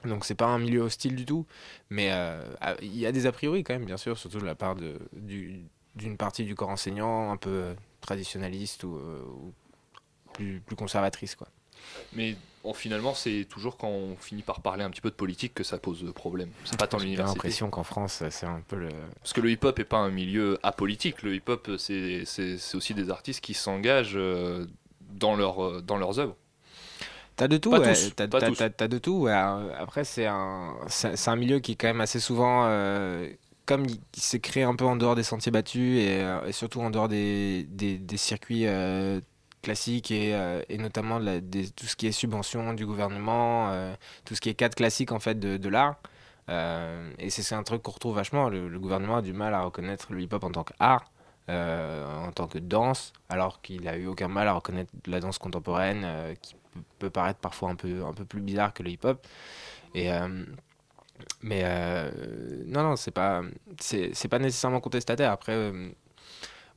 Donc 0.05 0.25
c'est 0.25 0.35
pas 0.35 0.47
un 0.47 0.59
milieu 0.59 0.81
hostile 0.81 1.15
du 1.15 1.25
tout, 1.25 1.45
mais 1.89 2.09
euh, 2.11 2.43
il 2.81 2.97
y 2.97 3.05
a 3.05 3.11
des 3.11 3.25
a 3.25 3.31
priori 3.31 3.63
quand 3.63 3.73
même, 3.73 3.85
bien 3.85 3.97
sûr, 3.97 4.17
surtout 4.17 4.39
de 4.39 4.45
la 4.45 4.55
part 4.55 4.75
de, 4.75 4.99
du- 5.13 5.61
d'une 5.95 6.17
partie 6.17 6.43
du 6.43 6.55
corps 6.55 6.69
enseignant 6.69 7.31
un 7.31 7.37
peu 7.37 7.49
euh, 7.49 7.73
traditionnaliste 8.01 8.83
ou, 8.83 8.95
euh, 8.97 9.23
ou 9.25 9.53
plus, 10.33 10.59
plus 10.59 10.75
conservatrice. 10.75 11.35
Quoi. 11.35 11.47
Mais 12.13 12.35
bon, 12.63 12.73
finalement, 12.73 13.13
c'est 13.13 13.45
toujours 13.49 13.77
quand 13.77 13.87
on 13.87 14.15
finit 14.17 14.41
par 14.41 14.61
parler 14.61 14.83
un 14.83 14.89
petit 14.89 15.01
peu 15.01 15.09
de 15.09 15.15
politique 15.15 15.53
que 15.53 15.63
ça 15.63 15.77
pose 15.77 16.11
problème. 16.13 16.49
C'est 16.65 16.77
pas 16.77 16.87
tant 16.87 16.97
J'ai 16.97 17.05
l'université. 17.05 17.37
l'impression 17.37 17.69
qu'en 17.69 17.83
France, 17.83 18.23
c'est 18.29 18.45
un 18.45 18.61
peu 18.67 18.75
le... 18.77 18.89
Parce 19.19 19.33
que 19.33 19.41
le 19.41 19.51
hip-hop 19.51 19.77
est 19.79 19.83
pas 19.85 19.97
un 19.97 20.09
milieu 20.09 20.59
apolitique. 20.63 21.21
Le 21.23 21.35
hip-hop, 21.35 21.71
c'est 21.77 22.23
c'est- 22.25 22.57
c'est 22.57 22.75
aussi 22.77 22.93
des 22.93 23.09
artistes 23.09 23.41
qui 23.41 23.53
s'engagent 23.53 24.19
dans, 25.01 25.35
leur, 25.35 25.81
dans 25.81 25.97
leurs 25.97 26.19
œuvres. 26.19 26.35
T'as 27.35 27.47
de 27.47 27.57
tout, 27.57 27.71
Pas 27.71 27.79
ouais, 27.79 27.93
tous, 27.93 28.13
t'as, 28.15 28.27
de 28.87 28.97
tout. 28.99 29.21
ouais. 29.23 29.31
Euh, 29.31 29.73
Après, 29.79 30.03
c'est 30.03 30.27
un, 30.27 30.75
c'est, 30.87 31.15
c'est 31.15 31.29
un 31.31 31.35
milieu 31.35 31.59
qui 31.59 31.71
est 31.73 31.75
quand 31.75 31.87
même 31.87 32.01
assez 32.01 32.19
souvent, 32.19 32.65
euh, 32.67 33.27
comme 33.65 33.85
il, 33.85 33.99
il 34.15 34.21
s'est 34.21 34.39
créé 34.39 34.63
un 34.63 34.75
peu 34.75 34.85
en 34.85 34.95
dehors 34.95 35.15
des 35.15 35.23
sentiers 35.23 35.51
battus 35.51 35.99
et, 35.99 36.21
euh, 36.21 36.45
et 36.45 36.51
surtout 36.51 36.81
en 36.81 36.91
dehors 36.91 37.07
des, 37.07 37.63
des, 37.69 37.97
des 37.97 38.17
circuits 38.17 38.67
euh, 38.67 39.19
classiques 39.63 40.11
et, 40.11 40.35
euh, 40.35 40.61
et 40.69 40.77
notamment 40.77 41.19
de 41.19 41.25
la- 41.25 41.41
des- 41.41 41.69
tout 41.71 41.85
ce 41.87 41.95
qui 41.95 42.05
est 42.07 42.11
subvention 42.11 42.73
du 42.73 42.85
gouvernement, 42.85 43.71
tout 44.25 44.35
ce 44.35 44.41
qui 44.41 44.49
est 44.49 44.53
cadre 44.53 44.75
classique 44.75 45.11
en 45.11 45.19
fait 45.19 45.39
de, 45.39 45.57
de 45.57 45.69
l'art. 45.69 45.95
Et 47.19 47.29
c'est, 47.29 47.41
c'est 47.43 47.55
un 47.55 47.63
truc 47.63 47.81
qu'on 47.81 47.91
retrouve 47.91 48.15
vachement. 48.15 48.49
Le, 48.49 48.67
le 48.67 48.79
gouvernement 48.79 49.17
a 49.17 49.21
du 49.21 49.33
mal 49.33 49.53
à 49.53 49.61
reconnaître 49.63 50.11
le 50.13 50.21
hip-hop 50.21 50.43
en 50.43 50.51
tant 50.51 50.63
qu'art. 50.63 51.05
en 51.49 52.31
tant 52.33 52.47
que 52.47 52.59
danse, 52.59 53.13
alors 53.29 53.61
qu'il 53.61 53.87
a 53.87 53.97
eu 53.97 54.07
aucun 54.07 54.27
mal 54.27 54.47
à 54.47 54.53
reconnaître 54.53 54.91
la 55.07 55.19
danse 55.19 55.37
contemporaine, 55.37 56.05
qui 56.41 56.55
peut, 56.99 57.09
paraître 57.09 57.39
parfois 57.39 57.69
un 57.69 57.75
peu, 57.75 58.03
un 58.03 58.13
peu 58.13 58.25
plus 58.25 58.41
bizarre 58.41 58.73
que 58.73 58.83
le 58.83 58.89
hip-hop. 58.89 59.25
Et, 59.95 60.11
euh, 60.11 60.45
mais 61.41 61.61
euh, 61.63 62.11
non, 62.67 62.83
non, 62.83 62.95
c'est 62.95 63.11
pas, 63.11 63.43
c'est, 63.79 64.27
pas 64.29 64.39
nécessairement 64.39 64.79
contestataire. 64.79 65.31
Après, 65.31 65.53
euh, 65.53 65.89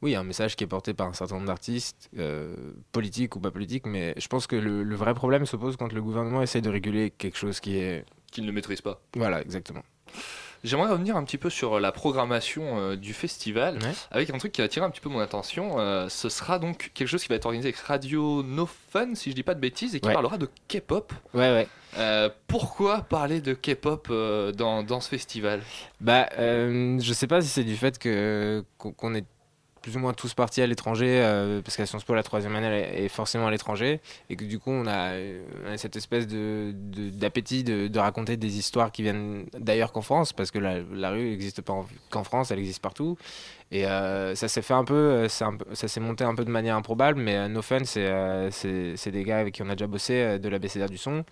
oui, 0.02 0.10
il 0.10 0.12
y 0.12 0.16
a 0.16 0.20
un 0.20 0.24
message 0.24 0.56
qui 0.56 0.64
est 0.64 0.66
porté 0.66 0.94
par 0.94 1.08
un 1.08 1.12
certain 1.12 1.36
nombre 1.36 1.46
d'artistes, 1.46 2.10
euh, 2.18 2.54
politiques 2.92 3.36
ou 3.36 3.40
pas 3.40 3.50
politiques, 3.50 3.86
mais 3.86 4.14
je 4.16 4.28
pense 4.28 4.46
que 4.46 4.56
le, 4.56 4.82
le 4.82 4.96
vrai 4.96 5.14
problème 5.14 5.46
se 5.46 5.56
pose 5.56 5.76
quand 5.76 5.92
le 5.92 6.02
gouvernement 6.02 6.42
essaie 6.42 6.60
de 6.60 6.70
réguler 6.70 7.10
quelque 7.10 7.38
chose 7.38 7.60
qui 7.60 7.78
est. 7.78 8.04
Qu'il 8.30 8.44
ne 8.44 8.52
maîtrise 8.52 8.80
pas. 8.80 9.00
Voilà, 9.14 9.40
exactement. 9.40 9.82
J'aimerais 10.66 10.90
revenir 10.90 11.16
un 11.16 11.22
petit 11.24 11.38
peu 11.38 11.48
sur 11.48 11.78
la 11.78 11.92
programmation 11.92 12.78
euh, 12.80 12.96
du 12.96 13.14
festival, 13.14 13.78
avec 14.10 14.30
un 14.30 14.38
truc 14.38 14.50
qui 14.52 14.60
a 14.60 14.64
attiré 14.64 14.84
un 14.84 14.90
petit 14.90 15.00
peu 15.00 15.08
mon 15.08 15.20
attention. 15.20 15.78
Euh, 15.78 16.08
ce 16.08 16.28
sera 16.28 16.58
donc 16.58 16.90
quelque 16.92 17.06
chose 17.08 17.22
qui 17.22 17.28
va 17.28 17.36
être 17.36 17.46
organisé 17.46 17.68
avec 17.68 17.78
Radio 17.78 18.42
No 18.42 18.68
Fun, 18.90 19.14
si 19.14 19.30
je 19.30 19.36
dis 19.36 19.44
pas 19.44 19.54
de 19.54 19.60
bêtises, 19.60 19.94
et 19.94 20.00
qui 20.00 20.08
Ouais. 20.08 20.12
parlera 20.12 20.38
de 20.38 20.48
K-pop. 20.68 21.12
Ouais, 21.34 21.52
ouais. 21.52 21.68
Euh, 21.98 22.28
pourquoi 22.48 23.02
parler 23.02 23.40
de 23.40 23.54
K-pop 23.54 24.08
euh, 24.10 24.50
dans, 24.52 24.82
dans 24.82 25.00
ce 25.00 25.08
festival? 25.08 25.62
Bah, 26.00 26.28
euh, 26.38 26.98
je 27.00 27.12
sais 27.12 27.26
pas 27.28 27.40
si 27.40 27.48
c'est 27.48 27.64
du 27.64 27.76
fait 27.76 27.98
que 27.98 28.64
qu'on 28.76 29.14
est 29.14 29.24
plus 29.86 29.94
ou 29.96 30.00
moins 30.00 30.12
tous 30.14 30.34
partis 30.34 30.60
à 30.62 30.66
l'étranger, 30.66 31.20
euh, 31.22 31.62
parce 31.62 31.76
qu'à 31.76 31.86
Sciences 31.86 32.02
Po, 32.02 32.12
la 32.12 32.24
troisième 32.24 32.56
année 32.56 32.66
elle 32.66 33.04
est 33.04 33.08
forcément 33.08 33.46
à 33.46 33.52
l'étranger, 33.52 34.00
et 34.28 34.34
que 34.34 34.44
du 34.44 34.58
coup, 34.58 34.72
on 34.72 34.84
a, 34.88 35.12
cette 35.76 35.94
espèce 35.94 36.26
d'appétit 36.26 37.62
de, 37.62 37.86
de 37.86 37.98
raconter 38.00 38.36
des 38.36 38.58
histoires 38.58 38.90
qui 38.90 39.02
viennent 39.02 39.46
d'ailleurs 39.56 39.92
qu'en 39.92 40.00
France, 40.02 40.32
parce 40.32 40.50
que 40.50 40.58
la, 40.58 40.80
la 40.92 41.10
rue 41.10 41.30
n'existe 41.30 41.62
pas 41.62 41.72
en- 41.72 41.86
qu'en 42.10 42.24
France, 42.24 42.50
elle 42.50 42.58
existe 42.58 42.82
partout. 42.82 43.16
Et 43.70 43.86
euh, 43.86 44.34
ça 44.34 44.48
s'est 44.48 44.62
fait 44.62 44.74
un 44.74 44.84
peu, 44.84 44.94
euh, 44.94 45.28
un 45.42 45.56
peu- 45.56 45.72
ça 45.74 45.86
s'est 45.86 46.00
monté 46.00 46.24
un 46.24 46.34
peu 46.34 46.44
de 46.44 46.50
manière 46.50 46.74
improbable, 46.74 47.20
mais 47.20 47.48
No 47.48 47.62
Fun, 47.62 47.84
c'est, 47.84 49.10
des 49.12 49.22
gars 49.24 49.38
avec 49.38 49.54
qui 49.54 49.62
on 49.62 49.68
a 49.70 49.76
déjà 49.76 49.86
bossé 49.86 50.40
de 50.40 50.48
l'ABCDR 50.48 50.88
du 50.90 50.98
son. 50.98 51.24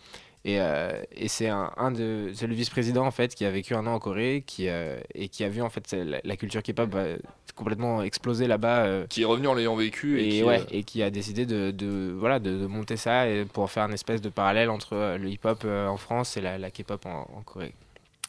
Et, 0.46 0.60
euh, 0.60 1.00
et 1.16 1.28
c'est 1.28 1.48
un, 1.48 1.70
un 1.78 1.90
de, 1.90 2.30
c'est 2.34 2.46
le 2.46 2.54
vice-président 2.54 3.06
en 3.06 3.10
fait 3.10 3.34
qui 3.34 3.46
a 3.46 3.50
vécu 3.50 3.74
un 3.74 3.86
an 3.86 3.94
en 3.94 3.98
Corée, 3.98 4.44
qui 4.46 4.68
euh, 4.68 4.98
et 5.14 5.28
qui 5.28 5.42
a 5.42 5.48
vu 5.48 5.62
en 5.62 5.70
fait 5.70 5.90
la, 5.92 6.20
la 6.22 6.36
culture 6.36 6.62
K-pop 6.62 6.90
euh, 6.94 7.16
complètement 7.54 8.02
exploser 8.02 8.46
là-bas. 8.46 8.84
euh, 8.84 9.06
Qui 9.08 9.22
est 9.22 9.24
revenu 9.24 9.46
en 9.46 9.54
l'ayant 9.54 9.74
vécu 9.74 10.20
et, 10.20 10.26
et, 10.26 10.30
qui, 10.30 10.42
ouais, 10.44 10.60
euh, 10.60 10.64
et 10.70 10.82
qui 10.82 11.02
a 11.02 11.08
décidé 11.10 11.46
de, 11.46 11.70
de 11.70 12.14
voilà 12.18 12.40
de, 12.40 12.58
de 12.58 12.66
monter 12.66 12.98
ça 12.98 13.26
et 13.26 13.46
pour 13.46 13.70
faire 13.70 13.86
une 13.86 13.94
espèce 13.94 14.20
de 14.20 14.28
parallèle 14.28 14.68
entre 14.68 15.16
le 15.18 15.28
hip-hop 15.30 15.64
en 15.64 15.96
France 15.96 16.36
et 16.36 16.42
la, 16.42 16.58
la 16.58 16.70
K-pop 16.70 17.06
en, 17.06 17.26
en 17.34 17.42
Corée. 17.42 17.72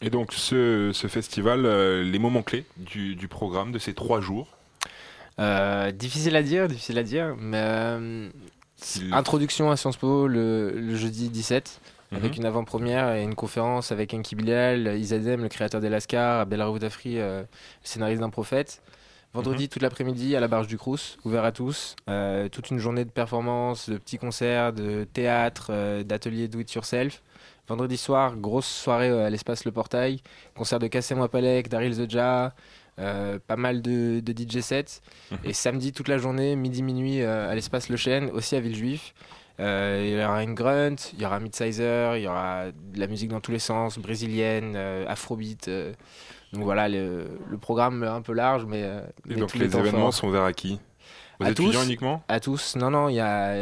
Et 0.02 0.10
donc 0.10 0.32
ce, 0.32 0.92
ce 0.94 1.08
festival, 1.08 1.66
euh, 1.66 2.02
les 2.04 2.20
moments 2.20 2.44
clés 2.44 2.64
du, 2.78 3.16
du 3.16 3.28
programme 3.28 3.72
de 3.74 3.80
ces 3.80 3.94
trois 3.94 4.22
jours? 4.22 4.48
Euh, 5.40 5.92
difficile 5.92 6.36
à 6.38 6.44
dire, 6.44 6.70
difficile 6.70 6.98
à 6.98 7.04
dire, 7.04 7.36
mais 7.38 7.58
euh, 7.62 8.30
introduction 9.12 9.70
à 9.70 9.76
Sciences 9.76 9.98
Po 9.98 10.28
le, 10.28 10.72
le 10.72 10.96
jeudi 10.96 11.30
17 11.30 11.82
avec 12.12 12.34
Mhm. 12.34 12.38
une 12.42 12.46
avant-première 12.46 13.14
et 13.16 13.24
une 13.24 13.36
conférence 13.36 13.92
avec 13.92 14.14
Enki 14.14 14.36
Bilal, 14.36 14.98
Izadem, 14.98 15.42
le 15.42 15.50
créateur 15.50 15.82
d'Elaskar, 15.82 16.42
Abdelraoud 16.42 16.84
Afri, 16.84 17.20
euh, 17.20 17.44
scénariste 17.84 18.22
d'un 18.22 18.30
prophète. 18.30 18.82
Vendredi, 19.34 19.64
Mhm. 19.64 19.70
toute 19.70 19.82
l'après-midi, 19.82 20.36
à 20.36 20.40
la 20.40 20.48
Barge 20.48 20.68
du 20.68 20.78
Crous, 20.78 21.18
ouvert 21.26 21.44
à 21.44 21.52
tous. 21.52 21.96
Euh, 22.10 22.48
toute 22.48 22.70
une 22.70 22.80
journée 22.80 23.04
de 23.04 23.10
performances, 23.10 23.90
de 23.90 23.98
petits 23.98 24.18
concerts, 24.18 24.72
de 24.72 25.04
théâtre, 25.12 25.68
euh, 25.72 26.04
d'ateliers 26.04 26.48
do 26.48 26.60
it 26.60 26.72
yourself. 26.74 27.22
Vendredi 27.68 27.98
soir, 27.98 28.38
grosse 28.38 28.68
soirée 28.68 29.10
euh, 29.10 29.26
à 29.26 29.30
l'espace 29.30 29.66
Le 29.66 29.72
Portail. 29.72 30.22
Concert 30.56 30.80
de 30.80 30.88
Kassem 30.88 31.28
Palek, 31.28 31.68
Daryl 31.68 31.92
Zoja, 31.94 32.54
euh, 33.00 33.38
pas 33.46 33.58
mal 33.58 33.82
de, 33.82 34.22
de 34.22 34.32
DJ 34.32 34.62
sets. 34.62 35.02
Et 35.44 35.52
samedi, 35.52 35.92
toute 35.92 36.08
la 36.08 36.18
journée, 36.18 36.56
midi, 36.56 36.82
minuit, 36.82 37.22
euh, 37.22 37.50
à 37.52 37.56
l'espace 37.56 37.90
Le 37.90 37.98
Chêne, 37.98 38.30
aussi 38.32 38.56
à 38.56 38.62
Villejuif. 38.62 39.14
Euh, 39.60 40.04
il 40.06 40.20
y 40.20 40.24
aura 40.24 40.44
une 40.44 40.54
grunt, 40.54 40.96
il 41.14 41.22
y 41.22 41.26
aura 41.26 41.40
Midsizer, 41.40 42.18
il 42.18 42.24
y 42.24 42.28
aura 42.28 42.66
de 42.72 43.00
la 43.00 43.08
musique 43.08 43.30
dans 43.30 43.40
tous 43.40 43.52
les 43.52 43.60
sens, 43.60 43.98
brésilienne, 43.98 44.74
euh, 44.76 45.06
afrobeat. 45.08 45.68
euh. 45.70 45.94
donc 46.54 46.64
voilà, 46.64 46.90
le, 46.90 47.28
le 47.50 47.58
programme 47.58 48.04
un 48.04 48.22
peu 48.22 48.34
large, 48.34 48.66
mais. 48.66 48.84
Et 49.30 49.36
donc 49.36 49.50
tous 49.52 49.60
les 49.60 49.70
temps 49.70 49.80
événements 49.80 50.00
forts. 50.06 50.14
sont 50.14 50.28
ouverts 50.28 50.44
à 50.44 50.54
qui? 50.54 50.80
Aux 51.42 51.44
À 51.44 51.52
étudiants 51.52 51.82
tous. 51.82 51.86
uniquement? 51.86 52.24
À 52.30 52.40
tous. 52.40 52.76
Non, 52.78 52.90
non, 52.92 53.10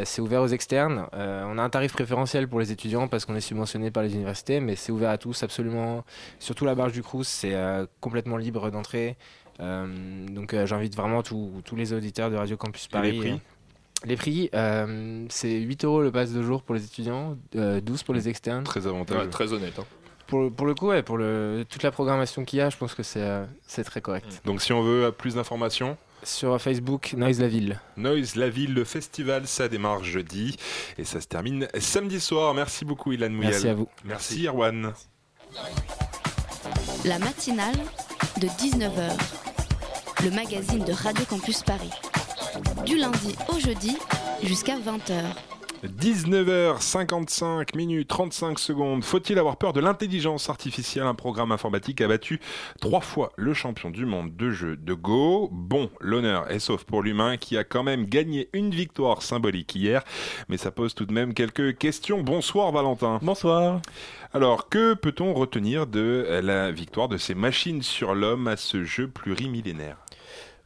c'est 0.04 0.20
ouvert 0.22 0.42
aux 0.42 0.46
externes. 0.46 1.06
Euh, 1.14 1.42
on 1.48 1.58
a 1.58 1.62
un 1.62 1.70
tarif 1.70 1.92
préférentiel 1.92 2.46
pour 2.46 2.60
les 2.60 2.70
étudiants 2.70 3.08
parce 3.08 3.24
qu'on 3.24 3.34
est 3.34 3.40
subventionné 3.40 3.90
par 3.90 4.04
les 4.04 4.14
universités, 4.14 4.60
mais 4.60 4.76
c'est 4.76 4.92
ouvert 4.92 5.10
à 5.10 5.18
tous, 5.18 5.42
absolument. 5.42 6.04
Surtout 6.38 6.64
la 6.66 6.76
barge 6.76 6.92
du 6.92 7.02
Crous, 7.02 7.26
c'est 7.26 7.54
euh, 7.54 7.84
complètement 8.00 8.36
libre 8.36 8.70
d'entrée. 8.70 9.16
Euh, 9.60 9.86
donc 10.28 10.54
j'invite 10.64 10.94
vraiment 10.96 11.22
tous 11.24 11.62
les 11.76 11.92
auditeurs 11.92 12.30
de 12.30 12.36
Radio 12.36 12.56
Campus 12.56 12.84
Et 12.84 12.86
les 12.86 13.12
Paris. 13.12 13.18
prix? 13.18 13.30
euh, 13.32 13.36
Les 14.04 14.16
prix, 14.16 14.50
euh, 14.54 15.24
c'est 15.30 15.60
8 15.60 15.84
euros 15.84 16.02
le 16.02 16.12
pass 16.12 16.30
de 16.32 16.42
jour 16.42 16.62
pour 16.62 16.74
les 16.74 16.84
étudiants, 16.84 17.36
euh, 17.56 17.80
12 17.80 18.02
pour 18.02 18.14
les 18.14 18.28
externes. 18.28 18.64
Très 18.64 18.86
avantageux. 18.86 19.20
Ouais, 19.20 19.28
très 19.28 19.52
honnête. 19.52 19.78
hein. 19.78 19.84
Pour, 20.26 20.50
pour 20.52 20.66
le 20.66 20.74
coup, 20.74 20.88
ouais, 20.88 21.02
pour 21.02 21.18
le, 21.18 21.64
toute 21.68 21.82
la 21.82 21.90
programmation 21.90 22.44
qu'il 22.44 22.58
y 22.58 22.62
a, 22.62 22.70
je 22.70 22.76
pense 22.76 22.94
que 22.94 23.02
c'est 23.02 23.20
euh, 23.22 23.44
c'est 23.66 23.84
très 23.84 24.00
correct. 24.00 24.40
Donc 24.44 24.62
si 24.62 24.72
on 24.72 24.82
veut 24.82 25.12
plus 25.12 25.34
d'informations? 25.34 25.96
Sur 26.22 26.58
Facebook, 26.60 27.12
Noise 27.18 27.40
la 27.40 27.48
ville. 27.48 27.78
Noise 27.98 28.36
la 28.36 28.48
ville, 28.48 28.72
le 28.72 28.84
festival, 28.84 29.46
ça 29.46 29.68
démarre 29.68 30.02
jeudi 30.02 30.56
et 30.96 31.04
ça 31.04 31.20
se 31.20 31.26
termine 31.26 31.68
samedi 31.78 32.18
soir. 32.20 32.54
Merci 32.54 32.86
beaucoup 32.86 33.12
Ilan 33.12 33.28
Mouyal. 33.28 33.50
Merci 33.52 33.68
à 33.68 33.74
vous. 33.74 33.88
Merci 34.04 34.46
Erwan. 34.46 34.94
La 37.04 37.18
matinale 37.18 37.76
de 38.40 38.46
19h. 38.48 39.12
Le 40.24 40.30
magazine 40.30 40.82
de 40.84 40.92
Radio 40.92 41.24
Campus 41.28 41.62
Paris. 41.62 41.90
Du 42.86 42.98
lundi 42.98 43.34
au 43.48 43.58
jeudi 43.58 43.96
jusqu'à 44.42 44.76
20h. 44.76 45.22
19h55 45.84 47.76
minutes 47.76 48.08
35 48.08 48.58
secondes. 48.58 49.04
Faut-il 49.04 49.38
avoir 49.38 49.56
peur 49.56 49.72
de 49.72 49.80
l'intelligence 49.80 50.50
artificielle? 50.50 51.04
Un 51.04 51.14
programme 51.14 51.52
informatique 51.52 52.00
a 52.00 52.08
battu 52.08 52.40
trois 52.80 53.00
fois 53.00 53.32
le 53.36 53.54
champion 53.54 53.90
du 53.90 54.06
monde 54.06 54.34
de 54.36 54.50
jeu 54.50 54.76
de 54.76 54.94
Go. 54.94 55.48
Bon, 55.52 55.90
l'honneur 56.00 56.50
est 56.50 56.58
sauf 56.58 56.84
pour 56.84 57.02
l'humain 57.02 57.36
qui 57.36 57.56
a 57.56 57.64
quand 57.64 57.82
même 57.82 58.06
gagné 58.06 58.48
une 58.52 58.70
victoire 58.70 59.22
symbolique 59.22 59.74
hier, 59.74 60.02
mais 60.48 60.56
ça 60.56 60.70
pose 60.70 60.94
tout 60.94 61.06
de 61.06 61.12
même 61.12 61.34
quelques 61.34 61.76
questions. 61.78 62.22
Bonsoir 62.22 62.72
Valentin. 62.72 63.18
Bonsoir. 63.22 63.80
Alors, 64.32 64.68
que 64.68 64.94
peut-on 64.94 65.32
retenir 65.32 65.86
de 65.86 66.40
la 66.42 66.70
victoire 66.70 67.08
de 67.08 67.18
ces 67.18 67.34
machines 67.34 67.82
sur 67.82 68.14
l'homme 68.14 68.48
à 68.48 68.56
ce 68.56 68.84
jeu 68.84 69.08
plurimillénaire? 69.08 69.96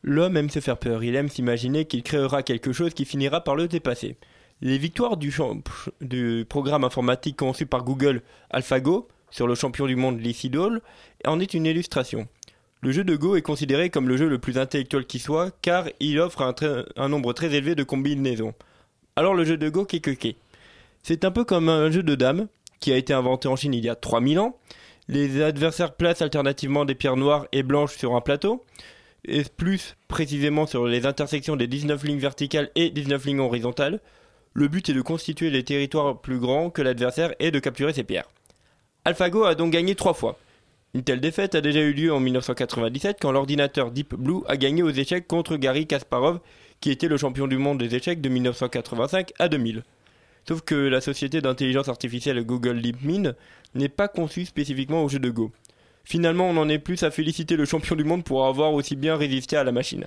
L'homme 0.02 0.36
aime 0.36 0.50
se 0.50 0.60
faire 0.60 0.78
peur, 0.78 1.02
il 1.02 1.16
aime 1.16 1.28
s'imaginer 1.28 1.84
qu'il 1.84 2.02
créera 2.02 2.42
quelque 2.42 2.72
chose 2.72 2.94
qui 2.94 3.04
finira 3.04 3.42
par 3.42 3.56
le 3.56 3.66
dépasser. 3.66 4.16
Les 4.60 4.78
victoires 4.78 5.16
du, 5.16 5.32
programme 6.48 6.84
informatique 6.84 7.36
conçu 7.36 7.66
par 7.66 7.84
Google 7.84 8.22
AlphaGo 8.50 9.08
sur 9.30 9.46
le 9.46 9.54
champion 9.54 9.86
du 9.86 9.96
monde 9.96 10.20
Lee 10.20 10.50
en 11.24 11.40
est 11.40 11.54
une 11.54 11.66
illustration. 11.66 12.26
Le 12.80 12.92
jeu 12.92 13.02
de 13.02 13.16
Go 13.16 13.36
est 13.36 13.42
considéré 13.42 13.90
comme 13.90 14.08
le 14.08 14.16
jeu 14.16 14.28
le 14.28 14.38
plus 14.38 14.56
intellectuel 14.56 15.04
qui 15.04 15.18
soit 15.18 15.50
car 15.62 15.86
il 15.98 16.18
offre 16.20 16.42
un, 16.96 17.08
nombre 17.08 17.32
très 17.32 17.52
élevé 17.54 17.74
de 17.74 17.82
combinaisons. 17.82 18.54
Alors 19.16 19.34
le 19.34 19.44
jeu 19.44 19.56
de 19.56 19.68
Go 19.68 19.84
qu'est 19.84 20.36
C'est 21.02 21.24
un 21.24 21.32
peu 21.32 21.44
comme 21.44 21.68
un 21.68 21.90
jeu 21.90 22.04
de 22.04 22.14
dames 22.14 22.46
qui 22.78 22.92
a 22.92 22.96
été 22.96 23.12
inventé 23.12 23.48
en 23.48 23.56
Chine 23.56 23.74
il 23.74 23.84
y 23.84 23.88
a 23.88 23.96
3000 23.96 24.38
ans. 24.38 24.56
Les 25.08 25.42
adversaires 25.42 25.94
placent 25.94 26.22
alternativement 26.22 26.84
des 26.84 26.94
pierres 26.94 27.16
noires 27.16 27.46
et 27.52 27.62
blanches 27.62 27.96
sur 27.96 28.14
un 28.14 28.20
plateau 28.20 28.64
et 29.24 29.42
plus 29.44 29.96
précisément 30.08 30.66
sur 30.66 30.86
les 30.86 31.06
intersections 31.06 31.56
des 31.56 31.66
19 31.66 32.02
lignes 32.04 32.18
verticales 32.18 32.70
et 32.74 32.90
19 32.90 33.24
lignes 33.26 33.40
horizontales. 33.40 34.00
Le 34.54 34.68
but 34.68 34.88
est 34.88 34.94
de 34.94 35.02
constituer 35.02 35.50
les 35.50 35.64
territoires 35.64 36.20
plus 36.20 36.38
grands 36.38 36.70
que 36.70 36.82
l'adversaire 36.82 37.34
et 37.38 37.50
de 37.50 37.58
capturer 37.58 37.92
ses 37.92 38.04
pierres. 38.04 38.28
AlphaGo 39.04 39.44
a 39.44 39.54
donc 39.54 39.72
gagné 39.72 39.94
trois 39.94 40.14
fois. 40.14 40.38
Une 40.94 41.02
telle 41.02 41.20
défaite 41.20 41.54
a 41.54 41.60
déjà 41.60 41.80
eu 41.80 41.92
lieu 41.92 42.12
en 42.12 42.20
1997 42.20 43.18
quand 43.20 43.30
l'ordinateur 43.30 43.90
Deep 43.90 44.14
Blue 44.14 44.40
a 44.48 44.56
gagné 44.56 44.82
aux 44.82 44.90
échecs 44.90 45.28
contre 45.28 45.56
Gary 45.56 45.86
Kasparov, 45.86 46.40
qui 46.80 46.90
était 46.90 47.08
le 47.08 47.16
champion 47.18 47.46
du 47.46 47.58
monde 47.58 47.78
des 47.78 47.94
échecs 47.94 48.20
de 48.20 48.28
1985 48.28 49.32
à 49.38 49.48
2000. 49.48 49.82
Sauf 50.48 50.62
que 50.62 50.74
la 50.74 51.02
société 51.02 51.42
d'intelligence 51.42 51.88
artificielle 51.88 52.42
Google 52.42 52.80
DeepMind 52.80 53.36
n'est 53.74 53.90
pas 53.90 54.08
conçue 54.08 54.46
spécifiquement 54.46 55.04
au 55.04 55.08
jeu 55.08 55.18
de 55.18 55.28
Go. 55.28 55.52
Finalement, 56.08 56.48
on 56.48 56.56
en 56.56 56.70
est 56.70 56.78
plus 56.78 57.02
à 57.02 57.10
féliciter 57.10 57.54
le 57.54 57.66
champion 57.66 57.94
du 57.94 58.02
monde 58.02 58.24
pour 58.24 58.46
avoir 58.46 58.72
aussi 58.72 58.96
bien 58.96 59.14
résisté 59.14 59.58
à 59.58 59.64
la 59.64 59.72
machine. 59.72 60.06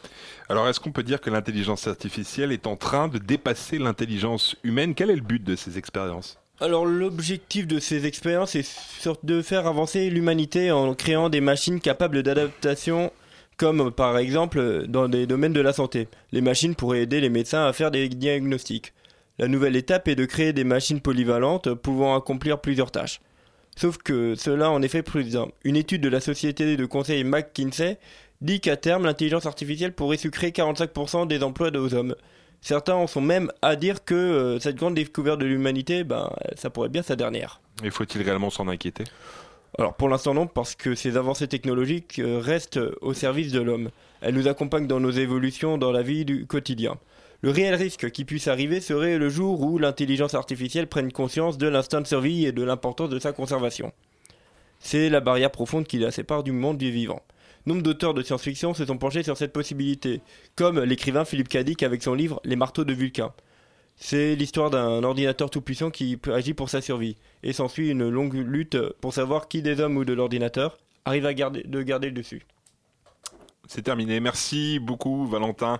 Alors, 0.49 0.67
est-ce 0.67 0.79
qu'on 0.79 0.91
peut 0.91 1.03
dire 1.03 1.21
que 1.21 1.29
l'intelligence 1.29 1.85
artificielle 1.85 2.51
est 2.51 2.65
en 2.65 2.75
train 2.75 3.07
de 3.07 3.19
dépasser 3.19 3.77
l'intelligence 3.77 4.55
humaine? 4.63 4.95
Quel 4.95 5.11
est 5.11 5.15
le 5.15 5.21
but 5.21 5.43
de 5.43 5.55
ces 5.55 5.77
expériences? 5.77 6.39
Alors 6.59 6.87
l'objectif 6.87 7.67
de 7.67 7.79
ces 7.79 8.07
expériences 8.07 8.55
est 8.55 9.07
de 9.23 9.41
faire 9.43 9.67
avancer 9.67 10.09
l'humanité 10.09 10.71
en 10.71 10.95
créant 10.95 11.29
des 11.29 11.41
machines 11.41 11.79
capables 11.79 12.23
d'adaptation 12.23 13.11
comme 13.57 13.91
par 13.91 14.17
exemple 14.17 14.85
dans 14.87 15.07
des 15.07 15.27
domaines 15.27 15.53
de 15.53 15.61
la 15.61 15.73
santé. 15.73 16.07
Les 16.31 16.41
machines 16.41 16.73
pourraient 16.73 17.03
aider 17.03 17.21
les 17.21 17.29
médecins 17.29 17.65
à 17.65 17.73
faire 17.73 17.91
des 17.91 18.09
diagnostics. 18.09 18.93
La 19.37 19.47
nouvelle 19.47 19.75
étape 19.75 20.07
est 20.07 20.15
de 20.15 20.25
créer 20.25 20.53
des 20.53 20.63
machines 20.63 21.01
polyvalentes 21.01 21.73
pouvant 21.75 22.15
accomplir 22.15 22.59
plusieurs 22.59 22.91
tâches. 22.91 23.21
Sauf 23.75 23.97
que 23.97 24.35
cela 24.35 24.69
en 24.69 24.81
est 24.81 24.87
fait 24.87 25.03
prudent. 25.03 25.49
Une 25.63 25.75
étude 25.75 26.01
de 26.01 26.09
la 26.09 26.19
société 26.19 26.77
de 26.77 26.85
conseil 26.85 27.23
McKinsey 27.23 27.97
dit 28.41 28.59
qu'à 28.59 28.75
terme 28.75 29.05
l'intelligence 29.05 29.45
artificielle 29.45 29.93
pourrait 29.93 30.17
sucrer 30.17 30.49
45% 30.49 31.27
des 31.27 31.43
emplois 31.43 31.71
aux 31.75 31.93
hommes. 31.93 32.15
Certains 32.61 32.95
en 32.95 33.07
sont 33.07 33.21
même 33.21 33.51
à 33.61 33.75
dire 33.75 34.05
que 34.05 34.13
euh, 34.13 34.59
cette 34.59 34.75
grande 34.75 34.95
découverte 34.95 35.39
de 35.39 35.45
l'humanité, 35.45 36.03
ben, 36.03 36.31
ça 36.55 36.69
pourrait 36.69 36.89
bien 36.89 37.01
sa 37.01 37.15
dernière. 37.15 37.59
Et 37.83 37.89
faut-il 37.89 38.21
réellement 38.21 38.51
s'en 38.51 38.67
inquiéter? 38.67 39.03
Alors 39.79 39.95
pour 39.95 40.09
l'instant 40.09 40.33
non, 40.33 40.47
parce 40.47 40.75
que 40.75 40.95
ces 40.95 41.17
avancées 41.17 41.47
technologiques 41.47 42.19
euh, 42.19 42.39
restent 42.39 42.79
au 43.01 43.13
service 43.13 43.51
de 43.51 43.61
l'homme. 43.61 43.89
Elles 44.21 44.35
nous 44.35 44.47
accompagnent 44.47 44.87
dans 44.87 44.99
nos 44.99 45.11
évolutions 45.11 45.77
dans 45.77 45.91
la 45.91 46.03
vie 46.03 46.25
du 46.25 46.45
quotidien. 46.45 46.97
Le 47.43 47.49
réel 47.49 47.73
risque 47.73 48.11
qui 48.11 48.23
puisse 48.23 48.47
arriver 48.47 48.81
serait 48.81 49.17
le 49.17 49.27
jour 49.27 49.61
où 49.61 49.79
l'intelligence 49.79 50.35
artificielle 50.35 50.85
prenne 50.85 51.11
conscience 51.11 51.57
de 51.57 51.67
l'instinct 51.67 52.01
de 52.01 52.07
survie 52.07 52.45
et 52.45 52.51
de 52.51 52.61
l'importance 52.61 53.09
de 53.09 53.17
sa 53.17 53.33
conservation. 53.33 53.91
C'est 54.79 55.09
la 55.09 55.21
barrière 55.21 55.49
profonde 55.49 55.87
qui 55.87 55.97
la 55.97 56.11
sépare 56.11 56.43
du 56.43 56.51
monde 56.51 56.77
du 56.77 56.91
vivant. 56.91 57.23
Nombre 57.65 57.81
d'auteurs 57.81 58.13
de 58.13 58.21
science-fiction 58.21 58.75
se 58.75 58.85
sont 58.85 58.97
penchés 58.99 59.23
sur 59.23 59.37
cette 59.37 59.53
possibilité, 59.53 60.21
comme 60.55 60.79
l'écrivain 60.81 61.25
Philippe 61.25 61.49
Cadic 61.49 61.81
avec 61.81 62.03
son 62.03 62.13
livre 62.13 62.41
Les 62.43 62.55
marteaux 62.55 62.85
de 62.85 62.93
Vulcain. 62.93 63.33
C'est 63.95 64.35
l'histoire 64.35 64.69
d'un 64.69 65.03
ordinateur 65.03 65.49
tout-puissant 65.49 65.89
qui 65.89 66.19
agit 66.31 66.53
pour 66.53 66.69
sa 66.69 66.81
survie, 66.81 67.17
et 67.41 67.53
s'ensuit 67.53 67.89
une 67.89 68.07
longue 68.07 68.35
lutte 68.35 68.77
pour 68.99 69.15
savoir 69.15 69.47
qui 69.47 69.63
des 69.63 69.79
hommes 69.79 69.97
ou 69.97 70.05
de 70.05 70.13
l'ordinateur 70.13 70.77
arrive 71.05 71.25
à 71.25 71.33
garder, 71.33 71.63
de 71.63 71.81
garder 71.81 72.07
le 72.07 72.13
dessus. 72.13 72.43
C'est 73.73 73.83
terminé. 73.83 74.19
Merci 74.19 74.79
beaucoup, 74.79 75.25
Valentin. 75.25 75.79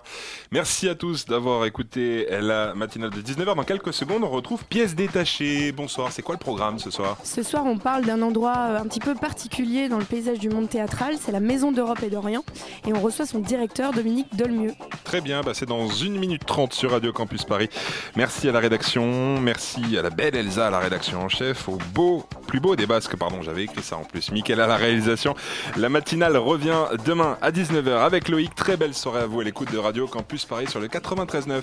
Merci 0.50 0.88
à 0.88 0.94
tous 0.94 1.26
d'avoir 1.26 1.66
écouté 1.66 2.26
la 2.30 2.72
matinale 2.72 3.10
de 3.10 3.20
19h. 3.20 3.54
Dans 3.54 3.64
quelques 3.64 3.92
secondes, 3.92 4.24
on 4.24 4.30
retrouve 4.30 4.64
pièces 4.64 4.94
détachées. 4.94 5.72
Bonsoir. 5.72 6.10
C'est 6.10 6.22
quoi 6.22 6.34
le 6.34 6.38
programme 6.38 6.78
ce 6.78 6.90
soir? 6.90 7.18
Ce 7.22 7.42
soir, 7.42 7.66
on 7.66 7.76
parle 7.76 8.06
d'un 8.06 8.22
endroit 8.22 8.56
euh, 8.56 8.78
un 8.78 8.86
petit 8.86 8.98
peu 8.98 9.14
particulier 9.14 9.90
dans 9.90 9.98
le 9.98 10.06
paysage 10.06 10.38
du 10.38 10.48
monde 10.48 10.70
théâtral. 10.70 11.16
C'est 11.20 11.32
la 11.32 11.40
Maison 11.40 11.70
d'Europe 11.70 12.02
et 12.02 12.08
d'Orient. 12.08 12.44
Et 12.86 12.94
on 12.94 13.00
reçoit 13.02 13.26
son 13.26 13.40
directeur, 13.40 13.92
Dominique 13.92 14.34
Dolmieux. 14.34 14.72
Très 15.04 15.20
bien, 15.20 15.42
bah 15.42 15.52
c'est 15.52 15.66
dans 15.66 15.86
1 15.86 16.18
minute 16.18 16.46
30 16.46 16.72
sur 16.72 16.92
Radio 16.92 17.12
Campus 17.12 17.44
Paris. 17.44 17.68
Merci 18.16 18.48
à 18.48 18.52
la 18.52 18.60
rédaction, 18.60 19.38
merci 19.38 19.98
à 19.98 20.02
la 20.02 20.08
belle 20.08 20.34
Elsa 20.34 20.68
à 20.68 20.70
la 20.70 20.78
rédaction 20.78 21.20
en 21.20 21.28
chef, 21.28 21.68
au 21.68 21.76
beau, 21.92 22.24
plus 22.46 22.60
beau 22.60 22.74
des 22.74 22.86
basques, 22.86 23.16
pardon, 23.16 23.42
j'avais 23.42 23.64
écrit 23.64 23.82
ça 23.82 23.98
en 23.98 24.04
plus. 24.04 24.32
Mickaël 24.32 24.60
à 24.60 24.66
la 24.66 24.76
réalisation. 24.76 25.34
La 25.76 25.90
matinale 25.90 26.38
revient 26.38 26.86
demain 27.04 27.36
à 27.42 27.52
19h 27.82 28.04
avec 28.04 28.28
Loïc. 28.28 28.54
Très 28.54 28.76
belle 28.76 28.94
soirée 28.94 29.22
à 29.22 29.26
vous 29.26 29.40
à 29.40 29.44
l'écoute 29.44 29.72
de 29.72 29.78
Radio 29.78 30.06
Campus 30.06 30.44
Paris 30.44 30.66
sur 30.68 30.80
le 30.80 30.88
93.9. 30.88 31.62